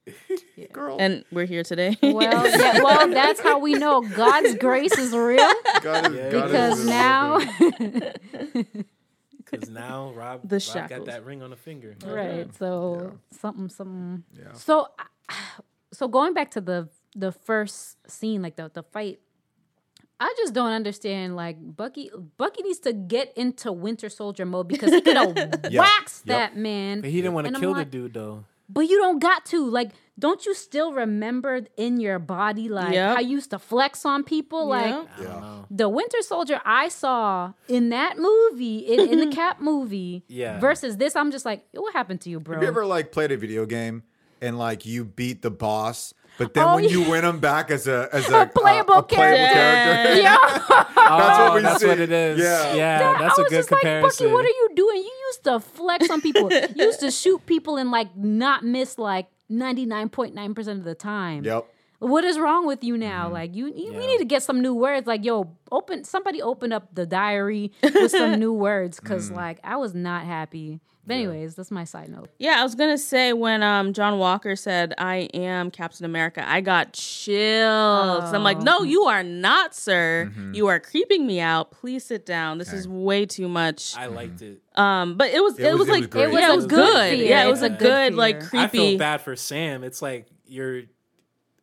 [0.71, 0.97] girl?
[0.99, 1.97] and we're here today.
[2.01, 5.37] Well, yeah, well, that's how we know God's grace is real
[5.81, 6.29] God is, Yeah.
[6.31, 7.39] God is because a now,
[9.51, 11.95] Because now Rob, The Rob got that ring on the finger.
[12.05, 12.53] right?
[12.55, 14.23] So something, something.
[14.37, 14.53] yeah.
[14.53, 14.87] So,
[15.91, 19.19] so going back to the the first scene, like the the fight,
[20.21, 21.35] I just don't understand.
[21.35, 25.35] Like Bucky, Bucky needs to get into Winter Soldier mode because he could have
[25.69, 25.81] Yeah.
[25.81, 26.37] waxed Yep.
[26.37, 27.01] that man.
[27.01, 28.45] But he didn't want to kill like- the dude though.
[28.73, 29.65] But you don't got to.
[29.69, 33.15] Like, don't you still remember in your body like Yep.
[33.15, 34.67] how you used to flex on people?
[34.67, 35.09] Like Yep.
[35.17, 35.61] I Yeah.
[35.69, 40.59] the Winter Soldier I saw in that movie, in, in the Cap movie, Yeah.
[40.59, 42.55] versus this, I'm just like, what happened to you, bro?
[42.55, 44.03] Have you ever like played a video game
[44.41, 47.87] and like you beat the boss But then Oh, when you win them back as
[47.87, 49.53] a as a, playable uh, a playable character.
[49.53, 50.37] character, Yeah.
[50.67, 51.87] That's what Oh, we that's see.
[51.87, 52.39] what it is.
[52.39, 52.73] Yeah.
[52.73, 54.01] Yeah, Dad, that's I a was good just comparison.
[54.03, 54.97] like, Bucky, what are you doing?
[54.97, 56.51] You used to flex on people.
[56.51, 61.43] you used to shoot people and like not miss like 99.9% of the time.
[61.43, 61.65] Yep.
[61.99, 63.29] What is wrong with you now?
[63.29, 65.05] Like you, you we need to get some new words.
[65.05, 69.75] Like yo, open somebody open up the diary with some new words because like I
[69.75, 70.79] was not happy.
[71.05, 72.29] But anyways, that's my side note.
[72.37, 76.61] Yeah, I was gonna say when um John Walker said I am Captain America, I
[76.61, 78.33] got chills.
[78.33, 78.63] I'm like, Oh.
[78.63, 80.29] no, you are not, sir.
[80.31, 80.53] Mm-hmm.
[80.53, 81.71] You are creeping me out.
[81.71, 82.57] Please sit down.
[82.59, 83.95] This is way too much.
[83.97, 84.61] I liked it.
[84.75, 86.23] Um, but it was It it, was- was, it like was great.
[86.23, 87.09] it was, yeah, it was It was good good.
[87.19, 87.29] fear.
[87.29, 87.67] Yeah, it was Yeah.
[87.67, 88.61] a good like fear.
[88.61, 88.89] I creepy.
[88.91, 89.83] feel bad for Sam.
[89.83, 90.83] It's like you're.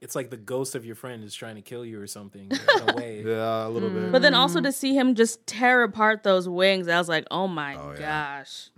[0.00, 2.88] It's like the ghost of your friend is trying to kill you or something in
[2.88, 3.24] a way.
[3.26, 4.12] Yeah, a little bit.
[4.12, 7.48] But then also to see him just tear apart those wings, I was like, oh
[7.48, 8.38] my Oh, yeah.
[8.38, 8.70] gosh,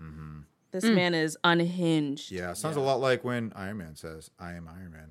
[0.73, 2.31] this man is unhinged.
[2.31, 5.11] yeah, sounds a lot like when Iron Man says, "I am Iron Man."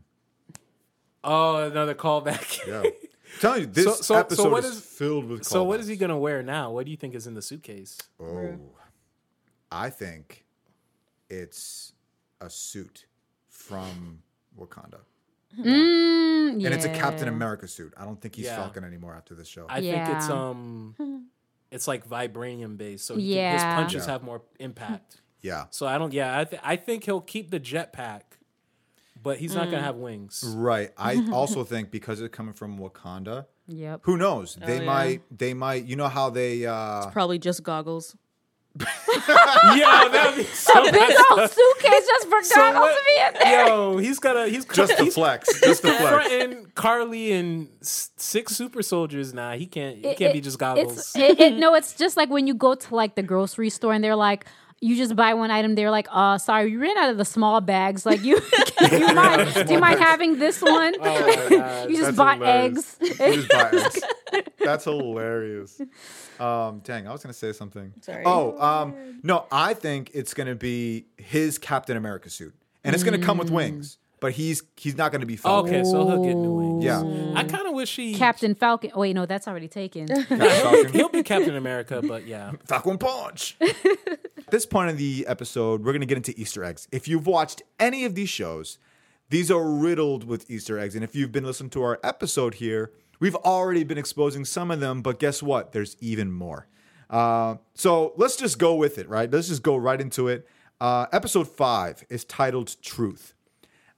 [1.23, 2.65] Oh, another callback.
[2.67, 2.91] Yeah, I'm
[3.41, 5.43] telling you, this So- so- so episode what is, is- filled with.
[5.45, 6.71] So what is he gonna wear now?
[6.71, 7.97] What do you think is in the suitcase?
[8.19, 8.57] Oh,
[9.71, 10.45] I think
[11.29, 11.93] it's
[12.41, 13.05] a suit
[13.49, 14.23] from
[14.57, 14.99] Wakanda,
[15.57, 17.27] Mm, and it's a Captain.
[17.27, 17.93] America suit.
[17.97, 18.55] I don't think he's Yeah.
[18.57, 19.65] Falcon anymore after this show.
[19.69, 20.95] I think it's um,
[21.71, 24.13] it's like vibranium based, so he can, his punches Yeah.
[24.13, 25.21] have more impact.
[25.41, 26.13] Yeah, So I don't.
[26.13, 28.21] Yeah, I, th- I think he'll keep the jetpack,
[29.21, 30.43] but he's not gonna have wings.
[30.57, 30.91] right.
[30.97, 34.01] I also think because it's coming from Wakanda, Yep.
[34.03, 34.55] who knows?
[34.55, 34.85] They yeah.
[34.85, 35.21] might.
[35.37, 35.85] They might.
[35.85, 36.65] You know how they.
[36.65, 38.15] uh Probably just goggles.
[38.79, 43.21] yeah, that'd be so Big messed old suitcase just for So goggles what- to be
[43.39, 43.67] in there.
[43.67, 45.59] Yo, he's got a he's Just the flex.
[45.61, 46.09] Just the flex.
[46.27, 49.33] fronting Karli and six super soldiers.
[49.33, 49.97] Nah, he can't.
[49.97, 50.97] He It- can't it- be just goggles.
[50.97, 53.93] It's it, it, no, it's just like when you go to like the grocery store
[53.93, 54.45] and they're like,
[54.81, 55.75] you just buy one item.
[55.75, 58.05] They're like, uh, sorry, you ran out of the small bags.
[58.05, 58.39] Like you,
[58.79, 59.67] do you mind?
[59.67, 60.95] Do you mind having this one?
[60.99, 62.97] Oh you just that's bought hilarious.
[63.01, 63.19] eggs.
[63.19, 64.01] You just buy eggs.
[64.59, 65.81] That's hilarious.
[66.39, 67.93] Um, dang, I was gonna say something.
[68.01, 68.23] Sorry.
[68.25, 73.19] Oh, um, no, I think it's gonna be his Captain America suit, and it's gonna
[73.19, 75.75] come with wings, but he's he's not gonna be Falcon.
[75.75, 76.83] okay, so he'll get new wings.
[76.83, 77.01] Yeah.
[77.35, 78.91] I kind of wish he Captain Falcon.
[78.93, 80.07] Oh, wait, no, that's already taken.
[80.07, 80.93] Captain Falcon.
[80.93, 82.51] he'll be Captain America, but yeah.
[82.67, 83.55] Falcon punch.
[83.61, 83.75] At
[84.49, 86.87] this point in the episode, we're gonna get into Easter eggs.
[86.91, 88.77] If you've watched any of these shows,
[89.29, 92.91] these are riddled with Easter eggs, and if you've been listening to our episode here,
[93.19, 95.01] we've already been exposing some of them.
[95.01, 95.71] But guess what?
[95.71, 96.67] There's even more.
[97.09, 99.29] Uh, so let's just go with it, right?
[99.31, 100.47] Let's just go right into it.
[100.79, 103.33] Uh, episode five is titled "Truth."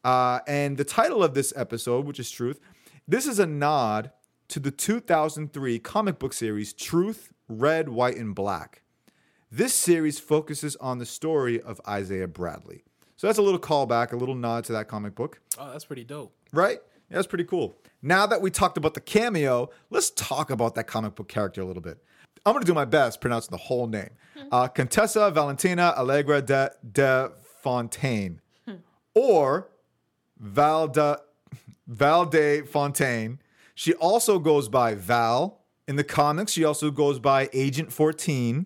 [0.03, 2.59] Uh, and the title of this episode, which is Truth,
[3.07, 4.11] this is a nod
[4.49, 8.81] to the 2003 comic book series Truth, Red, White, and Black.
[9.51, 12.83] This series focuses on the story of Isaiah Bradley.
[13.17, 16.03] So that's a little callback, a little nod to that comic book, Oh, that's pretty
[16.03, 16.33] dope.
[16.53, 16.79] right?
[17.09, 17.77] Yeah, that's pretty cool.
[18.01, 21.65] Now that we talked about the cameo, let's talk about that comic book character a
[21.65, 21.97] little bit.
[22.45, 24.09] I'm going to do my best pronouncing the whole name.
[24.51, 27.31] Uh, Contessa Valentina Allegra de, de
[27.61, 28.41] Fontaine,
[29.13, 29.69] or
[30.43, 31.19] Valda,
[31.87, 33.39] Valde Fontaine.
[33.75, 35.59] She also goes by Val.
[35.87, 38.65] In the comics, she also goes by Agent 14,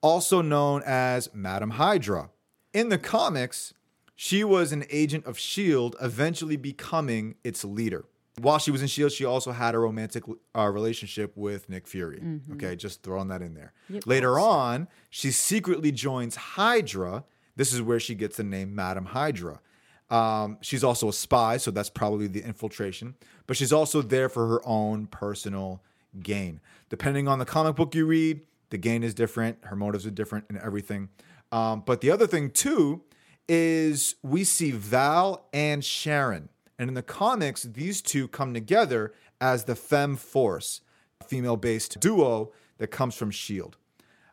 [0.00, 2.30] also known as Madam Hydra.
[2.72, 3.74] In the comics,
[4.14, 8.04] she was an agent of S.H.I.E.L.D., eventually becoming its leader.
[8.40, 10.24] While she was in S.H.I.E.L.D., she also had a romantic
[10.56, 12.22] uh, relationship with Nick Fury.
[12.52, 13.72] Okay, just throwing that in there.
[14.06, 17.24] Later on, she secretly joins Hydra.
[17.56, 19.60] This is where she gets the name Madam Hydra.
[20.12, 23.14] Um, she's also a spy, so that's probably the infiltration.
[23.46, 25.82] But she's also there for her own personal
[26.20, 26.60] gain.
[26.90, 30.44] Depending on the comic book you read, the gain is different, her motives are different,
[30.50, 31.08] and everything.
[31.50, 33.02] Um, but the other thing too
[33.48, 39.64] is we see Val and Sharon, and in the comics, these two come together as
[39.64, 40.82] the Femme Force,
[41.22, 43.78] a female-based duo that comes from Shield.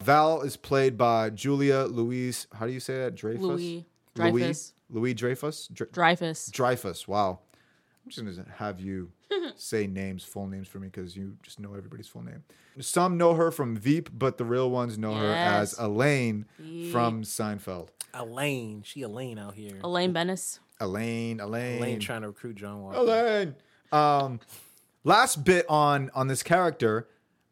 [0.03, 2.47] Val is played by Julia Louise.
[2.53, 3.15] How do you say that?
[3.15, 3.41] Dreyfus.
[3.41, 3.85] Louis
[4.15, 4.33] Dreyfus.
[4.33, 5.67] Louis Dreyfus.
[5.71, 6.49] Dre- Dreyfus.
[6.51, 7.07] Dreyfus.
[7.07, 7.39] Wow.
[8.05, 9.11] I'm just gonna have you
[9.55, 12.43] say names, full names for me, because you just know everybody's full name.
[12.79, 15.79] Some know her from Veep, but the real ones know her as Yes.
[15.79, 16.45] Elaine
[16.91, 17.89] from Seinfeld.
[18.13, 19.79] Elaine, she Elaine out here.
[19.83, 20.59] Elaine Benes.
[20.79, 22.97] Elaine, Elaine, Elaine trying to recruit John Walker.
[22.97, 23.55] Elaine.
[23.91, 24.39] Um,
[25.03, 27.07] last bit on on this character.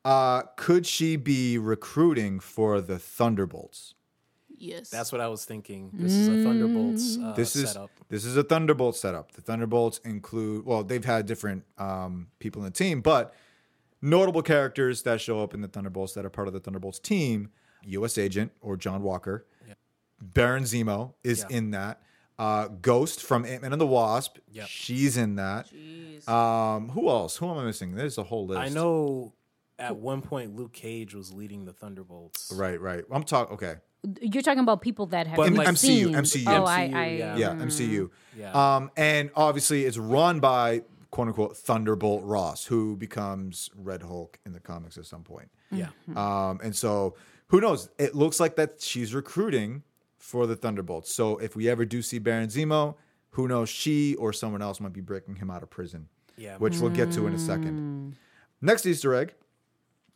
[0.05, 3.93] Uh, could she be recruiting for the Thunderbolts?
[4.57, 4.89] Yes.
[4.89, 5.91] That's what I was thinking.
[5.93, 7.91] This is a Thunderbolts uh, this is setup.
[8.09, 9.31] this is a Thunderbolt setup.
[9.33, 13.33] The Thunderbolts include well, they've had different um, people in the team, but
[14.01, 17.49] notable characters that show up in the Thunderbolts that are part of the Thunderbolts team:
[17.83, 18.17] U.S.
[18.17, 19.45] Agent or John Walker,
[20.21, 21.57] Baron Zemo is Yeah.
[21.57, 22.01] in that.
[22.39, 24.37] Uh, Ghost from Ant Man and the Wasp.
[24.51, 24.67] Yep.
[24.67, 25.67] She's in that.
[26.27, 27.37] Um, who else?
[27.37, 27.95] Who am I missing?
[27.95, 28.59] There's a whole list.
[28.59, 29.33] I know
[29.79, 32.51] at one point Luke Cage was leading the Thunderbolts.
[32.55, 33.03] Right, right.
[33.11, 33.53] I'm talking.
[33.55, 33.75] Okay.
[34.21, 36.13] You're talking about people that have But been like- MCU, seen.
[36.13, 36.43] MCU.
[36.47, 37.35] Oh, I, MCU, I, yeah.
[37.37, 37.61] Yeah, mm.
[37.63, 38.09] MCU.
[38.37, 38.75] Yeah.
[38.75, 44.53] Um, and obviously it's run by quote unquote Thunderbolt Ross, who becomes Red Hulk in
[44.53, 45.49] the comics at some point.
[45.71, 45.89] Yeah.
[46.15, 47.15] Um, and so
[47.47, 47.89] who knows?
[47.97, 49.83] It looks like that she's recruiting
[50.17, 51.11] for the Thunderbolts.
[51.11, 52.95] So if we ever do see Baron Zemo,
[53.31, 53.69] who knows?
[53.69, 56.07] She or someone else might be breaking him out of prison.
[56.37, 56.57] Yeah.
[56.57, 58.15] Which we'll get to in a second.
[58.61, 59.33] Next Easter egg.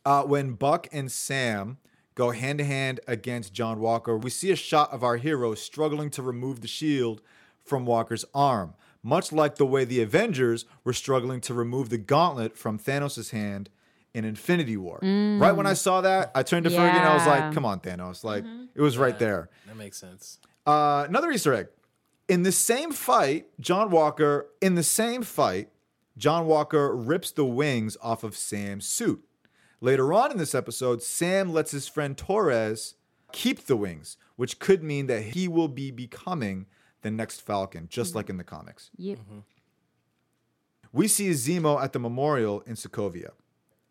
[0.04, 1.78] Uh, when Buck and Sam
[2.14, 6.10] go hand to hand against John Walker, we see a shot of our hero struggling
[6.10, 7.22] to remove the shield
[7.64, 12.56] from Walker's arm, much like the way the Avengers were struggling to remove the gauntlet
[12.56, 13.70] from Thanos' hand
[14.14, 14.98] in Infinity War.
[15.02, 17.80] Right when I saw that, I turned to Fergie and I was like, come on,
[17.80, 18.24] Thanos.
[18.24, 18.44] Like,
[18.74, 19.48] it was right there.
[19.66, 20.38] That makes sense.
[20.66, 21.68] Uh, another Easter egg.
[22.28, 25.68] In the same fight, John Walker, in the same fight,
[26.18, 29.24] John Walker rips the wings off of Sam's suit.
[29.82, 32.94] Later on in this episode, Sam lets his friend Torres
[33.32, 36.66] keep the wings, which could mean that he will be becoming
[37.02, 38.18] the next Falcon, just mm-hmm.
[38.18, 38.90] like in the comics.
[38.96, 39.18] Yep.
[39.18, 39.38] Mm-hmm.
[40.92, 43.30] We see Zemo at the memorial in Sokovia.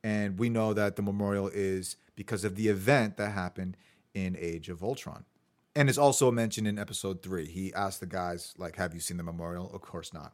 [0.01, 3.75] And we know that the memorial is because of the event that happened
[4.13, 5.25] in Age of Ultron.
[5.75, 7.47] And it's also mentioned in episode three.
[7.47, 9.69] He asked the guys, like, have you seen the memorial?
[9.73, 10.31] Of course not.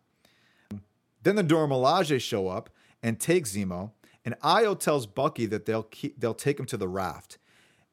[1.23, 2.69] Then the Dora Milaje show up
[3.01, 3.91] and take Zemo,
[4.27, 7.37] and Ayo tells Bucky that they'll keep, they'll take him to the raft.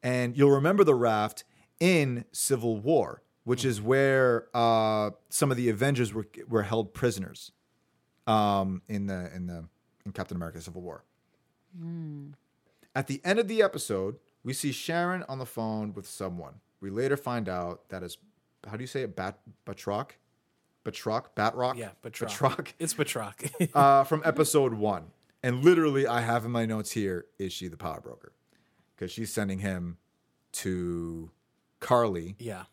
[0.03, 1.45] And you'll remember the raft
[1.79, 7.53] in Civil War, which is where uh, some of the Avengers were were held prisoners
[8.27, 9.63] um, in the in the
[10.05, 11.05] in Captain America: Civil War.
[12.93, 16.55] At the end of the episode, we see Sharon on the phone with someone.
[16.81, 18.17] We later find out that is
[18.67, 19.15] how do you say it?
[19.15, 20.09] Bat Batroc,
[20.83, 21.77] Batroc, Batroc.
[21.77, 21.91] Yeah.
[22.03, 22.27] Batroc.
[22.27, 22.73] Batroc.
[22.77, 23.69] It's Batroc.
[23.73, 25.11] uh, from episode one,
[25.45, 28.33] and literally, I have in my notes here: is she the power broker?
[28.95, 29.97] Because she's sending him
[30.53, 31.29] to
[31.79, 32.63] Karli, yeah.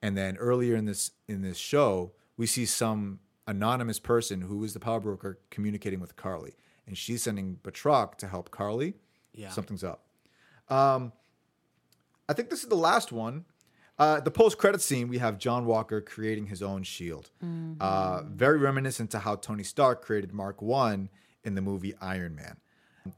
[0.00, 4.74] and then earlier in this in this show, we see some anonymous person who is
[4.74, 6.54] the power broker communicating with Karli,
[6.86, 8.94] and she's sending Batroc to help Karli.
[9.34, 9.48] Yeah.
[9.48, 10.04] Something's up.
[10.68, 11.12] Um,
[12.28, 13.44] I think this is the last one.
[13.98, 17.30] Uh, the post credit scene, we have John Walker creating his own shield.
[17.80, 21.10] Uh, very reminiscent to how Tony Stark created Mark One
[21.44, 22.56] in the movie Iron Man.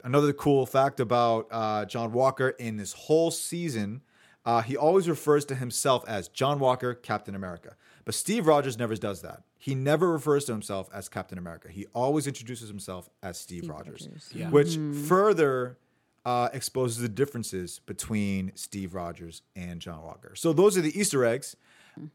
[0.03, 4.01] Another cool fact about uh, John Walker in this whole season,
[4.45, 7.75] uh, he always refers to himself as John Walker, Captain America.
[8.05, 9.43] But Steve Rogers never does that.
[9.57, 11.69] He never refers to himself as Captain America.
[11.69, 14.29] He always introduces himself as Steve, Rogers, Rogers.
[14.33, 14.49] Yeah.
[14.49, 14.77] which
[15.07, 15.77] further
[16.25, 20.33] uh, exposes the differences between Steve Rogers and John Walker.
[20.35, 21.55] So those are the Easter eggs.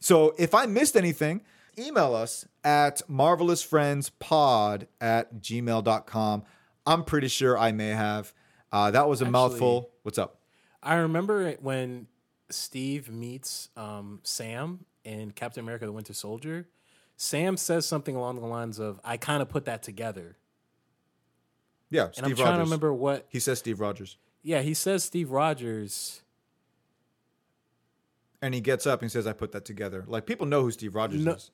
[0.01, 1.43] So if I missed anything,
[1.79, 6.43] email us at marvelousfriendspod at gmail.com.
[6.87, 8.33] I'm pretty sure I may have.
[8.73, 9.91] Uh, that was a mouthful.
[10.03, 10.41] What's up?
[10.83, 12.07] I remember when
[12.51, 16.69] Steve meets um, Sam in Captain America: The Winter Soldier.
[17.17, 20.37] Sam says something along the lines of, "I kind of put that together,"
[21.91, 22.45] Yeah, and Steve I'm Rogers.
[22.45, 23.27] trying to remember what.
[23.29, 24.17] He says Steve Rogers.
[24.43, 26.23] Yeah, he says Steve Rogers.
[28.41, 30.05] And he gets up and says, I put that together.
[30.07, 31.51] Like people know who Steve Rogers No- is.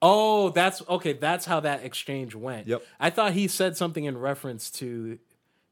[0.00, 1.12] Oh, that's okay.
[1.12, 2.66] That's how that exchange went.
[2.66, 2.82] Yep.
[3.00, 5.18] I thought he said something in reference to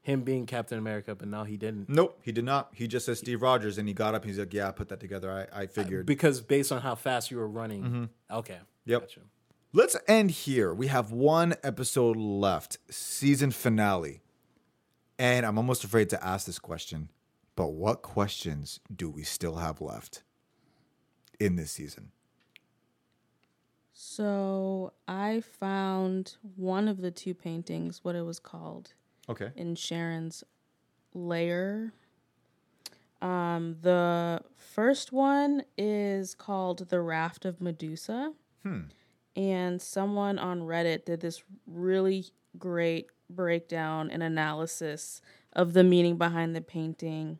[0.01, 1.89] him being Captain America, but now he didn't.
[1.89, 2.69] Nope, he did not.
[2.73, 4.25] He just says Steve Rogers and he got up.
[4.25, 5.49] He's like, Yeah, I put that together.
[5.53, 6.05] I, I figured.
[6.05, 8.09] Because based on how fast you were running.
[8.31, 8.53] Okay.
[8.53, 8.63] Mm-hmm.
[8.91, 9.01] Yep.
[9.01, 9.19] Gotcha.
[9.73, 10.73] Let's end here.
[10.73, 14.21] We have one episode left, season finale.
[15.19, 17.09] And I'm almost afraid to ask this question,
[17.55, 20.23] but what questions do we still have left
[21.39, 22.11] in this season?
[23.99, 28.93] So I found one of the two paintings, what it was called,
[29.27, 29.49] Okay.
[29.55, 30.43] in Sharon's
[31.15, 31.93] layer.
[33.23, 38.33] Um, the first one is called The Raft of Medusa.
[39.35, 42.25] And someone on Reddit did this really
[42.59, 45.21] great breakdown and analysis
[45.53, 47.39] of the meaning behind the painting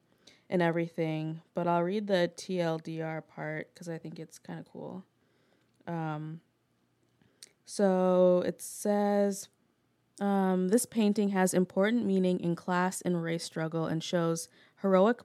[0.50, 1.42] and everything.
[1.54, 5.04] But I'll read the TLDR part because I think it's kind of cool.
[7.70, 9.50] So it says
[10.22, 14.48] um, this painting has important meaning in class and race struggle and shows
[14.82, 15.20] heroic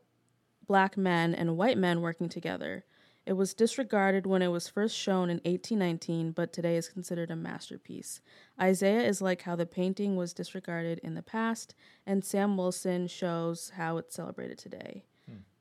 [0.66, 2.85] black men and white men working together.
[3.24, 7.36] It was disregarded when it was first shown in 1819, but today is considered a
[7.36, 8.20] masterpiece.
[8.60, 13.70] Isaiah is like how the painting was disregarded in the past, and Sam Wilson shows
[13.77, 15.05] how it's celebrated today.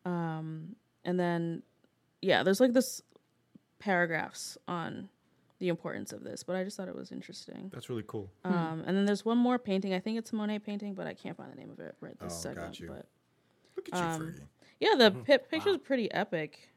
[0.03, 0.75] Um,
[1.05, 1.61] and then,
[2.23, 3.03] yeah, there's like this
[3.77, 5.09] paragraphs on
[5.61, 7.69] the importance of this, but I just thought it was interesting.
[7.71, 8.29] That's really cool.
[8.43, 9.93] Um, and then there's one more painting.
[9.93, 12.19] I think it's a Monet painting, but I can't find the name of it right
[12.19, 12.63] this Oh, second.
[12.63, 12.87] got you.
[12.87, 13.05] But
[13.77, 14.41] Look at you, um, Fergie.
[14.79, 15.21] yeah, the Mm-hmm.
[15.23, 16.67] pi- picture's pretty epic.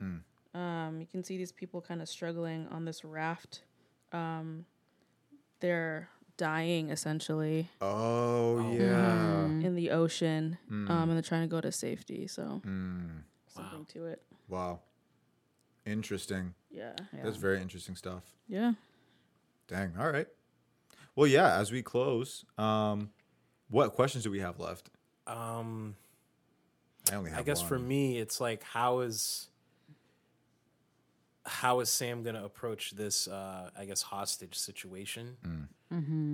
[0.00, 3.62] Um, you can see these people kind of struggling on this raft.
[4.12, 4.66] Um,
[5.60, 8.72] they're dying essentially Oh, Oh.
[8.72, 9.46] yeah.
[9.46, 10.90] in the ocean, Mm.
[10.90, 12.26] um, and they're trying to go to safety.
[12.28, 12.60] So
[13.48, 14.22] something to it.
[14.48, 14.80] Wow.
[15.86, 16.54] Interesting.
[16.74, 16.92] Yeah,
[17.22, 18.22] That's very interesting stuff.
[18.48, 18.72] yeah.
[19.68, 19.94] Dang.
[19.98, 20.26] All right.
[21.16, 21.58] Well, yeah.
[21.58, 23.10] As we close, um,
[23.70, 24.90] what questions do we have left?
[25.26, 25.94] Um,
[27.10, 27.40] I only have.
[27.40, 29.48] I guess for me, it's like how is
[31.46, 33.28] how is Sam gonna approach this?
[33.28, 35.36] Uh, I guess hostage situation,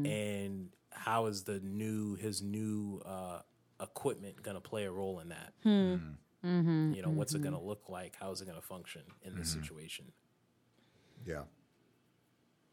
[0.07, 3.41] and how is the new his new uh,
[3.81, 5.53] equipment gonna play a role in that?
[5.65, 8.15] You know, what's it gonna look like?
[8.19, 10.07] How is it gonna function in this situation?
[11.27, 11.43] Yeah.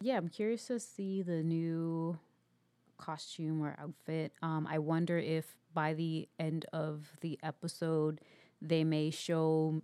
[0.01, 2.19] Yeah, I'm curious to see the new
[2.97, 4.33] costume or outfit.
[4.41, 8.21] Um, I wonder if by the end of the episode,
[8.61, 9.81] they may show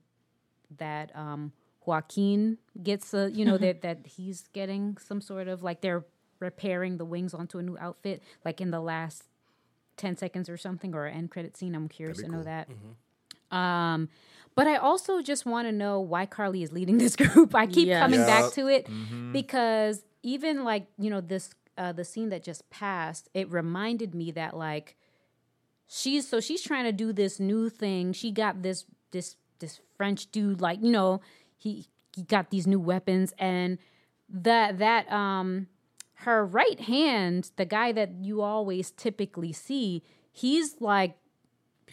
[0.77, 1.52] that um,
[1.85, 6.06] Joaquin gets a, you know, that that he's getting some sort of like they're
[6.40, 9.23] repairing the wings onto a new outfit, like in the last
[9.98, 11.76] ten seconds or something, or an end credit scene.
[11.76, 12.45] I'm curious to be know cool.
[12.45, 12.69] that.
[13.53, 14.09] Um,
[14.55, 17.55] but I also just want to know why Karli is leading this group.
[17.55, 17.99] I keep Yes.
[17.99, 18.88] coming back to it
[19.31, 24.31] because even like you know this uh, the scene that just passed, it reminded me
[24.31, 24.95] that like
[25.88, 28.13] she's so she's trying to do this new thing.
[28.13, 31.21] She got this this this French dude like you know
[31.57, 33.77] he he got these new weapons and
[34.30, 35.67] that that um
[36.15, 41.17] her right hand, the guy that you always typically see, he's like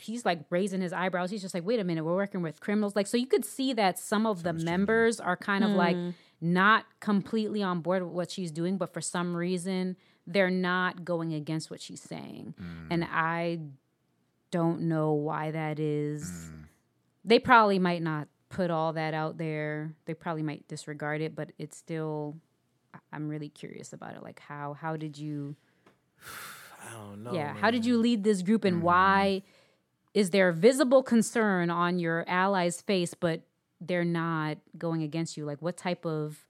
[0.01, 1.31] he's like raising his eyebrows.
[1.31, 2.97] He's just like, wait a minute, we're working with criminals.
[2.97, 6.10] Like, so you could see that some of the members are kind of like hmm.
[6.40, 9.97] not completely on board with what she's doing, but for some reason
[10.27, 12.55] they're not going against what she's saying.
[12.59, 12.93] Hmm.
[12.93, 13.60] And I
[14.51, 16.31] don't know why that is.
[16.31, 16.62] Hmm.
[17.24, 19.94] They probably might not put all that out there.
[20.06, 22.36] They probably might disregard it, but it's still
[22.94, 24.22] I- I'm really curious about it.
[24.22, 25.56] Like how how did you
[26.82, 27.32] I don't know.
[27.32, 29.43] yeah, how did you lead this group and why
[30.14, 33.42] is there a visible concern on your ally's face, but
[33.80, 35.44] they're not going against you?
[35.44, 36.46] Like, what type of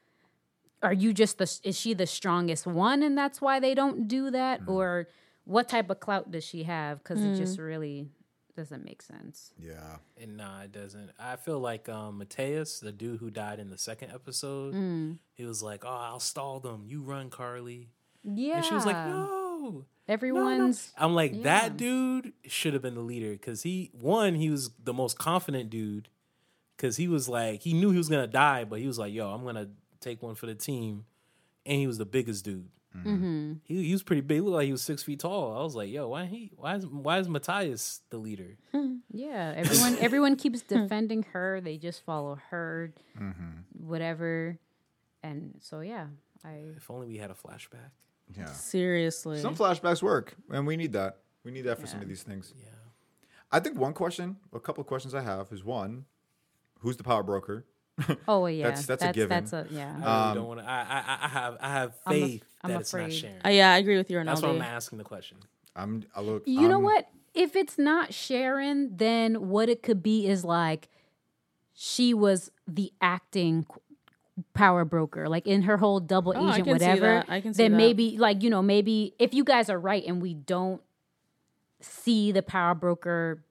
[0.83, 4.31] are you just the is she the strongest one and that's why they don't do
[4.31, 4.63] that?
[4.63, 4.71] Mm-hmm.
[4.71, 5.09] Or
[5.45, 7.03] what type of clout does she have?
[7.03, 7.65] Because it just mm.
[7.65, 8.09] really
[8.57, 9.53] doesn't make sense.
[9.59, 9.97] Yeah.
[10.21, 11.11] And nah, it doesn't.
[11.19, 15.19] I feel like um Matthias, the dude who died in the second episode, mm.
[15.35, 16.85] he was like, "Oh, I'll stall them.
[16.87, 17.89] You run, Karli."
[18.23, 18.57] Yeah.
[18.57, 21.43] And she was like, "No." Everyone's I'm like, Yeah.
[21.45, 25.71] that dude should have been the leader because he, one, he was the most confident
[25.71, 26.09] dude
[26.77, 29.13] because he was like, he knew he was going to die, but he was like,
[29.13, 29.69] yo, I'm going to
[30.01, 31.05] take one for the team.
[31.67, 32.69] And he was the biggest dude.
[32.97, 33.53] Mm-hmm.
[33.65, 34.37] He, he was pretty big.
[34.39, 35.57] He looked like he was six feet tall.
[35.57, 38.57] I was like, yo, why he, why is, why is Matthias the leader?
[39.13, 41.61] Yeah, everyone everyone keeps defending her.
[41.61, 43.87] They just follow her, Mm-hmm.
[43.89, 44.57] whatever.
[45.23, 46.07] And so yeah,
[46.45, 47.91] I If only we had a flashback.
[48.37, 48.47] Yeah.
[48.53, 49.41] Seriously.
[49.41, 51.19] Some flashbacks work, and we need that.
[51.45, 52.53] We need that for some of these things.
[52.59, 52.67] Yeah.
[53.53, 56.05] I think one question, a couple of questions I have is one,
[56.81, 57.67] who's the power broker?
[58.29, 59.29] oh yeah, That's- that's a given.
[59.29, 59.91] That's a yeah.
[59.91, 62.45] I really Um, don't want to, I, I, I have, I have I'm af- faith
[62.63, 63.13] I'm that it's not afraid.
[63.15, 63.41] Sharon.
[63.45, 65.39] Uh, yeah, I agree with you, That's why I'm asking the question.
[65.77, 66.05] I'm.
[66.15, 66.43] I look.
[66.47, 67.09] You know I'm- what?
[67.35, 70.89] If it's not Sharon, then what it could be is like
[71.73, 73.81] she was the acting qu-
[74.55, 77.07] power broker, like in her whole double Oh, I agent, can see whatever.
[77.07, 77.27] that.
[77.29, 77.77] I can see then that.
[77.79, 80.81] maybe, like you know, maybe if you guys are right and we don't
[81.81, 83.43] see the power broker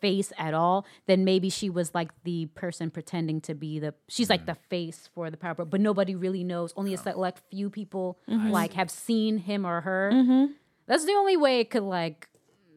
[0.00, 4.30] face at all then maybe she was like the person pretending to be the she's
[4.30, 4.46] like mm.
[4.46, 8.16] the face for the power broker but nobody really knows only a select few people
[8.28, 8.50] mm-hmm.
[8.50, 10.52] like have seen him or her mm-hmm.
[10.86, 12.28] that's the only way it could like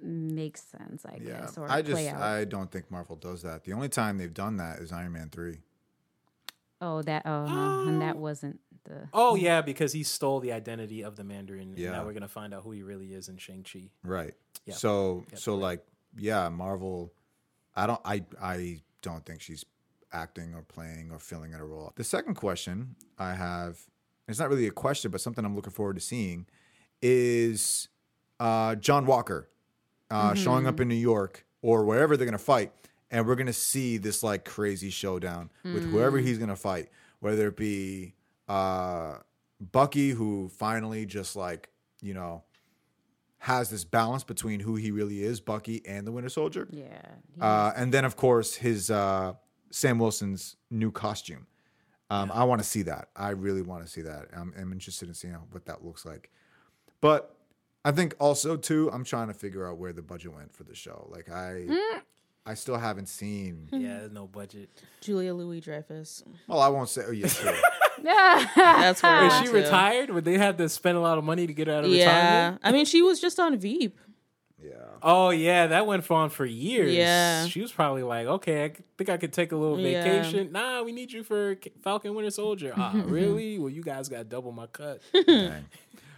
[0.02, 3.42] make sense i Yeah, guess or I play just out I don't think Marvel does
[3.44, 3.64] that.
[3.64, 5.58] The only time they've done that is Iron Man three.
[6.82, 11.02] Oh that oh uh, and that wasn't the Oh yeah, because he stole the identity
[11.04, 11.70] of the Mandarin.
[11.70, 11.92] And Yeah.
[11.92, 13.90] now we're gonna find out who he really is in Shang Chi.
[14.04, 14.34] Right.
[14.66, 14.78] Yep.
[14.78, 15.86] So so like
[16.18, 17.14] yeah, Marvel.
[17.76, 18.02] I don't.
[18.04, 19.64] I I don't think she's
[20.12, 21.92] acting or playing or filling in a role.
[21.96, 23.78] The second question I have,
[24.28, 26.48] it's not really a question, but something I'm looking forward to seeing,
[27.02, 27.90] is
[28.40, 29.50] uh, John Walker
[30.10, 32.72] uh, showing up in New York or wherever they're gonna fight,
[33.12, 36.90] and we're gonna see this like crazy showdown with whoever he's gonna fight,
[37.20, 38.14] whether it be
[38.48, 39.18] uh,
[39.60, 41.70] Bucky, who finally just like
[42.02, 42.44] you know
[43.40, 46.68] has this balance between who he really is, Bucky and the Winter Soldier.
[46.72, 47.02] yeah
[47.40, 49.34] Uh, and then, of course, his uh,
[49.72, 51.46] Sam Wilson's new costume.
[52.10, 53.10] Um, I want to see that.
[53.16, 54.28] I really want to see that.
[54.36, 56.32] I'm, I'm interested in seeing what that looks like.
[57.00, 57.36] But
[57.86, 60.74] I think also too, I'm trying to figure out where the budget went for the
[60.76, 61.08] show.
[61.12, 61.68] Like I,
[62.48, 63.68] I still haven't seen.
[63.72, 64.70] Yeah, there's no budget.
[65.02, 66.24] Julia Louis Dreyfus.
[66.48, 67.04] Well, I won't say.
[67.08, 67.54] Oh yeah, sure.
[68.04, 70.10] That's where she went retired?
[70.12, 72.00] Would they have to spend a lot of money to get her out of retirement.
[72.00, 72.62] Yeah, retirement?
[72.64, 74.00] I mean, she was just on Veep.
[74.64, 74.72] yeah.
[75.04, 76.94] Oh yeah, that went on for years.
[76.94, 77.46] Yeah.
[77.48, 80.04] she was probably like, okay, I think I could take a little Yeah.
[80.04, 80.52] vacation.
[80.52, 82.74] Nah, we need you for Falcon Winter Soldier.
[82.78, 83.60] Ah, really?
[83.60, 85.02] Well, you guys got double my cut.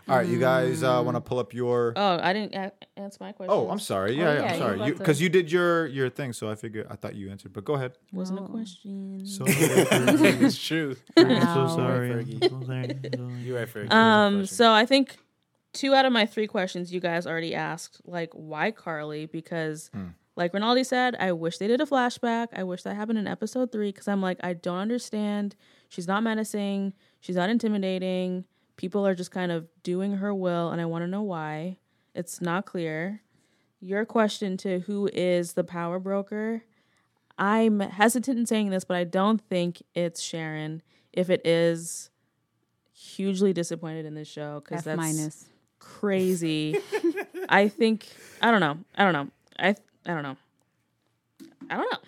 [0.09, 0.11] Dang.
[0.11, 1.93] All right, you guys uh, want to pull up your.
[1.95, 3.53] Oh, I didn't a- answer my question.
[3.53, 4.13] Oh, I'm sorry.
[4.15, 4.75] Yeah, Oh, yeah, yeah, I'm you sorry.
[4.75, 7.29] about You to- because you did your your thing, so I figured I thought you
[7.29, 7.53] answered.
[7.53, 7.93] But go ahead.
[8.11, 8.47] Wasn't a Oh.
[8.47, 9.25] question.
[9.25, 10.95] So it's true.
[11.15, 11.67] Wow.
[11.67, 12.23] sorry.
[12.23, 13.91] You're right, Fergie.
[13.93, 15.17] Um, so I think
[15.73, 18.01] two out of my three questions you guys already asked.
[18.05, 19.25] Like, why Karli?
[19.27, 19.91] Because,
[20.35, 22.47] like Rinaldi said, I wish they did a flashback.
[22.55, 23.91] I wish that happened in episode three.
[23.91, 25.55] Because I'm like, I don't understand.
[25.89, 26.93] She's not menacing.
[27.19, 28.45] She's not intimidating.
[28.79, 31.79] People are just kind of doing her will, and I want to know why.
[32.15, 33.21] It's not clear.
[33.81, 36.63] Your question to who is the power broker?
[37.37, 40.81] I'm hesitant in saying this, but I don't think it's Sharon.
[41.11, 42.09] If it is,
[42.93, 45.45] hugely disappointed in this show because that's minus.
[45.79, 46.77] crazy.
[47.49, 48.07] I think
[48.41, 48.77] I don't know.
[48.95, 49.27] I don't know.
[49.59, 49.75] I
[50.05, 50.37] I don't know.
[51.69, 51.99] I don't know.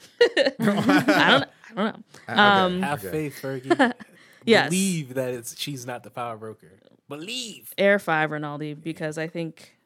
[1.13, 1.49] I don't.
[1.77, 2.33] I don't know.
[2.33, 3.93] Um, Have faith, Fergie.
[4.45, 4.69] Yes.
[4.69, 6.79] Believe that it's she's not the power broker.
[7.07, 7.73] Believe.
[7.77, 9.77] Air five Rinaldi because I think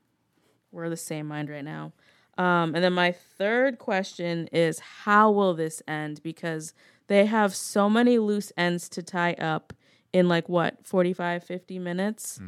[0.71, 1.93] we're the same mind right now.
[2.37, 6.21] Um, and then my third question is how will this end?
[6.21, 6.73] Because
[7.07, 9.73] they have so many loose ends to tie up
[10.13, 12.39] in like what 45 50 minutes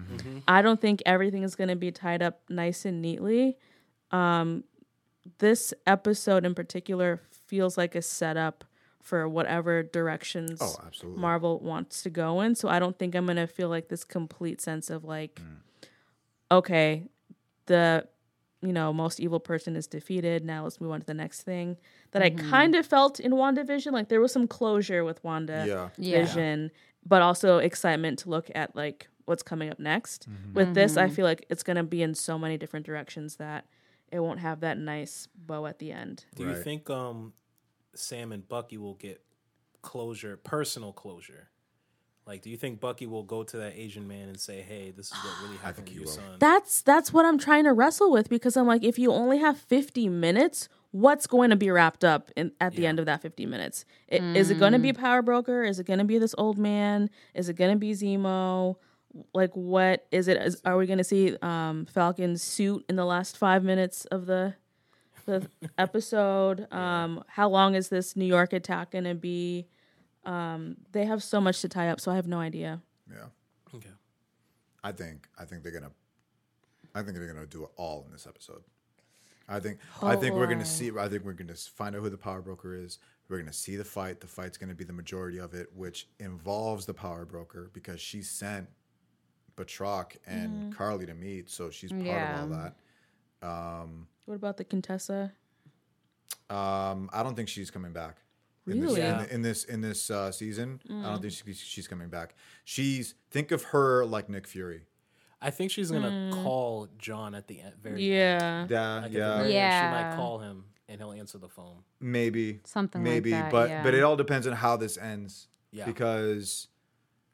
[0.47, 3.57] i don't think everything is going to be tied up nice and neatly
[4.11, 4.63] um,
[5.39, 8.63] this episode in particular feels like a setup
[9.07, 11.21] for whatever directions Oh, absolutely.
[11.21, 12.55] Marvel wants to go in.
[12.55, 15.87] So I don't think I'm gonna feel like this complete sense of like, mm.
[16.51, 17.03] okay,
[17.67, 18.05] the
[18.61, 20.43] you know most evil person is defeated.
[20.43, 21.77] Now let's move on to the next thing.
[22.11, 22.49] That I mm-hmm.
[22.49, 25.89] kind of felt in WandaVision, like there was some closure with Wanda Yeah.
[25.97, 26.25] Yeah.
[26.25, 26.71] Vision,
[27.05, 30.29] but also excitement to look at like what's coming up next.
[30.29, 30.53] Mm-hmm.
[30.53, 31.15] With this, I mm-hmm.
[31.15, 33.67] feel like it's gonna be in so many different directions that
[34.11, 36.25] it won't have that nice bow at the end.
[36.35, 37.31] Do you think um
[37.97, 39.21] Sam and Bucky will get
[39.81, 41.49] closure, personal closure?
[42.25, 45.07] Like, do you think Bucky will go to that Asian man and say, "Hey, this
[45.07, 46.11] is what really happened think to he your will.
[46.11, 46.35] son"?
[46.39, 49.57] that's that's what I'm trying to wrestle with because I'm like, if you only have
[49.57, 53.45] 50 minutes, what's going to be wrapped up in at the end of that 50
[53.45, 53.85] minutes?
[54.11, 55.63] I- Is it going to be Power Broker?
[55.63, 57.09] Is it going to be this old man?
[57.33, 58.75] Is it going to be Zemo?
[59.33, 60.35] Like, what is it?
[60.35, 64.25] Is, are we going to see um, Falcon's suit in the last five minutes of
[64.25, 64.53] the
[65.27, 65.47] the
[65.77, 66.71] episode?
[66.73, 69.67] Um, how long is this New York attack going to be?
[70.25, 72.81] Um, they have so much to tie up, so I have no idea.
[73.09, 73.27] Yeah.
[73.75, 73.89] Okay.
[74.83, 75.91] I think I think they're gonna
[76.95, 78.61] I think they're gonna do it all in this episode.
[79.49, 82.17] I think I think we're gonna see I think we're gonna find out who the
[82.17, 82.99] power broker is.
[83.29, 84.19] We're gonna see the fight.
[84.21, 88.21] The fight's gonna be the majority of it, which involves the power broker because she
[88.21, 88.67] sent
[89.57, 92.43] Batroc and Karli to meet, so she's part Yeah.
[92.43, 92.75] of all that.
[94.27, 95.31] What about the Contessa?
[96.49, 98.17] Um, I don't think she's coming back.
[98.67, 98.95] In Really?
[98.95, 99.25] this, in, Yeah.
[99.35, 102.35] in this in this uh, season, I don't think she, she's coming back.
[102.65, 104.81] She's think of her like Nick Fury.
[105.41, 108.59] I think she's gonna call John at the end, very Yeah.
[108.63, 108.69] end.
[108.71, 109.87] Yeah, Like at the yeah.
[109.87, 111.83] she might call him and he'll answer the phone.
[112.01, 113.83] Maybe Something like maybe, that, but yeah.
[113.83, 115.47] but it all depends on how this ends.
[115.71, 115.85] Yeah.
[115.85, 116.67] Because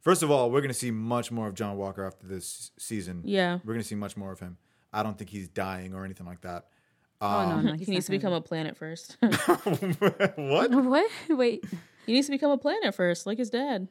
[0.01, 3.23] first of all, we're gonna see much more of John Walker after this season.
[3.25, 3.57] Yeah.
[3.65, 4.57] We're gonna see much more of him.
[4.91, 6.67] I don't think he's dying or anything like that.
[7.23, 9.17] Oh no, no, He needs to become a planet first.
[9.21, 10.71] what?
[10.71, 11.11] What?
[11.29, 11.63] Wait.
[12.05, 13.87] he needs to become a planet first, like his dad.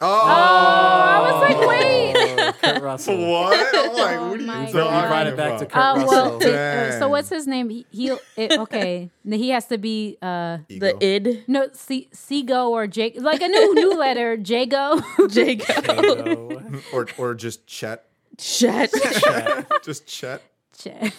[0.00, 2.14] Oh, I was like, wait.
[2.16, 3.16] Oh, Kurt Russell.
[3.30, 3.56] what?
[3.56, 5.76] I'm like, Oh what are you my talking So we brought it back to Kurt
[5.76, 6.50] Uh, well, Russell.
[6.50, 7.70] it- uh, so what's his name?
[7.70, 9.10] He, he'll it, okay.
[9.24, 13.74] He has to be uh The id no C- Seago or Jake like a new
[13.74, 15.00] new letter Jago.
[15.28, 15.86] Jacob.
[15.86, 16.60] Jago.
[16.92, 18.04] or or just Chet.
[18.36, 18.90] Chet.
[19.84, 20.42] Just Chet.
[20.76, 21.12] J-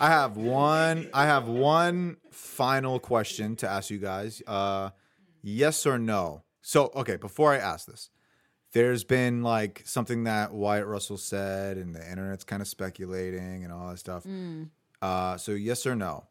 [0.00, 1.08] I have one.
[1.14, 4.42] I have one final question to ask you guys.
[4.46, 4.90] Uh,
[5.42, 6.42] yes or no?
[6.60, 8.10] So, okay, before I ask this,
[8.72, 13.72] there's been like something that Wyatt Russell said, and the internet's kind of speculating and
[13.72, 14.26] all that stuff.
[15.00, 16.24] Uh, so, yes or no?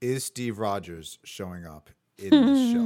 [0.00, 2.78] Is Steve Rogers showing up in this show?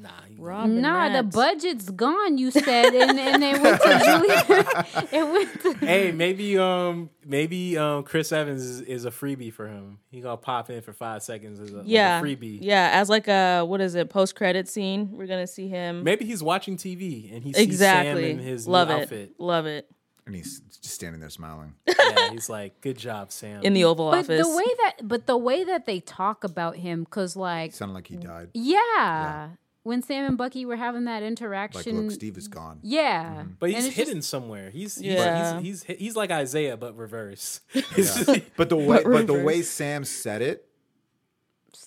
[0.00, 2.38] Nah, Robin Nah, the budget's gone.
[2.38, 5.06] You said, and and they went to Julia.
[5.12, 5.86] it went to.
[5.86, 9.98] hey, maybe um maybe um Chris Evans is, is a freebie for him.
[10.10, 11.90] He gonna pop in for five seconds as a, like a
[12.22, 12.58] freebie.
[12.60, 14.08] yeah, as like a what is it?
[14.10, 15.10] Post credit scene.
[15.12, 16.04] We're gonna see him.
[16.04, 18.30] Maybe he's watching TV and he sees exactly.
[18.30, 19.02] Sam in his Love new it.
[19.02, 19.32] outfit.
[19.38, 19.90] Love it.
[20.26, 21.74] And he's just standing there smiling.
[22.08, 24.46] Yeah, he's like, "Good job, Sam." In the Oval But Office.
[24.46, 28.06] the way that, but the way that they talk about him, because like, Sounded like
[28.06, 28.48] he died.
[28.54, 29.50] yeah,
[29.88, 32.78] when Sam and Bucky were having that Like, interaction, look, Steve is gone.
[32.82, 34.70] yeah, but he's hidden just- somewhere.
[34.70, 35.60] He's he's, Yeah.
[35.60, 37.60] he's, he's he's like Isaiah but reverse.
[37.72, 40.64] He's just- But the way, but the way Sam said it,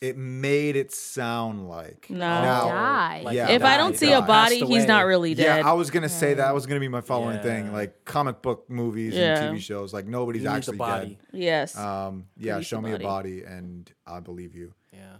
[0.02, 2.18] it made it sound like No.
[2.18, 3.24] Now- died.
[3.24, 3.50] like, Yeah.
[3.52, 5.60] if I don't died, see a body, he's not really dead.
[5.62, 5.70] Yeah.
[5.70, 7.42] I was gonna say that was gonna be my following Yeah.
[7.44, 9.42] thing, like comic book movies Yeah.
[9.44, 9.94] and TV shows.
[9.94, 11.20] Like nobody's he actually body.
[11.32, 11.78] yes.
[11.78, 13.04] Um, yeah, Release show me body.
[13.04, 14.74] a body and I believe you.
[14.92, 15.18] Yeah,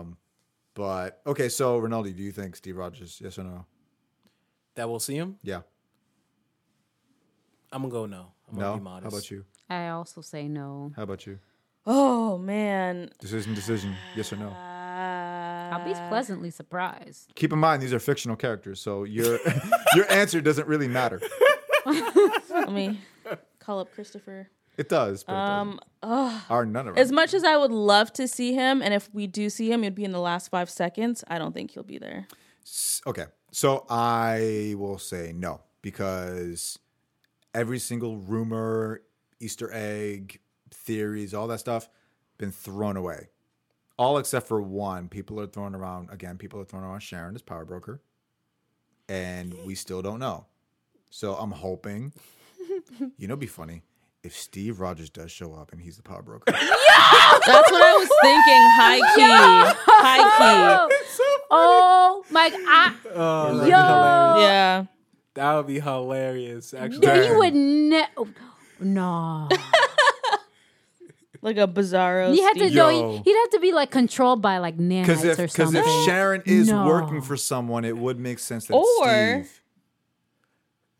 [0.00, 0.16] Um,
[0.80, 3.20] but okay, so Rinaldi, do you think Steve Rogers?
[3.22, 3.66] Yes or no?
[4.76, 5.36] that we'll see him.
[5.42, 5.60] Yeah,
[7.70, 8.32] I'm gonna go no.
[8.48, 8.76] I'm gonna no.
[8.78, 9.02] be modest.
[9.04, 9.44] How about you?
[9.68, 10.92] I also say no.
[10.96, 11.38] How about you?
[11.86, 13.10] oh man.
[13.20, 13.94] Decision, decision.
[14.16, 14.48] Yes or no?
[14.48, 17.30] Uh, I'll be pleasantly surprised.
[17.34, 19.38] Keep in mind these are fictional characters, so your
[19.94, 21.20] your answer doesn't really matter.
[21.84, 23.00] Let me
[23.58, 24.48] call up Christopher.
[24.80, 25.78] It does, but Um.
[26.02, 26.72] it doesn't.
[26.72, 29.50] None of As much as I would love to see him, and if we do
[29.50, 31.22] see him, it'd be in the last five seconds.
[31.28, 32.26] I don't think he'll be there.
[33.06, 36.78] Okay, so I will say no because
[37.54, 39.02] every single rumor,
[39.38, 40.40] Easter egg,
[40.70, 41.90] theories, all that stuff,
[42.38, 43.28] been thrown away.
[43.98, 45.10] All except for one.
[45.10, 46.38] People are throwing around again.
[46.38, 48.00] People are throwing around Sharon as power broker,
[49.10, 50.46] and we still don't know.
[51.10, 52.14] So I'm hoping.
[53.18, 53.82] You know, it'd be funny
[54.22, 56.52] if Steve Rogers does show up and he's the power broker.
[56.52, 57.38] Yeah!
[57.46, 58.62] That's what I was thinking.
[58.76, 59.76] High key.
[59.86, 60.96] High key.
[61.52, 62.48] Oh my!
[62.54, 63.76] I, Oh, that'd Yo!
[63.76, 64.42] hilarious.
[64.42, 64.84] Yeah.
[65.34, 66.74] That would be hilarious.
[66.74, 68.28] Actually, no, you would ne- oh,
[68.80, 69.48] no.
[71.42, 72.32] Like a bizarro.
[72.34, 72.74] He had to Steve.
[72.74, 72.88] go.
[72.90, 73.12] Yo.
[73.24, 75.86] He, would have to be like controlled by like Because nanites if or because if
[76.04, 76.86] Sharon is No.
[76.86, 79.60] working for someone, it would make sense that Or- Steve.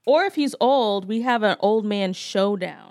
[0.06, 2.89] Or if he's old, we have an old man showdown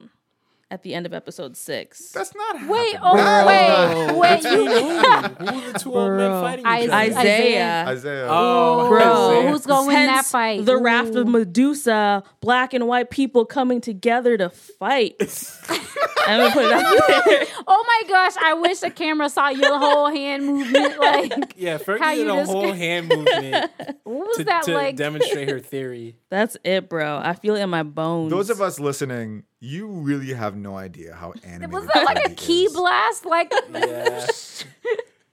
[0.71, 2.11] at the end of episode six.
[2.11, 3.01] That's not oh, wait, happening.
[3.01, 4.65] oh That is wait, wait, you.
[4.67, 6.89] who are the two old men fighting each?
[6.91, 7.15] Isaiah.
[7.17, 7.85] Isaiah.
[7.87, 8.27] Isaiah.
[8.29, 8.99] Oh, Bro,
[9.39, 9.51] Isaiah.
[9.51, 10.65] who's gonna win that fight?
[10.65, 15.15] The raft of Medusa, black and white people coming together to fight.
[16.27, 17.45] I'm gonna put it out there.
[17.71, 18.33] Oh my gosh!
[18.41, 20.97] I wish the camera saw your whole hand movement.
[20.99, 23.71] Like, Yeah, Fergie How did you a just- whole hand movement
[24.03, 24.95] what was to, that to like?
[24.95, 26.17] demonstrate her theory.
[26.29, 27.17] That's it, bro.
[27.23, 28.31] I feel it in my bones.
[28.31, 31.72] Those of us listening, you really have no idea how animated.
[31.72, 32.73] was that like a Fergie key is.
[32.73, 33.26] blast?
[33.26, 34.26] Like, Yeah.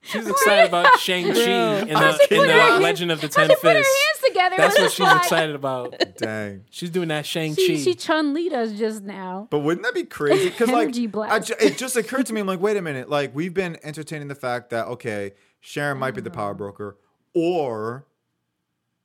[0.07, 3.33] She was excited about Shang Chi in the, in the her Legend of the how
[3.33, 4.07] Ten she put her Fists.
[4.23, 5.97] hands Together, That's what she's like- excited about.
[6.17, 6.65] Dang.
[6.71, 7.63] She's doing that Shang Chi.
[7.63, 9.49] She, she Chun Li'd us just now.
[9.51, 10.51] But wouldn't that be crazy?
[10.51, 12.41] Because like, Energy I ju- it just occurred to me.
[12.41, 13.11] I'm like, wait a minute.
[13.11, 16.59] Like, we've been entertaining the fact that okay, Sharon might be the power mm.
[16.59, 16.99] broker,
[17.35, 18.07] or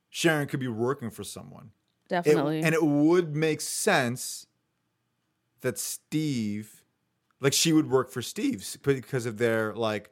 [0.08, 1.72] Sharon could be working for someone.
[2.04, 2.62] It- Definitely.
[2.62, 4.46] and it would make sense
[5.62, 6.82] that Steve,
[7.40, 10.10] like, she would work for Steve's because of their like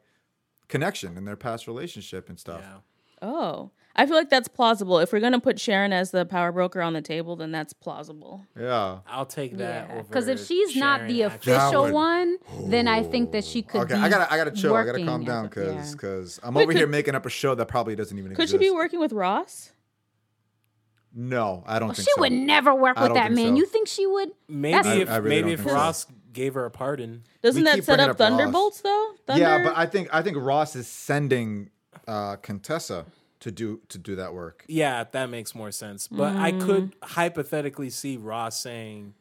[0.67, 2.61] connection and their past relationship and stuff.
[2.61, 2.77] yeah.
[3.27, 3.71] oh.
[3.93, 4.99] I feel like that's plausible.
[4.99, 8.45] If we're gonna put Sharon as the power broker on the table, then that's plausible.
[8.57, 8.99] Yeah.
[9.05, 12.37] I'll take that Yeah, because if she's not the official would- one,
[12.67, 13.81] then I think that she could.
[13.81, 14.73] Okay, be I gotta, I gotta chill.
[14.75, 15.91] I gotta calm down a- because, yeah.
[15.91, 18.53] because I'm Wait, over here making up a show that probably doesn't even Could exist.
[18.63, 19.73] she be working with Ross?
[21.13, 22.21] No, I don't Well, think she so.
[22.21, 23.49] would never work I with that man.
[23.49, 23.55] so.
[23.55, 24.31] You think she would?
[24.47, 25.75] maybe That's- if I- I really maybe if think so.
[25.75, 27.23] Ross gave her a pardon.
[27.41, 28.29] Doesn't We that set bringing up up Ross.
[28.29, 29.07] Thunderbolts though?
[29.27, 29.41] Thunder?
[29.41, 31.69] Yeah, but I think I think Ross is sending
[32.07, 33.05] uh, Contessa
[33.41, 34.63] to do to do that work.
[34.67, 36.07] Yeah, that makes more sense.
[36.07, 36.61] But I Mm.
[36.65, 39.13] could hypothetically see Ross saying,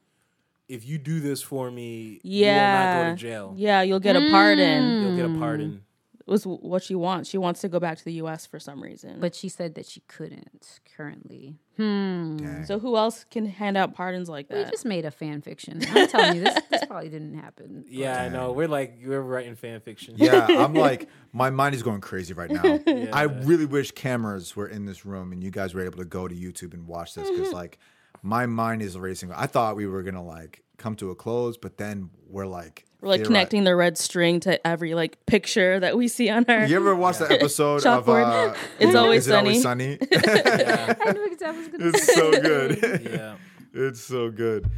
[0.69, 2.47] "If you do this for me, yeah.
[2.55, 3.55] you will not go to jail.
[3.57, 5.03] Yeah, you'll get a pardon.
[5.03, 5.83] You'll get a pardon."
[6.31, 7.29] Was what she wants.
[7.29, 8.47] She wants to go back to the U.S.
[8.47, 9.19] for some reason.
[9.19, 11.57] But she said that she couldn't currently.
[11.77, 12.37] Hmm.
[12.37, 12.65] Dang.
[12.67, 14.65] so who else can hand out pardons like that?
[14.67, 15.83] We just made a fan fiction.
[15.91, 17.85] I'm telling you, this this probably didn't happen.
[17.91, 18.53] Yeah, I know.
[18.53, 20.15] We're like we're writing fan fiction.
[20.19, 22.79] Yeah, I'm like my mind is going crazy right now.
[23.13, 26.29] I really wish cameras were in this room and you guys were able to go
[26.29, 27.79] to YouTube and watch this because like
[28.23, 29.33] my mind is racing.
[29.33, 33.11] I thought we were gonna like come to a close, but then we're like We're
[33.11, 36.67] like theori- connecting the red string to every like picture that we see on her.
[36.67, 39.99] You ever watch the episode of uh, It's Always Is It Always Sunny?
[39.99, 40.09] Sunny?
[40.13, 42.15] I knew exactly what I was gonna it's say.
[42.15, 43.11] so good.
[43.13, 43.37] Yeah.
[43.73, 44.69] It's so good.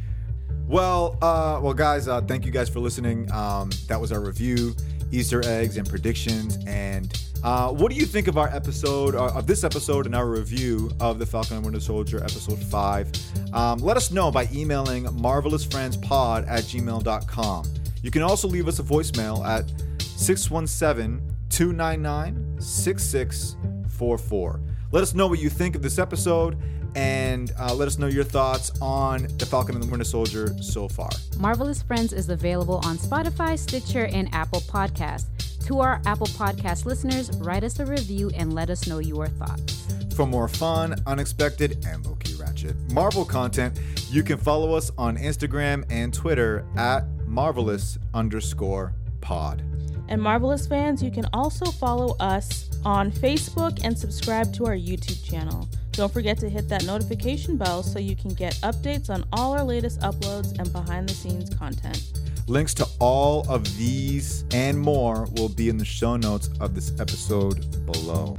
[0.67, 3.31] Well, uh, well, guys, uh, thank you guys for listening.
[3.31, 4.75] Um, that was our review,
[5.11, 7.11] Easter eggs and predictions, and
[7.43, 10.91] Uh, what do you think of our episode, uh, of this episode, and our review
[10.99, 13.11] of the Falcon and Winter Soldier episode five?
[13.53, 17.73] Um, let us know by emailing marvelousfriendspod at gmail.com.
[18.01, 19.65] You can also leave us a voicemail at
[20.01, 24.59] 617 299 6644.
[24.91, 26.57] Let us know what you think of this episode
[26.95, 30.87] and uh, let us know your thoughts on The Falcon and the Winter Soldier so
[30.87, 31.09] far.
[31.37, 35.25] Marvelous Friends is available on Spotify, Stitcher, and Apple Podcasts.
[35.65, 39.85] To our Apple Podcast listeners, write us a review and let us know your thoughts.
[40.13, 43.79] For more fun, unexpected, and low key ratchet Marvel content,
[44.09, 49.63] you can follow us on Instagram and Twitter at marvelous underscore pod.
[50.09, 55.23] And Marvelous fans, you can also follow us on Facebook and subscribe to our YouTube
[55.23, 55.69] channel.
[55.93, 59.63] Don't forget to hit that notification bell so you can get updates on all our
[59.63, 62.11] latest uploads and behind the scenes content.
[62.47, 66.91] Links to all of these and more will be in the show notes of this
[66.99, 68.37] episode below.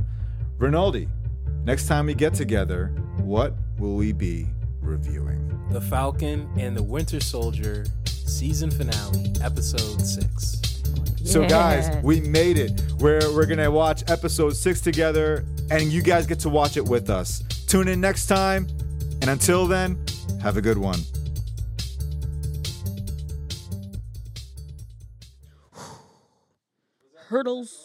[0.58, 1.08] Rinaldi,
[1.64, 2.88] next time we get together,
[3.22, 4.46] what will we be
[4.80, 5.40] reviewing?
[5.70, 10.82] The Falcon and the Winter Soldier season finale, episode six.
[11.24, 12.82] So, guys, we made it.
[12.98, 16.84] We're, we're going to watch episode six together, and you guys get to watch it
[16.84, 17.42] with us.
[17.66, 18.68] Tune in next time,
[19.22, 20.04] and until then,
[20.42, 21.00] have a good one.
[27.28, 27.83] Hurdles.